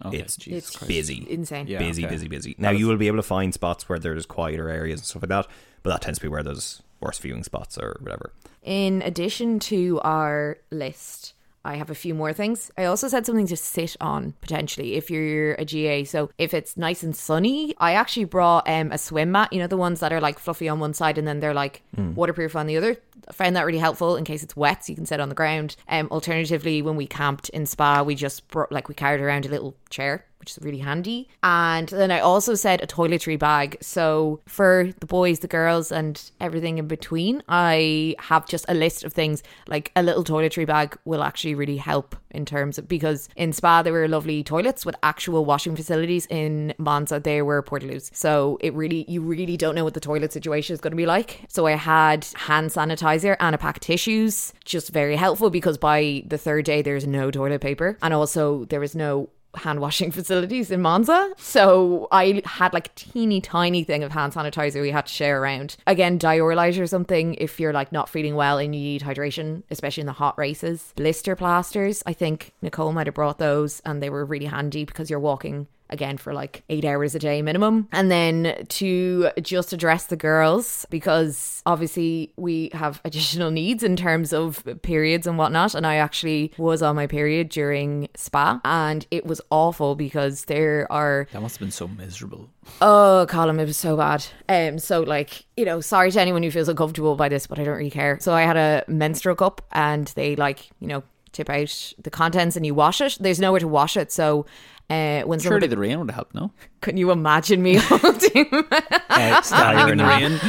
Okay, 0.05 0.19
it's 0.19 0.37
Jesus 0.37 0.67
It's 0.69 0.75
Christ. 0.75 0.87
busy, 0.89 1.27
insane. 1.29 1.67
Yeah. 1.67 1.79
busy, 1.79 2.05
okay. 2.05 2.13
busy, 2.13 2.27
busy. 2.27 2.55
Now 2.57 2.69
you 2.69 2.87
will 2.87 2.97
be 2.97 3.07
able 3.07 3.17
to 3.17 3.23
find 3.23 3.53
spots 3.53 3.89
where 3.89 3.97
there's 3.99 4.25
quieter 4.25 4.69
areas 4.69 4.99
and 4.99 5.07
stuff 5.07 5.23
like 5.23 5.29
that, 5.29 5.47
but 5.83 5.89
that 5.89 6.01
tends 6.01 6.19
to 6.19 6.25
be 6.25 6.29
where 6.29 6.43
there's 6.43 6.81
worse 6.99 7.17
viewing 7.19 7.43
spots 7.43 7.77
or 7.77 7.97
whatever. 8.01 8.31
In 8.63 9.01
addition 9.01 9.59
to 9.59 9.99
our 10.03 10.57
list, 10.71 11.33
I 11.67 11.75
have 11.75 11.89
a 11.89 11.95
few 11.95 12.15
more 12.15 12.31
things. 12.31 12.71
I 12.77 12.85
also 12.85 13.09
said 13.09 13.25
something 13.25 13.47
to 13.47 13.57
sit 13.57 13.97
on 13.99 14.33
potentially 14.39 14.95
if 14.95 15.11
you're 15.11 15.53
a 15.55 15.65
GA. 15.65 16.05
So 16.05 16.29
if 16.37 16.53
it's 16.53 16.77
nice 16.77 17.03
and 17.03 17.15
sunny, 17.15 17.75
I 17.77 17.93
actually 17.93 18.23
brought 18.25 18.67
um, 18.69 18.91
a 18.91 18.97
swim 18.97 19.31
mat. 19.31 19.51
You 19.51 19.59
know 19.59 19.67
the 19.67 19.77
ones 19.77 19.99
that 19.99 20.13
are 20.13 20.21
like 20.21 20.39
fluffy 20.39 20.69
on 20.69 20.79
one 20.79 20.93
side 20.93 21.17
and 21.17 21.27
then 21.27 21.41
they're 21.41 21.53
like 21.53 21.83
waterproof 22.15 22.55
on 22.55 22.67
the 22.67 22.77
other. 22.77 22.95
I 23.27 23.33
found 23.33 23.55
that 23.57 23.65
really 23.65 23.79
helpful 23.79 24.15
in 24.15 24.23
case 24.23 24.43
it's 24.43 24.55
wet, 24.55 24.85
so 24.85 24.91
you 24.91 24.95
can 24.95 25.05
sit 25.05 25.19
on 25.19 25.27
the 25.27 25.35
ground. 25.35 25.75
Um, 25.89 26.07
alternatively, 26.11 26.81
when 26.81 26.95
we 26.95 27.07
camped 27.07 27.49
in 27.49 27.65
Spa, 27.65 28.01
we 28.03 28.15
just 28.15 28.47
brought 28.47 28.71
like 28.71 28.87
we 28.87 28.95
carried 28.95 29.19
around 29.19 29.45
a 29.45 29.49
little 29.49 29.75
chair 29.89 30.25
which 30.39 30.51
is 30.51 30.63
really 30.63 30.79
handy. 30.79 31.27
And 31.43 31.89
then 31.89 32.11
I 32.11 32.19
also 32.19 32.55
said 32.55 32.81
a 32.81 32.87
toiletry 32.87 33.37
bag. 33.37 33.77
So 33.81 34.39
for 34.45 34.91
the 34.99 35.05
boys, 35.05 35.39
the 35.39 35.47
girls, 35.47 35.91
and 35.91 36.21
everything 36.39 36.77
in 36.77 36.87
between, 36.87 37.43
I 37.47 38.15
have 38.19 38.47
just 38.47 38.65
a 38.67 38.73
list 38.73 39.03
of 39.03 39.13
things. 39.13 39.43
Like 39.67 39.91
a 39.95 40.03
little 40.03 40.23
toiletry 40.23 40.65
bag 40.65 40.97
will 41.05 41.23
actually 41.23 41.55
really 41.55 41.77
help 41.77 42.15
in 42.31 42.45
terms 42.45 42.77
of 42.77 42.87
because 42.87 43.29
in 43.35 43.51
Spa 43.51 43.81
there 43.81 43.93
were 43.93 44.07
lovely 44.07 44.43
toilets 44.43 44.85
with 44.85 44.95
actual 45.03 45.45
washing 45.45 45.75
facilities. 45.75 46.27
In 46.27 46.73
Monza 46.77 47.19
there 47.19 47.43
were 47.43 47.61
portaloos. 47.63 48.09
So 48.13 48.57
it 48.61 48.73
really 48.73 49.05
you 49.07 49.21
really 49.21 49.57
don't 49.57 49.75
know 49.75 49.83
what 49.83 49.93
the 49.93 49.99
toilet 49.99 50.31
situation 50.33 50.73
is 50.73 50.81
going 50.81 50.91
to 50.91 50.97
be 50.97 51.05
like. 51.05 51.45
So 51.49 51.65
I 51.65 51.71
had 51.71 52.27
hand 52.35 52.69
sanitizer 52.69 53.35
and 53.39 53.55
a 53.55 53.57
pack 53.57 53.77
of 53.77 53.81
tissues, 53.81 54.53
just 54.65 54.91
very 54.91 55.15
helpful 55.15 55.49
because 55.49 55.77
by 55.77 56.23
the 56.27 56.37
third 56.37 56.65
day 56.65 56.81
there's 56.81 57.07
no 57.07 57.31
toilet 57.31 57.61
paper 57.61 57.97
and 58.01 58.13
also 58.13 58.65
there 58.65 58.79
was 58.79 58.95
no 58.95 59.29
hand 59.57 59.79
washing 59.79 60.11
facilities 60.17 60.71
in 60.71 60.81
Monza. 60.81 61.33
So 61.37 62.07
I 62.11 62.41
had 62.45 62.73
like 62.73 62.93
teeny 62.95 63.41
tiny 63.41 63.83
thing 63.83 64.03
of 64.03 64.11
hand 64.11 64.33
sanitizer 64.33 64.81
we 64.81 64.91
had 64.91 65.05
to 65.05 65.13
share 65.13 65.41
around. 65.41 65.77
Again, 65.85 66.19
Dioralyte 66.19 66.79
or 66.79 66.87
something 66.87 67.35
if 67.35 67.59
you're 67.59 67.73
like 67.73 67.91
not 67.91 68.09
feeling 68.09 68.35
well 68.35 68.57
and 68.57 68.73
you 68.75 68.81
need 68.81 69.01
hydration, 69.01 69.63
especially 69.69 70.01
in 70.01 70.07
the 70.07 70.13
hot 70.13 70.37
races. 70.37 70.93
Blister 70.95 71.35
plasters, 71.35 72.03
I 72.05 72.13
think 72.13 72.53
Nicole 72.61 72.93
might 72.93 73.07
have 73.07 73.15
brought 73.15 73.39
those 73.39 73.81
and 73.81 74.01
they 74.01 74.09
were 74.09 74.25
really 74.25 74.45
handy 74.45 74.85
because 74.85 75.09
you're 75.09 75.19
walking 75.19 75.67
again 75.89 76.17
for 76.17 76.33
like 76.33 76.63
eight 76.69 76.85
hours 76.85 77.15
a 77.15 77.19
day 77.19 77.41
minimum. 77.41 77.87
And 77.91 78.11
then 78.11 78.65
to 78.69 79.29
just 79.41 79.73
address 79.73 80.07
the 80.07 80.15
girls, 80.15 80.85
because 80.89 81.61
obviously 81.65 82.33
we 82.37 82.69
have 82.73 83.01
additional 83.05 83.51
needs 83.61 83.83
in 83.83 83.95
terms 83.95 84.33
of 84.33 84.63
periods 84.81 85.27
and 85.27 85.37
whatnot. 85.37 85.75
And 85.75 85.85
I 85.85 85.95
actually 85.95 86.53
was 86.57 86.81
on 86.81 86.95
my 86.95 87.07
period 87.07 87.49
during 87.49 88.09
spa 88.15 88.59
and 88.65 89.05
it 89.11 89.25
was 89.25 89.41
awful 89.49 89.95
because 89.95 90.45
there 90.45 90.87
are 90.91 91.27
That 91.31 91.41
must 91.41 91.55
have 91.55 91.61
been 91.61 91.71
so 91.71 91.87
miserable. 91.87 92.49
Oh, 92.81 93.25
Colin, 93.29 93.59
it 93.59 93.65
was 93.65 93.77
so 93.77 93.95
bad. 93.95 94.25
Um, 94.49 94.79
so 94.79 95.01
like, 95.01 95.45
you 95.55 95.65
know, 95.65 95.81
sorry 95.81 96.11
to 96.11 96.21
anyone 96.21 96.43
who 96.43 96.51
feels 96.51 96.67
uncomfortable 96.67 97.15
by 97.15 97.29
this, 97.29 97.47
but 97.47 97.59
I 97.59 97.63
don't 97.63 97.77
really 97.77 97.89
care. 97.91 98.17
So 98.19 98.33
I 98.33 98.43
had 98.43 98.57
a 98.57 98.83
menstrual 98.87 99.35
cup 99.35 99.61
and 99.71 100.07
they 100.15 100.35
like, 100.35 100.69
you 100.79 100.87
know, 100.87 101.03
tip 101.31 101.49
out 101.49 101.93
the 102.01 102.09
contents 102.09 102.55
and 102.55 102.65
you 102.65 102.73
wash 102.73 102.99
it. 103.01 103.17
There's 103.19 103.39
nowhere 103.39 103.59
to 103.59 103.67
wash 103.67 103.95
it, 103.95 104.11
so 104.11 104.45
uh, 104.89 105.21
when 105.23 105.39
Surely 105.39 105.67
the 105.67 105.77
rain 105.77 105.99
would 105.99 106.09
have 106.09 106.15
helped, 106.15 106.35
no? 106.35 106.51
can 106.81 106.95
you 106.97 107.11
imagine 107.11 107.61
me 107.61 107.75
holding 107.81 108.31
in 108.35 108.45
the 108.49 109.43
irony, 109.51 110.03
rain. 110.11 110.39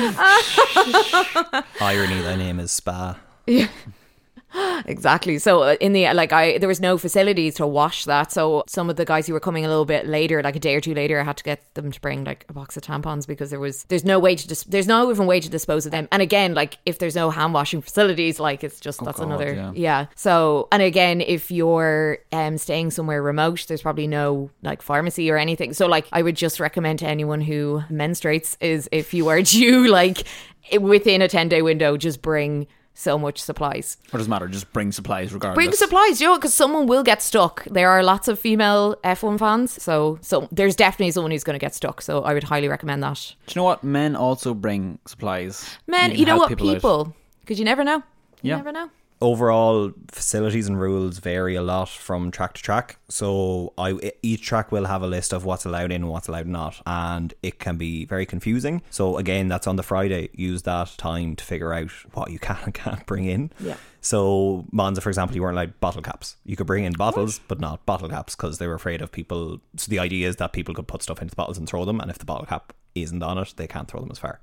irony, 1.81 2.21
thy 2.23 2.37
name 2.37 2.61
is 2.61 2.71
Spa. 2.71 3.19
exactly. 4.87 5.39
So 5.39 5.63
uh, 5.63 5.77
in 5.81 5.93
the 5.93 6.13
like 6.15 6.33
i 6.33 6.59
there 6.59 6.69
was 6.69 6.81
no 6.81 6.97
facilities 6.99 7.55
to 7.57 7.67
wash 7.67 8.05
that. 8.07 8.33
So 8.33 8.65
some 8.67 8.89
of 8.89 8.97
the 8.97 9.05
guys 9.05 9.27
who 9.27 9.33
were 9.33 9.41
coming 9.41 9.65
a 9.65 9.69
little 9.69 9.85
bit 9.85 10.07
later 10.07 10.43
like 10.43 10.57
a 10.57 10.61
day 10.61 10.75
or 10.75 10.81
two 10.81 10.95
later 10.95 11.21
i 11.21 11.25
had 11.25 11.37
to 11.37 11.45
get 11.45 11.75
them 11.75 11.93
to 11.93 12.01
bring 12.01 12.25
like 12.25 12.45
a 12.49 12.53
box 12.53 12.77
of 12.77 12.83
tampons 12.83 13.27
because 13.27 13.51
there 13.51 13.61
was 13.61 13.85
there's 13.85 14.05
no 14.05 14.19
way 14.19 14.35
to 14.35 14.49
dis- 14.49 14.65
there's 14.65 14.87
no 14.87 15.11
even 15.11 15.27
way 15.27 15.41
to 15.41 15.51
dispose 15.51 15.87
of 15.87 15.93
them. 15.93 16.09
And 16.11 16.23
again 16.23 16.55
like 16.55 16.79
if 16.87 16.99
there's 16.99 17.15
no 17.15 17.31
hand 17.31 17.53
washing 17.55 17.83
facilities 17.89 18.41
like 18.41 18.65
it's 18.65 18.81
just 18.81 19.05
that's 19.05 19.19
God, 19.19 19.27
another 19.27 19.55
yeah. 19.55 19.73
yeah. 19.75 20.07
So 20.15 20.69
and 20.73 20.83
again 20.83 21.21
if 21.21 21.51
you're 21.51 22.19
um 22.33 22.59
staying 22.59 22.91
somewhere 22.91 23.23
remote 23.23 23.67
there's 23.69 23.83
probably 23.83 24.07
no 24.07 24.51
like 24.63 24.83
pharmacy 24.83 25.31
or 25.31 25.37
anything. 25.37 25.75
So 25.75 25.87
like 25.87 26.07
i 26.13 26.23
would 26.23 26.37
just 26.37 26.61
recommend 26.61 27.01
to 27.01 27.07
anyone 27.07 27.41
who 27.41 27.83
menstruates 27.91 28.57
is 28.61 28.89
if 28.93 29.13
you 29.13 29.29
are 29.29 29.43
due 29.59 29.89
like 29.89 30.27
within 30.81 31.23
a 31.23 31.29
10 31.29 31.49
day 31.49 31.63
window 31.63 31.97
just 31.97 32.23
bring 32.23 32.67
so 32.99 33.17
much 33.17 33.41
supplies 33.41 33.97
What 34.11 34.19
does 34.19 34.27
it 34.27 34.31
matter? 34.31 34.49
Just 34.49 34.73
bring 34.73 34.91
supplies 34.93 35.33
regardless. 35.33 35.55
Bring 35.65 35.73
supplies, 35.73 36.21
you 36.21 36.27
know, 36.27 36.37
because 36.37 36.53
someone 36.53 36.87
will 36.89 37.05
get 37.05 37.23
stuck. 37.23 37.65
There 37.65 37.89
are 37.91 38.03
lots 38.03 38.27
of 38.27 38.39
female 38.39 38.97
F1 39.05 39.39
fans, 39.39 39.81
so 39.83 40.19
so 40.21 40.49
there's 40.51 40.75
definitely 40.75 41.13
someone 41.13 41.31
who's 41.31 41.45
going 41.45 41.59
to 41.59 41.65
get 41.65 41.75
stuck. 41.75 42.03
So 42.03 42.23
I 42.23 42.35
would 42.35 42.45
highly 42.45 42.69
recommend 42.69 43.03
that. 43.05 43.35
Do 43.47 43.53
you 43.53 43.61
know 43.61 43.65
what? 43.65 43.85
Men 43.85 44.17
also 44.17 44.53
bring 44.53 44.99
supplies. 45.07 45.79
Men, 45.87 46.11
can 46.11 46.19
you 46.19 46.27
know 46.27 46.39
what, 46.39 46.49
people 46.49 46.75
people, 46.75 47.15
because 47.41 47.59
you 47.59 47.65
never 47.65 47.85
know. 47.85 48.03
You 48.43 48.51
Yeah. 48.51 48.57
never 48.57 48.73
know. 48.73 48.91
Overall 49.21 49.93
facilities 50.13 50.69
and 50.69 50.81
rules 50.81 51.19
vary 51.19 51.55
a 51.57 51.63
lot 51.63 51.89
from 51.89 52.31
track 52.31 52.55
to 52.55 52.63
track. 52.63 52.99
So 53.09 53.73
i 53.77 54.13
each 54.23 54.43
track 54.43 54.71
will 54.71 54.85
have 54.87 55.03
a 55.03 55.07
list 55.07 55.33
of 55.33 55.45
what's 55.45 55.65
allowed 55.65 55.91
in 55.93 56.03
and 56.03 56.09
what's 56.09 56.29
allowed 56.29 56.47
not 56.47 56.81
and 56.87 57.35
it 57.43 57.59
can 57.59 57.77
be 57.77 58.05
very 58.05 58.27
confusing. 58.27 58.83
So 58.91 59.17
again 59.17 59.49
that's 59.49 59.67
on 59.67 59.77
the 59.77 59.83
friday. 59.83 60.31
Use 60.35 60.63
that 60.63 60.95
time 60.99 61.37
to 61.37 61.45
figure 61.45 61.73
out 61.73 61.91
what 62.15 62.31
you 62.31 62.39
can 62.49 62.59
and 62.65 62.75
can't 62.75 63.05
bring 63.07 63.25
in. 63.25 63.51
Yeah. 63.61 63.77
so 64.01 64.65
monza 64.71 65.01
for 65.01 65.09
example 65.11 65.35
you 65.35 65.43
weren't 65.43 65.57
allowed 65.57 65.81
bottle 65.81 66.03
caps. 66.03 66.37
You 66.45 66.57
could 66.57 66.67
bring 66.67 66.85
in 66.85 66.93
bottles 66.93 67.41
but 67.49 67.61
not 67.61 67.85
bottle 67.87 68.09
caps 68.09 68.37
because 68.37 68.59
they 68.59 68.67
were 68.67 68.75
afraid 68.75 69.03
of 69.03 69.11
people 69.11 69.61
so 69.77 69.89
the 69.91 69.99
idea 69.99 70.29
is 70.29 70.37
that 70.37 70.53
people 70.53 70.75
could 70.75 70.87
put 70.87 71.03
stuff 71.03 71.21
into 71.21 71.31
the 71.31 71.37
bottles 71.37 71.59
and 71.59 71.69
throw 71.69 71.85
them 71.85 72.01
and 72.01 72.11
if 72.11 72.19
the 72.19 72.25
bottle 72.25 72.47
cap 72.47 72.73
isn't 72.95 73.23
on 73.23 73.39
it 73.39 73.55
they 73.57 73.67
can't 73.67 73.89
throw 73.89 74.01
them 74.01 74.11
as 74.11 74.19
far 74.19 74.41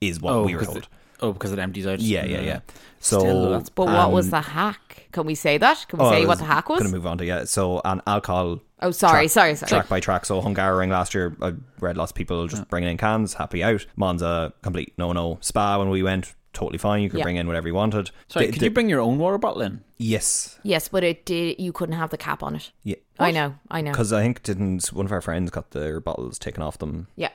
is 0.00 0.20
what 0.20 0.32
Oh, 0.34 0.42
we 0.44 0.54
were 0.54 0.64
told 0.64 0.88
oh, 1.20 1.32
because 1.32 1.52
it 1.52 1.58
empties 1.58 1.86
out. 1.86 2.00
yeah 2.00 2.24
yeah 2.24 2.40
yeah 2.40 2.60
so 3.00 3.20
Still, 3.20 3.50
that's 3.50 3.68
But 3.70 3.86
what 3.86 4.10
was 4.12 4.26
um, 4.26 4.30
the 4.32 4.40
hack? 4.40 5.06
Can 5.12 5.24
we 5.24 5.34
say 5.36 5.56
that? 5.58 5.86
Can 5.88 6.00
we 6.00 6.04
Oh, 6.04 6.08
I 6.08 6.20
say 6.20 6.26
what 6.26 6.38
the 6.38 6.44
hack 6.44 6.68
was? 6.68 6.80
Going 6.80 6.90
to 6.90 6.96
move 6.96 7.06
on 7.06 7.18
to 7.18 7.24
yeah. 7.24 7.44
So 7.44 7.80
an 7.84 8.02
alcohol. 8.08 8.60
Oh, 8.80 8.90
sorry, 8.90 9.22
track, 9.26 9.30
sorry, 9.30 9.54
sorry. 9.54 9.68
Track 9.70 9.88
by 9.88 10.00
track. 10.00 10.26
So 10.26 10.42
Hungaroring 10.42 10.90
last 10.90 11.14
year, 11.14 11.36
I 11.40 11.52
read 11.78 11.96
lots 11.96 12.10
of 12.10 12.16
people 12.16 12.46
just 12.48 12.68
bringing 12.68 12.90
in 12.90 12.96
cans, 12.96 13.34
happy 13.34 13.62
out. 13.62 13.86
Monza, 13.96 14.52
complete 14.62 14.94
no 14.98 15.12
no. 15.12 15.38
Spa 15.40 15.78
when 15.78 15.90
we 15.90 16.02
went, 16.02 16.34
totally 16.52 16.78
fine. 16.78 17.00
You 17.02 17.08
could 17.08 17.18
Yeah. 17.18 17.22
bring 17.24 17.36
in 17.36 17.46
whatever 17.46 17.68
you 17.68 17.74
wanted. 17.74 18.10
Sorry, 18.26 18.46
The- 18.46 18.52
could 18.52 18.60
the- 18.62 18.66
you 18.66 18.70
bring 18.72 18.88
your 18.88 19.00
own 19.00 19.18
water 19.18 19.38
bottle 19.38 19.62
in? 19.62 19.84
Yes. 19.96 20.58
Yes, 20.64 20.88
but 20.88 21.04
it 21.04 21.24
did. 21.24 21.60
You 21.60 21.72
couldn't 21.72 21.94
have 21.96 22.10
the 22.10 22.18
cap 22.18 22.42
on 22.42 22.56
it. 22.56 22.72
Yeah. 22.82 22.96
I 23.20 23.30
know, 23.30 23.54
I 23.70 23.80
know. 23.80 23.92
Because 23.92 24.12
I 24.12 24.22
think 24.22 24.42
didn't 24.42 24.88
one 24.88 25.06
of 25.06 25.12
our 25.12 25.20
friends 25.20 25.50
got 25.52 25.70
their 25.70 26.00
bottles 26.00 26.38
taken 26.38 26.62
off 26.64 26.78
them. 26.78 27.06
Yeah, 27.16 27.30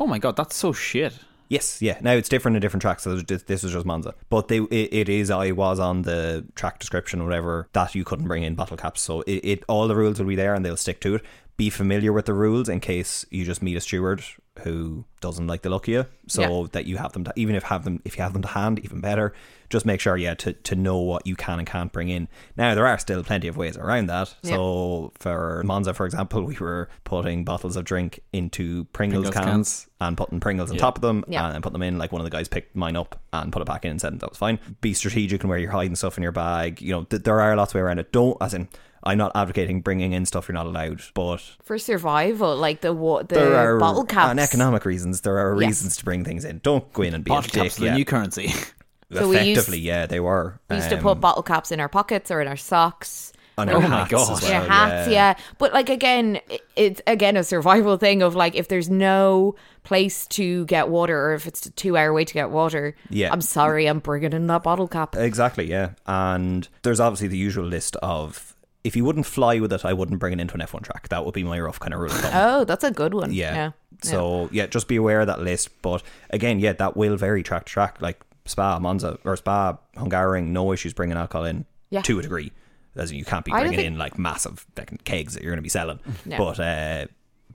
Oh 0.00 0.06
my 0.06 0.18
god, 0.20 0.36
that's 0.36 0.56
so 0.56 0.72
shit. 0.72 1.12
Yes, 1.48 1.80
yeah. 1.80 1.98
Now 2.00 2.12
it's 2.12 2.28
different 2.28 2.56
in 2.56 2.60
different 2.60 2.82
tracks. 2.82 3.04
So 3.04 3.16
this, 3.16 3.62
was 3.62 3.72
just 3.72 3.86
Monza, 3.86 4.14
but 4.28 4.48
they 4.48 4.58
it, 4.58 4.92
it 4.92 5.08
is. 5.08 5.30
I 5.30 5.52
was 5.52 5.80
on 5.80 6.02
the 6.02 6.44
track 6.54 6.78
description, 6.78 7.20
or 7.20 7.24
whatever, 7.24 7.68
that 7.72 7.94
you 7.94 8.04
couldn't 8.04 8.28
bring 8.28 8.42
in 8.42 8.54
bottle 8.54 8.76
caps. 8.76 9.00
So 9.00 9.22
it, 9.22 9.40
it 9.44 9.64
all 9.68 9.88
the 9.88 9.96
rules 9.96 10.18
will 10.18 10.26
be 10.26 10.36
there, 10.36 10.54
and 10.54 10.64
they'll 10.64 10.76
stick 10.76 11.00
to 11.00 11.16
it. 11.16 11.22
be 11.58 11.70
familiar 11.70 12.12
with 12.12 12.26
the 12.26 12.34
rules 12.34 12.68
in 12.68 12.80
case 12.80 13.26
you 13.30 13.44
just 13.44 13.62
meet 13.62 13.76
a 13.76 13.80
steward 13.80 14.22
who 14.58 15.04
doesn't 15.20 15.46
like 15.46 15.62
the 15.62 15.70
look 15.70 15.88
of 15.88 15.92
you. 15.92 16.06
So 16.28 16.66
that 16.72 16.84
you 16.86 16.96
have 16.98 17.12
them 17.12 17.24
to, 17.24 17.32
even 17.36 17.54
if 17.54 17.62
have 17.64 17.84
them 17.84 18.00
if 18.04 18.16
you 18.16 18.22
have 18.22 18.32
them 18.34 18.42
to 18.42 18.48
hand, 18.48 18.80
even 18.84 19.00
better. 19.00 19.32
Just 19.70 19.84
make 19.84 20.00
sure, 20.00 20.16
yeah, 20.16 20.32
to, 20.34 20.54
to 20.54 20.74
know 20.74 20.96
what 20.96 21.26
you 21.26 21.36
can 21.36 21.58
and 21.58 21.68
can't 21.68 21.92
bring 21.92 22.08
in. 22.08 22.28
Now 22.56 22.74
there 22.74 22.86
are 22.86 22.98
still 22.98 23.22
plenty 23.22 23.48
of 23.48 23.56
ways 23.58 23.76
around 23.76 24.06
that. 24.06 24.34
So 24.42 25.12
for 25.18 25.62
Monza, 25.64 25.92
for 25.92 26.06
example, 26.06 26.42
we 26.42 26.56
were 26.56 26.88
putting 27.04 27.44
bottles 27.44 27.76
of 27.76 27.84
drink 27.84 28.20
into 28.32 28.84
Pringles, 28.94 29.24
Pringles 29.28 29.34
cans, 29.34 29.46
cans. 29.46 29.86
and 30.00 30.16
putting 30.16 30.40
Pringles 30.40 30.70
on 30.70 30.78
top 30.78 30.96
of 30.96 31.02
them 31.02 31.22
Yeah. 31.28 31.44
and 31.44 31.54
then 31.54 31.60
put 31.62 31.74
them 31.74 31.82
in. 31.82 31.98
Like 31.98 32.12
one 32.12 32.20
of 32.20 32.24
the 32.24 32.30
guys 32.30 32.48
picked 32.48 32.74
mine 32.74 32.96
up 32.96 33.20
and 33.32 33.52
put 33.52 33.60
it 33.60 33.66
back 33.66 33.84
in 33.84 33.90
and 33.90 34.00
said 34.00 34.18
that 34.20 34.28
was 34.30 34.38
fine. 34.38 34.58
Be 34.80 34.94
strategic 34.94 35.42
in 35.42 35.50
where 35.50 35.58
you're 35.58 35.70
hiding 35.70 35.96
stuff 35.96 36.16
in 36.16 36.22
your 36.22 36.32
bag. 36.32 36.80
You 36.80 36.92
know, 36.92 37.04
th- 37.04 37.22
there 37.24 37.38
are 37.40 37.54
lots 37.54 37.72
of 37.72 37.74
way 37.74 37.82
around 37.82 37.98
it. 37.98 38.10
Don't, 38.10 38.38
as 38.40 38.54
in, 38.54 38.68
I'm 39.04 39.18
not 39.18 39.32
advocating 39.34 39.80
bringing 39.80 40.12
in 40.12 40.26
stuff 40.26 40.48
you're 40.48 40.54
not 40.54 40.66
allowed, 40.66 41.02
but 41.14 41.40
For 41.62 41.78
survival, 41.78 42.56
like 42.56 42.80
the 42.80 42.92
wa- 42.92 43.22
the 43.22 43.34
there 43.36 43.54
are 43.56 43.78
bottle 43.78 44.04
caps. 44.04 44.30
and 44.30 44.40
economic 44.40 44.84
reasons. 44.84 45.20
There 45.22 45.38
are 45.38 45.54
Yes. 45.60 45.68
reasons 45.68 45.96
to 45.98 46.04
bring 46.04 46.24
things 46.24 46.44
in. 46.44 46.58
Don't 46.62 46.92
go 46.92 47.02
in 47.02 47.14
and 47.14 47.24
be 47.24 47.28
Bottle 47.30 47.48
a 47.48 47.52
dick. 47.52 47.62
caps, 47.62 47.76
the 47.76 47.86
yeah. 47.86 47.96
new 47.96 48.04
currency. 48.04 48.52
So 49.10 49.26
we 49.26 49.36
used- 49.36 49.52
Effectively, 49.52 49.78
yeah, 49.78 50.04
they 50.04 50.20
were. 50.20 50.60
We 50.68 50.76
used 50.76 50.90
to 50.90 50.96
Um, 50.96 51.02
put 51.02 51.18
bottle 51.18 51.42
caps 51.42 51.72
in 51.72 51.80
our 51.80 51.88
pockets 51.88 52.30
or 52.30 52.42
in 52.42 52.46
our 52.48 52.58
socks. 52.58 53.32
on 53.56 53.70
Oh 53.70 53.76
our 53.76 53.80
my 53.80 53.88
hats 54.00 54.10
God. 54.10 54.32
as 54.32 54.42
in 54.44 54.50
well, 54.50 54.60
our 54.62 54.68
hats, 54.68 55.08
yeah. 55.10 55.34
But 55.56 55.72
like 55.72 55.88
again, 55.88 56.40
it's 56.76 57.00
again 57.06 57.36
a 57.38 57.42
survival 57.42 57.96
thing 57.96 58.20
of 58.22 58.34
like 58.36 58.54
if 58.54 58.68
there's 58.68 58.90
no 58.90 59.54
place 59.82 60.26
to 60.28 60.66
get 60.66 60.90
water 60.90 61.18
or 61.18 61.32
if 61.32 61.46
it's 61.46 61.64
a 61.64 61.70
two 61.70 61.96
hour 61.96 62.12
way 62.12 62.26
to 62.26 62.34
get 62.34 62.50
water, 62.50 62.94
Yeah. 63.08 63.30
I'm 63.32 63.40
sorry, 63.40 63.86
I'm 63.86 64.00
bringing 64.00 64.34
in 64.34 64.46
that 64.48 64.62
bottle 64.62 64.88
cap. 64.88 65.16
Exactly, 65.16 65.70
yeah. 65.70 65.92
And 66.06 66.68
there's 66.82 67.00
obviously 67.00 67.28
the 67.28 67.38
usual 67.38 67.64
list 67.64 67.96
of 68.02 68.54
if 68.88 68.96
you 68.96 69.04
wouldn't 69.04 69.26
fly 69.26 69.60
with 69.60 69.72
it, 69.72 69.84
I 69.84 69.92
wouldn't 69.92 70.18
bring 70.18 70.32
it 70.32 70.40
into 70.40 70.54
an 70.54 70.60
F1 70.60 70.82
track. 70.82 71.08
That 71.10 71.24
would 71.24 71.34
be 71.34 71.44
my 71.44 71.60
rough 71.60 71.78
kind 71.78 71.94
of 71.94 72.00
rule 72.00 72.10
of 72.10 72.18
thumb. 72.18 72.32
Oh, 72.34 72.64
that's 72.64 72.82
a 72.84 72.90
good 72.90 73.14
one. 73.14 73.32
Yeah. 73.32 73.54
Yeah. 73.54 73.70
So 74.02 74.48
yeah, 74.52 74.66
just 74.66 74.88
be 74.88 74.96
aware 74.96 75.20
of 75.20 75.26
that 75.28 75.40
list. 75.40 75.80
But 75.82 76.02
again, 76.30 76.58
yeah, 76.58 76.72
that 76.72 76.96
will 76.96 77.16
vary 77.16 77.42
track 77.42 77.66
to 77.66 77.72
track. 77.72 78.00
Like 78.00 78.20
Spa, 78.46 78.78
Monza, 78.80 79.18
or 79.24 79.36
Spa, 79.36 79.78
Hungaroring, 79.96 80.48
no 80.48 80.72
issues 80.72 80.92
bringing 80.94 81.16
alcohol 81.16 81.44
in 81.46 81.64
Yeah. 81.90 82.02
to 82.02 82.18
a 82.18 82.22
degree. 82.22 82.50
As 82.96 83.12
you 83.12 83.24
can't 83.24 83.44
be 83.44 83.52
bringing 83.52 83.74
think- 83.76 83.86
in 83.86 83.98
like 83.98 84.18
massive 84.18 84.66
like, 84.76 85.04
kegs 85.04 85.34
that 85.34 85.42
you're 85.44 85.52
going 85.52 85.58
to 85.58 85.62
be 85.62 85.68
selling. 85.68 86.00
No. 86.24 86.36
But 86.38 86.58
uh, 86.60 87.06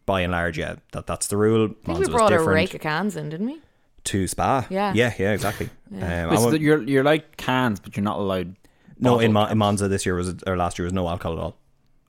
by 0.06 0.22
and 0.22 0.32
large, 0.32 0.58
yeah, 0.58 0.76
that 0.94 1.06
that's 1.08 1.28
the 1.28 1.38
rule. 1.38 1.66
I 1.66 1.68
think 1.68 1.88
Monza 1.88 2.02
we 2.12 2.14
brought 2.16 2.32
a 2.32 2.38
different 2.38 2.56
rake 2.56 2.74
of 2.74 2.82
cans 2.82 3.16
in, 3.18 3.30
didn't 3.30 3.48
we? 3.48 3.60
to 4.06 4.28
Spa. 4.28 4.68
Yeah. 4.70 4.92
yeah, 4.94 5.14
yeah, 5.18 5.32
exactly. 5.32 5.70
Um, 5.94 6.30
Wait, 6.30 6.40
so 6.40 6.52
would- 6.52 6.62
you're 6.62 6.84
you're 6.84 7.04
like 7.06 7.38
cans, 7.38 7.80
but 7.80 7.96
you're 7.98 8.04
not 8.04 8.20
allowed. 8.20 8.56
No, 9.00 9.20
in, 9.20 9.34
Mon- 9.34 9.52
in 9.52 9.58
Monza 9.58 9.88
this 9.88 10.06
year 10.06 10.16
was 10.16 10.36
or 10.48 10.56
last 10.58 10.78
year 10.80 10.86
was 10.86 10.94
no 10.94 11.08
alcohol 11.08 11.38
at 11.38 11.44
all. 11.44 11.58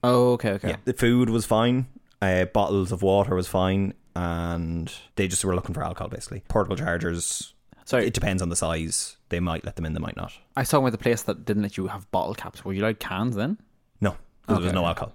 Oh, 0.03 0.33
okay, 0.33 0.51
okay. 0.51 0.69
Yeah, 0.69 0.75
the 0.85 0.93
food 0.93 1.29
was 1.29 1.45
fine. 1.45 1.87
Uh, 2.21 2.45
bottles 2.45 2.91
of 2.91 3.01
water 3.01 3.35
was 3.35 3.47
fine, 3.47 3.93
and 4.15 4.91
they 5.15 5.27
just 5.27 5.43
were 5.43 5.55
looking 5.55 5.73
for 5.73 5.83
alcohol 5.83 6.09
basically. 6.09 6.43
Portable 6.47 6.75
chargers. 6.77 7.53
Sorry, 7.85 8.07
It 8.07 8.13
depends 8.15 8.41
on 8.41 8.49
the 8.49 8.55
size. 8.55 9.17
They 9.29 9.39
might 9.39 9.63
let 9.63 9.75
them 9.75 9.85
in. 9.85 9.93
They 9.93 9.99
might 9.99 10.15
not. 10.17 10.33
I 10.55 10.63
saw 10.63 10.79
about 10.79 10.91
the 10.91 10.97
place 10.97 11.21
that 11.23 11.45
didn't 11.45 11.61
let 11.63 11.77
you 11.77 11.87
have 11.87 12.09
bottle 12.11 12.33
caps. 12.33 12.65
Were 12.65 12.73
you 12.73 12.81
allowed 12.83 12.99
cans 12.99 13.35
then? 13.35 13.59
No, 14.01 14.11
'cause 14.47 14.57
there 14.57 14.59
was 14.61 14.73
no 14.73 14.85
alcohol. 14.85 15.13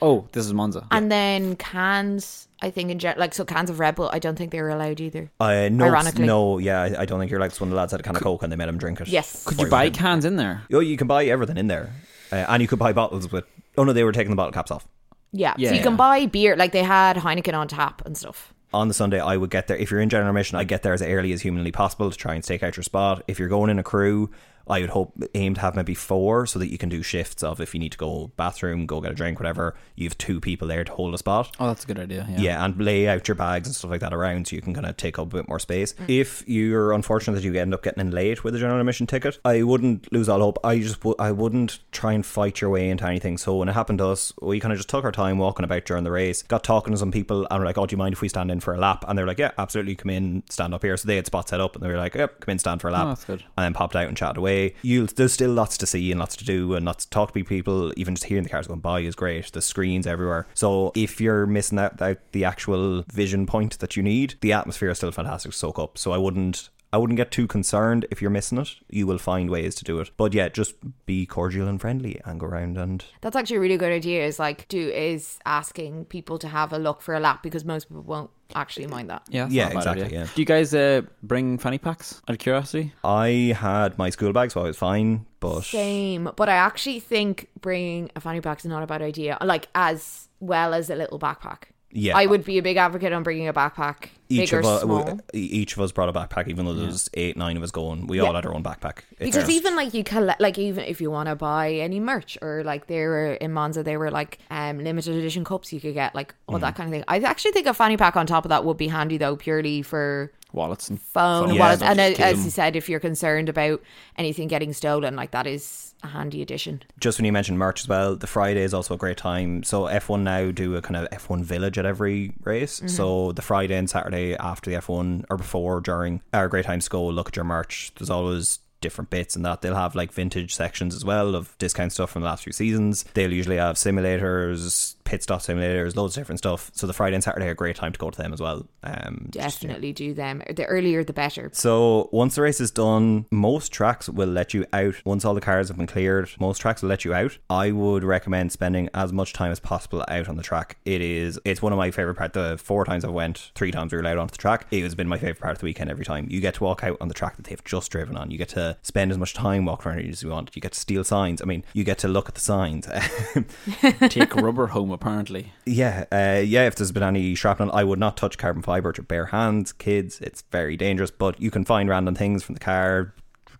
Yeah. 0.00 0.08
Oh, 0.08 0.28
this 0.32 0.46
is 0.46 0.52
Monza. 0.54 0.86
And 0.90 1.10
then 1.10 1.56
cans, 1.56 2.48
I 2.62 2.70
think 2.70 2.90
in 2.90 2.98
gen- 2.98 3.18
like 3.18 3.34
so 3.34 3.44
cans 3.44 3.70
of 3.70 3.78
Red 3.80 3.94
Bull, 3.96 4.10
I 4.12 4.18
don't 4.18 4.36
think 4.36 4.50
they 4.52 4.60
were 4.60 4.70
allowed 4.70 5.00
either. 5.00 5.30
Uh, 5.40 5.68
no, 5.70 5.84
Ironically. 5.86 6.24
no, 6.26 6.58
yeah, 6.58 6.82
I, 6.82 7.02
I 7.02 7.04
don't 7.06 7.18
think 7.18 7.30
you're 7.30 7.40
like 7.40 7.54
one 7.60 7.68
of 7.68 7.70
the 7.70 7.76
lads 7.76 7.92
had 7.92 8.00
a 8.00 8.02
can 8.02 8.16
of 8.16 8.22
coke 8.22 8.42
and 8.42 8.50
they 8.52 8.56
made 8.56 8.68
him 8.68 8.78
drink 8.78 9.00
it. 9.00 9.08
Yes. 9.08 9.44
Could 9.44 9.60
you 9.60 9.68
buy 9.68 9.90
cans 9.90 10.24
in 10.24 10.36
there? 10.36 10.62
Oh, 10.72 10.80
you 10.80 10.96
can 10.96 11.06
buy 11.06 11.24
everything 11.26 11.56
in 11.56 11.66
there, 11.66 11.92
uh, 12.32 12.36
and 12.48 12.60
you 12.62 12.68
could 12.68 12.78
buy 12.78 12.92
bottles 12.92 13.30
with. 13.30 13.44
Oh 13.78 13.84
no, 13.84 13.92
they 13.92 14.04
were 14.04 14.12
taking 14.12 14.30
the 14.30 14.36
bottle 14.36 14.52
caps 14.52 14.70
off. 14.70 14.86
Yeah. 15.32 15.54
Yeah, 15.58 15.70
so 15.70 15.74
you 15.76 15.82
can 15.82 15.96
buy 15.96 16.26
beer, 16.26 16.56
like 16.56 16.72
they 16.72 16.82
had 16.82 17.16
Heineken 17.16 17.54
on 17.54 17.68
tap 17.68 18.00
and 18.06 18.16
stuff. 18.16 18.54
on 18.72 18.88
the 18.88 18.94
Sunday, 18.94 19.20
I 19.20 19.36
would 19.36 19.50
get 19.50 19.66
there. 19.66 19.76
If 19.76 19.90
you're 19.90 20.00
in 20.00 20.08
general 20.08 20.30
admission, 20.30 20.56
I'd 20.58 20.68
get 20.68 20.82
there 20.82 20.94
as 20.94 21.02
early 21.02 21.32
as 21.32 21.42
humanly 21.42 21.72
possible 21.72 22.10
to 22.10 22.16
try 22.16 22.34
and 22.34 22.44
stake 22.44 22.62
out 22.62 22.76
your 22.76 22.84
spot. 22.84 23.22
If 23.28 23.38
you're 23.38 23.48
going 23.48 23.70
in 23.70 23.78
a 23.78 23.82
crew, 23.82 24.30
I 24.68 24.80
would 24.80 24.90
hope 24.90 25.12
aim 25.34 25.54
to 25.54 25.60
have 25.60 25.76
maybe 25.76 25.94
four 25.94 26.46
so 26.46 26.58
that 26.58 26.70
you 26.70 26.78
can 26.78 26.88
do 26.88 27.02
shifts 27.02 27.42
of 27.42 27.60
if 27.60 27.72
you 27.74 27.80
need 27.80 27.92
to 27.92 27.98
go 27.98 28.30
bathroom, 28.36 28.86
go 28.86 29.00
get 29.00 29.12
a 29.12 29.14
drink, 29.14 29.38
whatever. 29.38 29.74
You 29.94 30.04
have 30.06 30.18
two 30.18 30.40
people 30.40 30.66
there 30.68 30.84
to 30.84 30.92
hold 30.92 31.14
a 31.14 31.18
spot. 31.18 31.54
Oh, 31.60 31.68
that's 31.68 31.84
a 31.84 31.86
good 31.86 31.98
idea. 31.98 32.26
Yeah. 32.30 32.38
Yeah, 32.40 32.64
and 32.64 32.80
lay 32.82 33.08
out 33.08 33.28
your 33.28 33.34
bags 33.36 33.68
and 33.68 33.74
stuff 33.76 33.90
like 33.90 34.00
that 34.00 34.12
around 34.12 34.48
so 34.48 34.56
you 34.56 34.62
can 34.62 34.74
kind 34.74 34.86
of 34.86 34.96
take 34.96 35.18
up 35.18 35.26
a 35.32 35.36
bit 35.36 35.48
more 35.48 35.58
space. 35.58 35.92
Mm. 35.94 36.08
If 36.20 36.42
you're 36.48 36.92
unfortunate 36.92 37.34
that 37.36 37.44
you 37.44 37.54
end 37.54 37.74
up 37.74 37.82
getting 37.82 38.00
in 38.00 38.10
late 38.10 38.42
with 38.44 38.54
a 38.54 38.58
general 38.58 38.80
admission 38.80 39.06
ticket, 39.06 39.38
I 39.44 39.62
wouldn't 39.62 40.12
lose 40.12 40.28
all 40.28 40.40
hope. 40.40 40.58
I 40.64 40.78
just 40.78 41.00
w- 41.00 41.16
I 41.18 41.30
wouldn't 41.32 41.78
try 41.92 42.12
and 42.12 42.24
fight 42.26 42.60
your 42.60 42.70
way 42.70 42.90
into 42.90 43.06
anything. 43.06 43.38
So 43.38 43.56
when 43.56 43.68
it 43.68 43.72
happened 43.72 43.98
to 44.00 44.06
us, 44.08 44.32
we 44.42 44.58
kind 44.60 44.72
of 44.72 44.78
just 44.78 44.88
took 44.88 45.04
our 45.04 45.12
time 45.12 45.38
walking 45.38 45.64
about 45.64 45.84
during 45.84 46.04
the 46.04 46.10
race, 46.10 46.42
got 46.42 46.64
talking 46.64 46.92
to 46.92 46.98
some 46.98 47.12
people, 47.12 47.46
and 47.50 47.60
we're 47.60 47.66
like, 47.66 47.78
"Oh, 47.78 47.86
do 47.86 47.92
you 47.94 47.98
mind 47.98 48.14
if 48.14 48.20
we 48.20 48.28
stand 48.28 48.50
in 48.50 48.60
for 48.60 48.74
a 48.74 48.78
lap?" 48.78 49.04
And 49.06 49.16
they're 49.16 49.26
like, 49.26 49.38
"Yeah, 49.38 49.52
absolutely, 49.58 49.94
come 49.94 50.10
in, 50.10 50.42
stand 50.50 50.74
up 50.74 50.82
here." 50.82 50.96
So 50.96 51.06
they 51.06 51.16
had 51.16 51.26
spots 51.26 51.50
set 51.50 51.60
up, 51.60 51.76
and 51.76 51.84
they 51.84 51.88
were 51.88 51.96
like, 51.96 52.14
"Yep, 52.14 52.40
come 52.40 52.52
in, 52.52 52.58
stand 52.58 52.80
for 52.80 52.88
a 52.88 52.92
lap." 52.92 53.04
Oh, 53.04 53.08
that's 53.10 53.24
good. 53.24 53.44
and 53.56 53.64
then 53.64 53.72
popped 53.74 53.94
out 53.94 54.08
and 54.08 54.16
chatted 54.16 54.36
away. 54.38 54.55
You'll 54.82 55.06
there's 55.06 55.32
still 55.32 55.52
lots 55.52 55.76
to 55.78 55.86
see 55.86 56.10
and 56.10 56.20
lots 56.20 56.36
to 56.36 56.44
do 56.44 56.74
and 56.74 56.84
lots 56.86 57.04
to 57.04 57.10
talk 57.10 57.34
to 57.34 57.44
people. 57.44 57.92
Even 57.96 58.14
just 58.14 58.26
hearing 58.26 58.44
the 58.44 58.50
cars 58.50 58.66
going 58.66 58.80
by 58.80 59.00
is 59.00 59.14
great. 59.14 59.52
The 59.52 59.62
screens 59.62 60.06
everywhere. 60.06 60.46
So 60.54 60.92
if 60.94 61.20
you're 61.20 61.46
missing 61.46 61.78
out, 61.78 62.00
out 62.00 62.18
the 62.32 62.44
actual 62.44 63.04
vision 63.12 63.46
point 63.46 63.78
that 63.78 63.96
you 63.96 64.02
need, 64.02 64.34
the 64.40 64.52
atmosphere 64.52 64.90
is 64.90 64.98
still 64.98 65.12
fantastic 65.12 65.52
to 65.52 65.56
soak 65.58 65.78
up. 65.78 65.98
So 65.98 66.12
I 66.12 66.18
wouldn't. 66.18 66.68
I 66.96 66.98
wouldn't 66.98 67.18
get 67.18 67.30
too 67.30 67.46
concerned 67.46 68.06
if 68.10 68.22
you're 68.22 68.30
missing 68.30 68.56
it. 68.56 68.70
You 68.88 69.06
will 69.06 69.18
find 69.18 69.50
ways 69.50 69.74
to 69.74 69.84
do 69.84 70.00
it. 70.00 70.10
But 70.16 70.32
yeah, 70.32 70.48
just 70.48 70.74
be 71.04 71.26
cordial 71.26 71.68
and 71.68 71.78
friendly 71.78 72.22
and 72.24 72.40
go 72.40 72.46
around 72.46 72.78
and 72.78 73.04
That's 73.20 73.36
actually 73.36 73.58
a 73.58 73.60
really 73.60 73.76
good 73.76 73.92
idea. 73.92 74.24
Is 74.24 74.38
like 74.38 74.66
do 74.68 74.88
is 74.88 75.38
asking 75.44 76.06
people 76.06 76.38
to 76.38 76.48
have 76.48 76.72
a 76.72 76.78
look 76.78 77.02
for 77.02 77.14
a 77.14 77.20
lap 77.20 77.42
because 77.42 77.66
most 77.66 77.88
people 77.88 78.02
won't 78.02 78.30
actually 78.54 78.86
mind 78.86 79.10
that. 79.10 79.22
Yeah. 79.28 79.46
Yeah, 79.50 79.64
not 79.64 79.72
a 79.72 79.74
bad 79.74 79.80
exactly, 79.80 80.04
idea. 80.06 80.18
yeah. 80.20 80.26
Do 80.34 80.40
you 80.40 80.46
guys 80.46 80.72
uh, 80.74 81.02
bring 81.22 81.58
fanny 81.58 81.76
packs 81.78 82.22
out 82.28 82.34
of 82.34 82.38
curiosity? 82.38 82.94
I 83.04 83.54
had 83.58 83.98
my 83.98 84.08
school 84.08 84.32
bag, 84.32 84.50
so 84.52 84.62
I 84.62 84.64
was 84.64 84.78
fine. 84.78 85.26
But 85.40 85.62
Same, 85.64 86.30
but 86.34 86.48
I 86.48 86.54
actually 86.54 87.00
think 87.00 87.48
bringing 87.60 88.10
a 88.16 88.20
fanny 88.20 88.40
pack 88.40 88.60
is 88.60 88.64
not 88.64 88.82
a 88.82 88.86
bad 88.86 89.02
idea. 89.02 89.36
Like 89.42 89.68
as 89.74 90.28
well 90.40 90.72
as 90.72 90.88
a 90.88 90.94
little 90.96 91.18
backpack. 91.18 91.64
yeah, 91.92 92.16
I 92.16 92.24
would 92.24 92.44
be 92.44 92.56
a 92.56 92.62
big 92.62 92.78
advocate 92.78 93.12
on 93.12 93.22
bringing 93.22 93.48
a 93.48 93.52
backpack, 93.52 94.08
each 94.28 94.52
of 94.52 94.64
us, 94.64 94.82
small. 94.82 95.20
each 95.32 95.74
of 95.76 95.80
us 95.82 95.92
brought 95.92 96.08
a 96.08 96.12
backpack, 96.12 96.48
even 96.48 96.64
though 96.64 96.74
there 96.74 96.86
was 96.86 97.08
eight, 97.14 97.36
nine 97.36 97.56
of 97.56 97.62
us 97.62 97.70
going. 97.70 98.06
We 98.06 98.18
Yeah. 98.18 98.24
all 98.24 98.34
had 98.34 98.44
our 98.46 98.54
own 98.54 98.62
backpack. 98.62 98.98
because 99.18 99.34
fairness. 99.34 99.50
even 99.50 99.76
like 99.76 99.94
you 99.94 100.04
collect 100.04 100.40
like 100.40 100.58
even 100.58 100.84
if 100.84 101.00
you 101.00 101.10
want 101.10 101.28
to 101.28 101.34
buy 101.36 101.72
any 101.72 102.00
merch 102.00 102.36
or 102.42 102.62
like 102.64 102.86
they 102.86 103.00
were 103.06 103.32
in 103.34 103.52
Monza 103.52 103.82
they 103.82 103.96
were 103.96 104.10
like 104.10 104.38
um 104.50 104.78
limited 104.82 105.14
edition 105.16 105.44
cups 105.44 105.72
you 105.72 105.80
could 105.80 105.94
get 105.94 106.14
like 106.14 106.34
all 106.48 106.56
Mm. 106.56 106.60
that 106.60 106.74
kind 106.76 106.88
of 106.88 106.92
thing 106.92 107.04
I 107.08 107.18
actually 107.20 107.52
think 107.52 107.66
a 107.66 107.74
fanny 107.74 107.96
pack 107.96 108.16
on 108.16 108.26
top 108.26 108.44
of 108.44 108.48
that 108.50 108.64
would 108.64 108.76
be 108.76 108.88
handy 108.88 109.16
though 109.18 109.36
purely 109.36 109.82
for 109.82 110.32
Wallets 110.52 110.88
and 110.88 111.00
phone 111.00 111.46
and 111.48 111.54
Yeah, 111.54 111.60
wallets 111.60 111.82
and 111.82 111.98
uh, 112.00 112.02
as 112.02 112.36
them. 112.36 112.44
you 112.44 112.50
said 112.50 112.76
if 112.76 112.88
you're 112.88 113.00
concerned 113.00 113.48
about 113.48 113.82
anything 114.16 114.48
getting 114.48 114.72
stolen 114.72 115.14
like 115.16 115.32
that 115.32 115.46
is 115.46 115.94
a 116.02 116.06
handy 116.08 116.40
addition 116.40 116.82
just 117.00 117.18
when 117.18 117.24
you 117.26 117.32
mentioned 117.32 117.58
merch 117.58 117.80
as 117.82 117.88
well, 117.88 118.16
the 118.16 118.26
Friday 118.26 118.62
is 118.62 118.72
also 118.72 118.94
a 118.94 118.96
great 118.96 119.16
time. 119.16 119.62
So 119.64 119.82
F1 119.84 120.20
now 120.22 120.50
do 120.50 120.76
a 120.76 120.82
kind 120.82 120.96
of 120.96 121.10
F1 121.10 121.42
village 121.42 121.78
at 121.78 121.84
every 121.86 122.32
race. 122.44 122.80
So 122.86 123.32
the 123.32 123.42
Friday 123.42 123.74
and 123.76 123.88
Saturday 123.90 124.15
after 124.16 124.70
the 124.70 124.76
F1 124.76 125.24
or 125.30 125.36
before, 125.36 125.80
during 125.80 126.22
our 126.32 126.48
great 126.48 126.64
times 126.64 126.84
School, 126.84 127.12
look 127.12 127.28
at 127.28 127.36
your 127.36 127.44
merch. 127.44 127.92
There's 127.96 128.10
always 128.10 128.60
different 128.80 129.10
bits 129.10 129.36
and 129.36 129.44
that 129.44 129.62
they'll 129.62 129.74
have 129.74 129.94
like 129.94 130.12
vintage 130.12 130.54
sections 130.54 130.94
as 130.94 131.04
well 131.04 131.34
of 131.34 131.56
discount 131.58 131.92
stuff 131.92 132.10
from 132.10 132.22
the 132.22 132.28
last 132.28 132.44
few 132.44 132.52
seasons 132.52 133.04
they'll 133.14 133.32
usually 133.32 133.56
have 133.56 133.76
simulators 133.76 134.94
pit 135.04 135.22
stop 135.22 135.40
simulators 135.40 135.96
loads 135.96 136.16
of 136.16 136.20
different 136.20 136.38
stuff 136.38 136.70
so 136.74 136.86
the 136.86 136.92
friday 136.92 137.14
and 137.14 137.24
saturday 137.24 137.46
are 137.46 137.52
a 137.52 137.54
great 137.54 137.76
time 137.76 137.92
to 137.92 137.98
go 137.98 138.10
to 138.10 138.20
them 138.20 138.32
as 138.32 138.40
well 138.40 138.66
um 138.82 139.28
just, 139.30 139.62
yeah. 139.62 139.68
definitely 139.68 139.92
do 139.92 140.12
them 140.14 140.42
the 140.54 140.64
earlier 140.66 141.04
the 141.04 141.12
better 141.12 141.50
So 141.52 142.08
once 142.12 142.34
the 142.34 142.42
race 142.42 142.60
is 142.60 142.70
done, 142.70 143.26
most 143.30 143.72
tracks 143.72 144.08
will 144.08 144.28
let 144.28 144.54
you 144.54 144.66
out. 144.72 144.94
Once 145.04 145.24
all 145.24 145.34
the 145.34 145.40
cars 145.40 145.68
have 145.68 145.76
been 145.76 145.86
cleared, 145.86 146.30
most 146.40 146.58
tracks 146.58 146.82
will 146.82 146.88
let 146.88 147.04
you 147.04 147.14
out. 147.14 147.38
I 147.50 147.72
would 147.72 148.04
recommend 148.04 148.52
spending 148.52 148.88
as 148.94 149.12
much 149.12 149.32
time 149.32 149.52
as 149.52 149.60
possible 149.60 150.04
out 150.08 150.28
on 150.28 150.36
the 150.36 150.42
track. 150.42 150.78
It 150.84 151.00
is 151.00 151.38
it's 151.44 151.62
one 151.62 151.72
of 151.72 151.78
my 151.78 151.90
favorite 151.90 152.16
parts. 152.16 152.34
The 152.34 152.58
four 152.58 152.84
times 152.84 153.04
I 153.04 153.08
went, 153.08 153.52
three 153.54 153.70
times 153.70 153.92
we 153.92 153.96
were 153.96 154.02
allowed 154.02 154.18
onto 154.18 154.32
the 154.32 154.38
track. 154.38 154.66
It 154.70 154.82
has 154.82 154.94
been 154.94 155.08
my 155.08 155.18
favorite 155.18 155.40
part 155.40 155.52
of 155.52 155.58
the 155.58 155.64
weekend 155.64 155.90
every 155.90 156.04
time. 156.04 156.26
You 156.30 156.40
get 156.40 156.54
to 156.54 156.64
walk 156.64 156.82
out 156.84 156.96
on 157.00 157.08
the 157.08 157.14
track 157.14 157.36
that 157.36 157.46
they've 157.46 157.64
just 157.64 157.90
driven 157.90 158.16
on. 158.16 158.30
You 158.30 158.38
get 158.38 158.50
to 158.50 158.65
spend 158.82 159.10
as 159.10 159.18
much 159.18 159.34
time 159.34 159.64
walking 159.64 159.92
around 159.92 160.00
as 160.08 160.22
you 160.22 160.30
want. 160.30 160.50
You 160.54 160.62
get 160.62 160.72
to 160.72 160.80
steal 160.80 161.04
signs. 161.04 161.40
I 161.42 161.44
mean, 161.44 161.64
you 161.72 161.84
get 161.84 161.98
to 161.98 162.08
look 162.08 162.28
at 162.28 162.34
the 162.34 162.40
signs. 162.40 162.88
take 164.08 164.34
rubber 164.34 164.68
home. 164.68 164.90
Apparently, 164.90 165.52
Yeah, 165.64 166.04
uh, 166.12 166.42
yeah. 166.44 166.66
If 166.66 166.76
there's 166.76 166.92
been 166.92 167.02
any 167.02 167.34
shrapnel, 167.34 167.70
I 167.72 167.84
would 167.84 167.98
not 167.98 168.16
touch 168.16 168.38
carbon 168.38 168.62
fiber 168.62 168.90
with 168.90 168.98
your 168.98 169.04
bare 169.04 169.26
hands, 169.26 169.72
kids. 169.72 170.20
It's 170.20 170.42
very 170.50 170.76
dangerous. 170.76 171.10
But 171.10 171.40
you 171.40 171.50
can 171.50 171.64
find 171.64 171.88
random 171.88 172.14
things 172.14 172.42
from 172.42 172.54
the 172.54 172.60
car, 172.60 173.14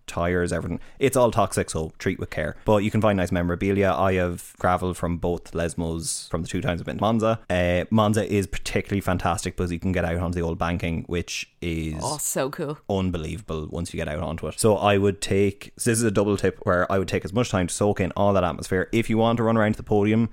tires, 0.07 0.53
everything. 0.53 0.81
It's 0.99 1.17
all 1.17 1.31
toxic, 1.31 1.71
so 1.71 1.93
treat 1.99 2.19
with 2.19 2.31
care. 2.31 2.57
But 2.65 2.79
you 2.79 2.91
can 2.91 3.01
find 3.01 3.17
nice 3.17 3.33
memorabilia. 3.33 3.93
I 3.93 4.15
have 4.15 4.55
gravel 4.59 4.95
from 4.95 5.19
both 5.19 5.53
Lesmos 5.53 6.29
from 6.31 6.43
the 6.43 6.49
two 6.49 6.61
times 6.61 6.81
I've 6.81 6.87
been 6.87 6.99
to 6.99 7.03
Monza. 7.03 7.41
Uh, 7.51 7.85
Monza 7.91 8.31
is 8.31 8.47
particularly 8.47 9.01
fantastic 9.01 9.57
because 9.57 9.73
you 9.73 9.79
can 9.79 9.93
get 9.93 10.05
out 10.05 10.17
onto 10.17 10.39
the 10.39 10.47
old 10.47 10.59
banking, 10.59 11.05
which 11.07 11.51
is 11.61 11.97
oh 12.03 12.19
so 12.19 12.51
cool 12.51 12.79
unbelievable 12.89 13.67
once 13.71 13.93
you 13.93 13.99
get 13.99 14.09
out 14.09 14.21
onto 14.21 14.47
it. 14.47 14.59
So 14.59 14.77
I 14.77 14.99
would 14.99 15.21
take 15.21 15.73
so 15.77 15.91
this 15.91 15.99
is 15.99 16.05
a 16.05 16.11
double 16.11 16.37
tip 16.37 16.59
where 16.63 16.91
I 16.91 16.99
would 16.99 17.09
take 17.09 17.25
as 17.25 17.33
much 17.33 17.51
time 17.51 17.67
to 17.67 17.75
soak 17.75 18.01
in 18.01 18.13
all 18.13 18.33
that 18.35 18.45
atmosphere. 18.45 18.89
If 18.93 19.11
you 19.11 19.19
want 19.19 19.37
to 19.39 19.43
run 19.43 19.57
around 19.57 19.73
to 19.73 19.77
the 19.79 19.83
podium, 19.83 20.31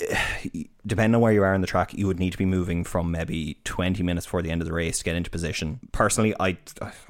depending 0.86 1.14
on 1.14 1.20
where 1.20 1.32
you 1.32 1.42
are 1.42 1.54
in 1.54 1.60
the 1.60 1.66
track, 1.66 1.94
you 1.94 2.06
would 2.06 2.18
need 2.18 2.32
to 2.32 2.38
be 2.38 2.44
moving 2.44 2.84
from 2.84 3.10
maybe 3.10 3.58
20 3.64 4.02
minutes 4.02 4.26
before 4.26 4.42
the 4.42 4.50
end 4.50 4.60
of 4.60 4.66
the 4.66 4.74
race 4.74 4.98
to 4.98 5.04
get 5.04 5.16
into 5.16 5.30
position. 5.30 5.80
Personally, 5.92 6.34
I, 6.38 6.58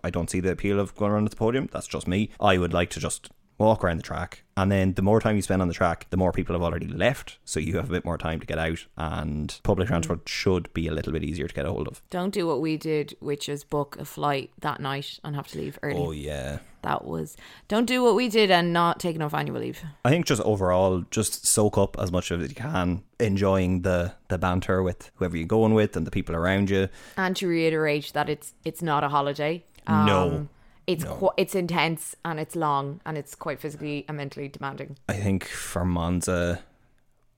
I 0.05 0.11
don't 0.11 0.31
see 0.31 0.41
the 0.41 0.53
appeal 0.53 0.79
of 0.81 0.95
going 0.97 1.13
around 1.13 1.29
the 1.29 1.37
podium. 1.37 1.69
That's 1.73 1.87
just 1.87 2.07
me. 2.07 2.31
I 2.41 2.59
would 2.59 2.73
like 2.73 2.91
to 2.91 3.01
just 3.01 3.31
walk 3.59 3.85
around 3.85 3.97
the 3.97 4.03
track 4.03 4.43
and 4.57 4.71
then 4.71 4.95
the 4.95 5.03
more 5.03 5.21
time 5.21 5.37
you 5.37 5.43
spend 5.43 5.63
on 5.63 5.69
the 5.69 5.75
track 5.75 6.07
the 6.11 6.17
more 6.17 6.33
people 6.33 6.55
have 6.55 6.63
already 6.63 6.87
left 6.87 7.39
so 7.45 7.61
you 7.61 7.77
have 7.77 7.89
a 7.89 7.93
bit 7.93 8.05
more 8.05 8.19
time 8.19 8.41
to 8.41 8.47
get 8.47 8.59
out 8.59 8.87
and 8.97 9.61
public 9.63 9.87
mm-hmm. 9.87 9.95
transport 9.95 10.29
should 10.29 10.73
be 10.75 10.89
a 10.89 10.93
little 10.93 11.13
bit 11.13 11.23
easier 11.23 11.47
to 11.47 11.55
get 11.55 11.65
a 11.65 11.71
hold 11.71 11.89
of 11.89 12.03
Don't 12.11 12.35
do 12.35 12.47
what 12.47 12.61
we 12.61 12.77
did, 12.77 13.17
which 13.21 13.49
is 13.49 13.65
book 13.65 13.97
a 13.99 14.05
flight 14.05 14.51
that 14.61 14.81
night 14.81 15.19
and 15.25 15.37
have 15.37 15.49
to 15.49 15.59
leave 15.59 15.79
early. 15.83 15.99
oh 15.99 16.11
yeah 16.11 16.59
That 16.83 17.05
was. 17.05 17.37
Don't 17.69 17.87
do 17.87 18.03
what 18.03 18.17
we 18.17 18.29
did 18.29 18.51
and 18.51 18.73
not 18.73 18.99
take 18.99 19.15
enough 19.15 19.35
annual 19.35 19.61
leave. 19.61 19.83
I 20.05 20.11
think 20.11 20.27
just 20.27 20.43
overall, 20.43 21.05
just 21.11 21.47
soak 21.47 21.79
up 21.79 21.97
as 21.99 22.11
much 22.11 22.31
of 22.33 22.43
it 22.43 22.49
you 22.51 22.57
can, 22.57 23.05
enjoying 23.21 23.83
the 23.83 24.15
the 24.29 24.39
banter 24.39 24.83
with 24.83 25.11
whoever 25.15 25.37
you're 25.37 25.47
going 25.47 25.75
with 25.75 25.97
and 25.97 26.07
the 26.07 26.11
people 26.11 26.35
around 26.35 26.71
you. 26.71 26.89
And 27.17 27.37
to 27.37 27.47
reiterate 27.47 28.13
that 28.15 28.29
it's 28.29 28.55
it's 28.65 28.83
not 28.83 29.05
a 29.05 29.09
holiday. 29.09 29.65
No. 29.89 30.29
Um, 30.29 30.49
It's 30.87 31.05
qu- 31.05 31.31
it's 31.37 31.55
intense 31.55 32.17
and 32.25 32.41
it's 32.41 32.57
long 32.57 33.01
and 33.07 33.17
it's 33.17 33.35
quite 33.35 33.61
physically 33.61 34.05
and 34.09 34.17
mentally 34.17 34.49
demanding. 34.49 34.97
I 35.09 35.15
think 35.15 35.45
for 35.45 35.85
Monza, 35.85 36.63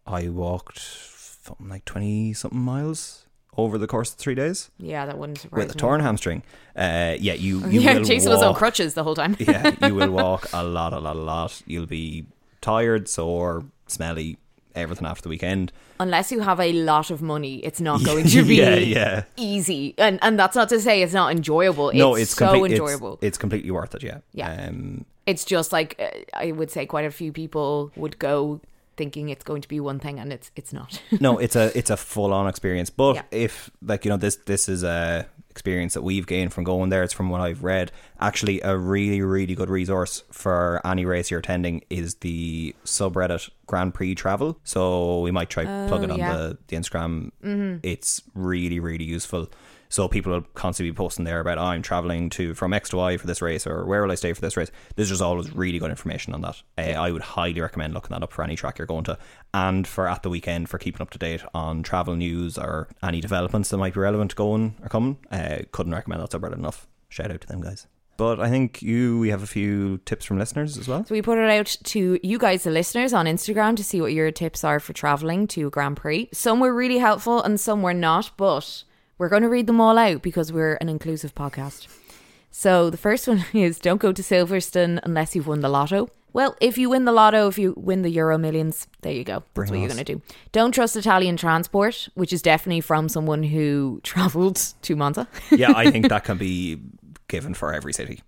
I 0.07 0.29
walked 0.29 0.79
something 0.79 1.69
like 1.69 1.85
twenty 1.85 2.33
something 2.33 2.59
miles 2.61 3.27
over 3.57 3.79
the 3.79 3.87
course 3.87 4.11
of 4.13 4.17
three 4.19 4.35
days 4.35 4.71
Yeah, 4.79 5.07
that 5.07 5.17
wouldn't 5.17 5.39
surprise 5.39 5.67
with 5.67 5.75
a 5.77 5.79
torn 5.79 6.01
hamstring. 6.01 6.43
Uh, 6.75 7.15
yeah, 7.21 7.35
you 7.35 7.59
you 7.69 7.81
yeah, 7.83 7.95
will 7.95 8.05
Jason 8.05 8.31
walk, 8.31 8.39
was 8.41 8.43
on 8.49 8.55
crutches 8.55 8.95
the 8.95 9.05
whole 9.05 9.15
time. 9.15 9.37
yeah, 9.39 9.75
you 9.87 9.95
will 9.95 10.11
walk 10.23 10.49
a 10.53 10.65
lot, 10.65 10.93
a 10.93 10.99
lot, 10.99 11.15
a 11.17 11.21
lot. 11.21 11.63
You'll 11.67 11.87
be 11.87 12.27
tired, 12.61 13.09
sore, 13.09 13.65
smelly, 13.87 14.39
everything 14.75 15.07
after 15.07 15.23
the 15.23 15.29
weekend. 15.29 15.73
Unless 16.01 16.33
you 16.33 16.41
have 16.41 16.61
a 16.61 16.73
lot 16.73 17.11
of 17.11 17.23
money, 17.23 17.57
it's 17.65 17.81
not 17.81 18.05
going 18.11 18.27
to 18.27 18.43
be 18.43 18.57
yeah, 18.57 18.77
yeah. 18.77 19.25
easy. 19.37 19.95
And 19.99 20.19
and 20.23 20.39
that's 20.39 20.57
not 20.57 20.69
to 20.71 20.81
say 20.81 21.03
it's 21.03 21.13
not 21.15 21.33
enjoyable. 21.33 21.91
It's, 21.91 21.99
no, 21.99 22.15
it's 22.15 22.35
so 22.35 22.53
complete- 22.53 22.73
enjoyable. 22.73 23.19
It's, 23.21 23.39
completely 23.39 23.71
worth 23.71 23.95
it. 23.95 24.03
Yeah. 24.03 24.19
Yeah. 24.33 24.67
Um, 24.69 25.05
it's 25.27 25.45
just 25.45 25.73
like 25.73 25.97
uh, 25.99 26.11
I 26.35 26.53
would 26.53 26.71
say 26.71 26.87
quite 26.87 27.05
a 27.05 27.11
few 27.11 27.33
people 27.33 27.91
would 27.97 28.19
go 28.19 28.61
thinking 28.97 29.29
it's 29.29 29.45
going 29.45 29.63
to 29.63 29.69
be 29.69 29.81
one 29.81 29.99
thing 29.99 30.19
and 30.19 30.33
it's 30.33 30.51
it's 30.57 30.73
not. 30.73 31.01
no, 31.21 31.39
it's 31.39 31.57
a 31.57 31.77
it's 31.77 31.91
a 31.91 31.97
full 31.97 32.33
on 32.33 32.47
experience. 32.49 32.91
But 32.91 33.17
Yeah. 33.17 33.23
if 33.31 33.71
like 33.83 34.05
you 34.05 34.11
know 34.11 34.17
this 34.17 34.37
this 34.47 34.69
is 34.69 34.83
a 34.83 35.27
experience 35.51 35.95
that 35.95 36.03
we've 36.03 36.27
gained 36.27 36.53
from 36.53 36.65
going 36.65 36.91
there. 36.91 37.05
It's 37.05 37.13
from 37.13 37.31
what 37.31 37.41
I've 37.41 37.63
read. 37.63 37.93
Actually, 38.21 38.61
a 38.63 38.77
really 38.77 39.21
really 39.21 39.55
good 39.55 39.71
resource 39.71 40.25
for 40.33 40.81
any 40.85 41.05
race 41.05 41.31
you're 41.31 41.41
attending 41.41 41.85
is 41.91 42.17
the 42.17 42.75
subreddit 42.85 43.51
Grand 43.67 43.95
Prix 43.95 44.17
Travel. 44.17 44.59
So 44.65 45.21
we 45.21 45.31
might 45.31 45.51
try 45.51 45.65
oh, 45.65 45.89
plug 45.89 46.03
it 46.03 46.11
on 46.11 46.19
yeah. 46.19 46.37
the 46.37 46.59
the 46.67 46.77
Instagram. 46.77 47.31
Mm-hmm. 47.45 47.77
It's 47.83 48.23
really 48.35 48.81
really 48.81 49.05
useful. 49.05 49.49
So 49.95 50.09
people 50.09 50.33
will 50.33 50.43
constantly 50.55 50.91
be 50.91 50.97
posting 50.97 51.25
there 51.25 51.39
about 51.39 51.57
oh, 51.57 51.67
I'm 51.67 51.81
traveling 51.81 52.29
to 52.31 52.53
from 52.55 52.73
X 52.73 52.89
to 52.89 52.97
Y 52.97 53.17
for 53.17 53.29
this 53.29 53.41
race 53.41 53.65
or 53.65 53.87
where 53.87 54.03
will 54.03 54.11
I 54.11 54.17
stay 54.17 54.33
for 54.33 54.41
this 54.41 54.57
race. 54.57 54.73
There's 54.97 55.11
just 55.11 55.23
always 55.23 55.55
really 55.55 55.79
good 55.79 55.91
information 55.91 56.35
on 56.35 56.41
that. 56.41 56.61
Uh, 56.77 56.99
I 57.01 57.13
would 57.13 57.23
highly 57.23 57.61
recommend 57.61 57.95
looking 57.95 58.11
that 58.11 58.25
up 58.25 58.33
for 58.33 58.43
any 58.43 58.57
track 58.57 58.77
you're 58.77 58.89
going 58.89 59.05
to, 59.05 59.17
and 59.53 59.87
for 59.87 60.09
at 60.09 60.25
the 60.25 60.31
weekend 60.31 60.69
for 60.69 60.79
keeping 60.79 61.01
up 61.01 61.11
to 61.11 61.19
date 61.19 61.45
on 61.55 61.85
travel 61.85 62.17
news 62.17 62.59
or 62.59 62.89
any 63.05 63.21
developments 63.21 63.69
that 63.69 63.77
might 63.77 63.95
be 63.95 64.01
relevant 64.01 64.35
going 64.35 64.75
or 64.83 64.89
coming. 64.89 65.17
Uh, 65.31 65.59
couldn't 65.71 65.95
recommend 65.95 66.21
that 66.21 66.31
subreddit 66.31 66.55
enough. 66.55 66.89
Shout 67.09 67.31
out 67.31 67.43
to 67.43 67.47
them 67.47 67.61
guys. 67.61 67.87
But 68.17 68.41
I 68.41 68.51
think 68.51 68.83
you 68.83 69.21
we 69.21 69.29
have 69.29 69.45
a 69.45 69.47
few 69.47 69.99
tips 69.99 70.25
from 70.25 70.41
listeners 70.41 70.77
as 70.77 70.89
well. 70.89 71.05
So 71.05 71.15
we 71.15 71.23
put 71.23 71.39
it 71.39 71.49
out 71.49 71.77
to 71.85 72.19
you 72.21 72.39
guys, 72.39 72.65
the 72.65 72.73
listeners, 72.73 73.13
on 73.13 73.27
Instagram 73.27 73.77
to 73.77 73.85
see 73.85 74.01
what 74.01 74.13
your 74.13 74.33
tips 74.33 74.65
are 74.65 74.81
for 74.81 74.93
traveling 74.93 75.47
to 75.49 75.71
Grand 75.71 75.99
Prix. 75.99 76.31
Some 76.33 76.59
were 76.59 76.75
really 76.75 76.99
helpful 76.99 77.41
and 77.41 77.61
some 77.61 77.81
were 77.81 77.95
not, 77.95 78.33
but 78.37 78.83
we're 79.19 79.29
going 79.29 79.43
to 79.43 79.49
read 79.49 79.67
them 79.67 79.81
all 79.81 79.99
out 79.99 80.23
because 80.23 80.53
we're 80.53 80.75
an 80.75 80.89
inclusive 80.89 81.35
podcast. 81.35 81.87
So 82.51 82.89
the 82.91 82.97
first 82.97 83.27
one 83.27 83.45
is 83.53 83.79
don't 83.79 84.01
go 84.01 84.13
to 84.13 84.23
Silverstone 84.23 85.01
unless 85.03 85.35
you've 85.35 85.47
won 85.47 85.61
the 85.61 85.69
lotto. 85.69 86.09
Well, 86.33 86.57
if 86.61 86.77
you 86.79 86.91
win 86.91 87.05
the 87.05 87.13
lotto, 87.13 87.47
if 87.47 87.59
you 87.59 87.75
win 87.77 88.03
the 88.03 88.11
Euro 88.11 88.37
Millions, 88.39 88.89
there 89.03 89.13
you 89.13 89.23
go. 89.23 89.35
That's 89.35 89.51
Bring 89.55 89.71
what 89.71 89.79
you're 89.79 89.89
going 89.89 90.05
to 90.05 90.15
do. 90.15 90.23
Don't 90.51 90.73
trust 90.73 90.97
Italian 90.97 91.37
transport, 91.37 92.09
which 92.15 92.33
is 92.33 92.43
definitely 92.43 92.81
from 92.81 93.09
someone 93.09 93.45
who 93.45 94.01
travelled 94.03 94.57
to 94.83 94.97
Monza. 94.97 95.29
yeah, 95.53 95.73
I 95.75 95.93
think 95.93 96.09
that 96.09 96.25
can 96.25 96.37
be 96.37 96.81
given 97.29 97.55
for 97.55 97.73
every 97.73 97.93
city. 97.93 98.23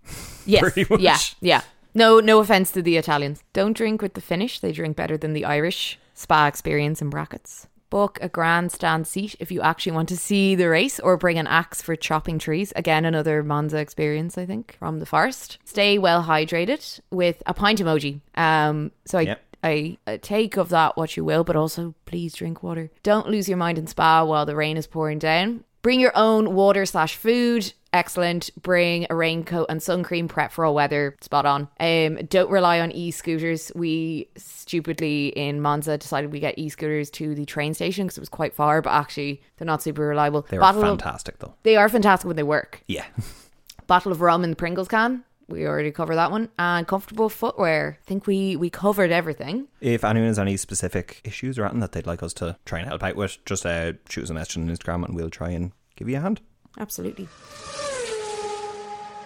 Yes. 0.45 0.77
Yeah. 0.99 1.17
Yeah. 1.41 1.61
No, 1.93 2.19
no 2.19 2.39
offense 2.39 2.71
to 2.71 2.81
the 2.81 2.95
Italians. 2.95 3.43
Don't 3.51 3.75
drink 3.75 4.01
with 4.01 4.13
the 4.13 4.21
Finnish. 4.21 4.59
They 4.59 4.71
drink 4.71 4.95
better 4.95 5.17
than 5.17 5.33
the 5.33 5.43
Irish. 5.43 5.99
Spa 6.13 6.47
experience 6.47 7.01
in 7.01 7.09
brackets. 7.09 7.67
Book 7.89 8.19
a 8.21 8.29
grandstand 8.29 9.07
seat 9.07 9.35
if 9.39 9.51
you 9.51 9.61
actually 9.61 9.93
want 9.93 10.09
to 10.09 10.17
see 10.17 10.55
the 10.55 10.69
race, 10.69 10.99
or 10.99 11.17
bring 11.17 11.37
an 11.37 11.47
axe 11.47 11.81
for 11.81 11.95
chopping 11.95 12.39
trees. 12.39 12.73
Again, 12.75 13.05
another 13.05 13.43
Monza 13.43 13.77
experience, 13.77 14.37
I 14.37 14.45
think, 14.45 14.75
from 14.79 14.99
the 14.99 15.05
first. 15.05 15.57
Stay 15.63 15.97
well 15.97 16.23
hydrated 16.23 16.99
with 17.11 17.41
a 17.45 17.53
pint 17.53 17.79
emoji. 17.79 18.21
Um, 18.35 18.91
so 19.05 19.19
I 19.19 19.21
Yep. 19.21 19.43
I 19.63 19.97
take 20.21 20.57
of 20.57 20.69
that 20.69 20.97
what 20.97 21.17
you 21.17 21.25
will, 21.25 21.43
but 21.43 21.55
also 21.55 21.95
please 22.05 22.35
drink 22.35 22.61
water. 22.61 22.91
Don't 23.03 23.27
lose 23.27 23.49
your 23.49 23.57
mind 23.57 23.77
in 23.77 23.87
spa 23.87 24.23
while 24.23 24.45
the 24.45 24.55
rain 24.55 24.77
is 24.77 24.87
pouring 24.87 25.19
down. 25.19 25.63
Bring 25.87 26.01
your 26.01 26.11
own 26.17 26.53
water 26.53 26.85
slash 26.85 27.15
food. 27.15 27.71
Excellent. 27.93 28.49
Bring 28.61 29.07
a 29.09 29.15
raincoat 29.15 29.67
and 29.69 29.81
sun 29.81 30.03
cream. 30.03 30.27
Prep 30.27 30.51
for 30.51 30.65
all 30.65 30.75
weather. 30.75 31.15
Spot 31.21 31.45
on. 31.45 31.69
Um, 31.79 32.25
don't 32.25 32.51
rely 32.51 32.81
on 32.81 32.91
e-scooters. 32.91 33.71
We 33.73 34.27
stupidly 34.35 35.29
in 35.29 35.61
Monza 35.61 35.97
decided 35.97 36.33
we 36.33 36.41
get 36.41 36.59
e-scooters 36.59 37.09
to 37.11 37.33
the 37.33 37.45
train 37.45 37.73
station 37.73 38.05
because 38.05 38.17
it 38.17 38.19
was 38.19 38.27
quite 38.27 38.53
far, 38.53 38.81
but 38.81 38.89
actually 38.89 39.41
they're 39.55 39.65
not 39.65 39.81
super 39.81 40.05
reliable. 40.05 40.45
They 40.49 40.57
were 40.57 40.61
Bottle 40.61 40.81
of- 40.83 40.99
fantastic 40.99 41.39
though. 41.39 41.53
they 41.63 41.77
are 41.77 41.87
fantastic 41.87 42.27
when 42.27 42.35
they 42.35 42.43
work. 42.43 42.83
Yeah. 42.89 43.05
Bottle 43.87 44.11
of 44.11 44.19
rum 44.19 44.43
in 44.43 44.49
the 44.49 44.57
Pringles 44.57 44.89
can. 44.89 45.23
We 45.49 45.65
already 45.65 45.91
covered 45.91 46.15
that 46.15 46.31
one. 46.31 46.49
And 46.59 46.85
comfortable 46.85 47.29
footwear. 47.29 47.97
I 48.01 48.05
think 48.05 48.27
we 48.27 48.57
we 48.57 48.69
covered 48.69 49.11
everything. 49.11 49.67
If 49.79 50.03
anyone 50.03 50.27
has 50.27 50.37
any 50.39 50.57
specific 50.57 51.21
issues 51.23 51.57
or 51.57 51.63
anything 51.63 51.79
that 51.79 51.93
they'd 51.93 52.05
like 52.05 52.21
us 52.21 52.33
to 52.33 52.57
try 52.65 52.79
and 52.79 52.87
help 52.89 53.01
out 53.01 53.15
with, 53.15 53.37
just 53.45 53.65
uh, 53.65 53.93
shoot 54.09 54.25
us 54.25 54.29
a 54.29 54.33
message 54.33 54.57
on 54.57 54.67
Instagram 54.67 55.05
and 55.05 55.15
we'll 55.15 55.29
try 55.29 55.51
and 55.51 55.71
give 55.97 56.07
you 56.07 56.17
a 56.17 56.21
hand. 56.21 56.39
Absolutely. 56.79 57.27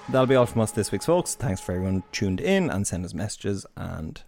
That'll 0.10 0.26
be 0.26 0.36
all 0.36 0.46
from 0.46 0.62
us 0.62 0.72
this 0.72 0.92
week, 0.92 1.04
folks. 1.04 1.36
Thanks 1.36 1.62
for 1.62 1.74
everyone 1.74 2.04
tuned 2.12 2.42
in 2.42 2.70
and 2.70 2.88
sent 2.88 3.06
us 3.06 3.14
messages 3.14 3.66
and 3.78 4.22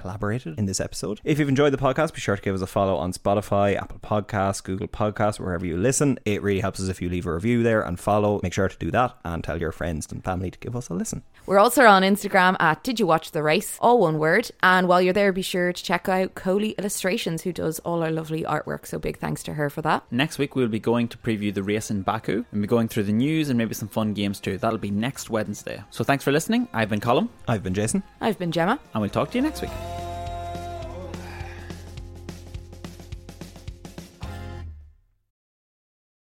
collaborated 0.00 0.58
in 0.58 0.66
this 0.66 0.80
episode. 0.80 1.20
If 1.24 1.38
you've 1.38 1.48
enjoyed 1.48 1.72
the 1.72 1.78
podcast, 1.78 2.14
be 2.14 2.20
sure 2.20 2.36
to 2.36 2.42
give 2.42 2.54
us 2.54 2.60
a 2.62 2.66
follow 2.66 2.96
on 2.96 3.12
Spotify, 3.12 3.76
Apple 3.76 3.98
Podcasts, 4.00 4.62
Google 4.62 4.88
Podcasts, 4.88 5.38
wherever 5.38 5.66
you 5.66 5.76
listen. 5.76 6.18
It 6.24 6.42
really 6.42 6.60
helps 6.60 6.80
us 6.80 6.88
if 6.88 7.00
you 7.02 7.08
leave 7.08 7.26
a 7.26 7.34
review 7.34 7.62
there 7.62 7.82
and 7.82 7.98
follow. 7.98 8.40
Make 8.42 8.52
sure 8.52 8.68
to 8.68 8.78
do 8.78 8.90
that 8.92 9.16
and 9.24 9.42
tell 9.44 9.60
your 9.60 9.72
friends 9.72 10.06
and 10.10 10.24
family 10.24 10.50
to 10.50 10.58
give 10.58 10.74
us 10.76 10.88
a 10.88 10.94
listen. 10.94 11.22
We're 11.46 11.58
also 11.58 11.84
on 11.86 12.02
Instagram 12.02 12.56
at 12.60 12.82
Did 12.84 13.00
You 13.00 13.06
Watch 13.06 13.32
the 13.32 13.42
Race? 13.42 13.76
All 13.80 14.00
one 14.00 14.18
word. 14.18 14.50
And 14.62 14.86
while 14.88 15.00
you're 15.02 15.12
there, 15.12 15.32
be 15.32 15.42
sure 15.42 15.72
to 15.72 15.82
check 15.82 16.08
out 16.08 16.34
Coley 16.34 16.70
Illustrations, 16.78 17.42
who 17.42 17.52
does 17.52 17.78
all 17.80 18.02
our 18.02 18.10
lovely 18.10 18.42
artwork. 18.44 18.86
So 18.86 18.98
big 18.98 19.18
thanks 19.18 19.42
to 19.44 19.54
her 19.54 19.68
for 19.70 19.82
that. 19.82 20.04
Next 20.10 20.38
week, 20.38 20.54
we'll 20.54 20.68
be 20.68 20.78
going 20.78 21.08
to 21.08 21.18
preview 21.18 21.52
the 21.52 21.62
race 21.62 21.90
in 21.90 22.02
Baku 22.02 22.44
and 22.52 22.62
be 22.62 22.68
going 22.68 22.88
through 22.88 23.04
the 23.04 23.12
news 23.12 23.48
and 23.48 23.58
maybe 23.58 23.74
some 23.74 23.88
fun 23.88 24.12
games 24.14 24.38
too. 24.40 24.58
That'll 24.58 24.78
be 24.78 24.90
next 24.90 25.30
Wednesday. 25.30 25.82
So 25.90 26.04
thanks 26.04 26.22
for 26.24 26.30
listening. 26.32 26.68
I've 26.72 26.88
been 26.90 27.00
Colin, 27.00 27.28
I've 27.48 27.62
been 27.62 27.74
Jason. 27.74 28.02
I've 28.20 28.38
been 28.38 28.52
Gemma. 28.52 28.78
and 28.94 29.00
we'll 29.00 29.10
talk 29.10 29.30
to 29.32 29.38
you 29.38 29.42
next 29.42 29.62
week. 29.62 29.89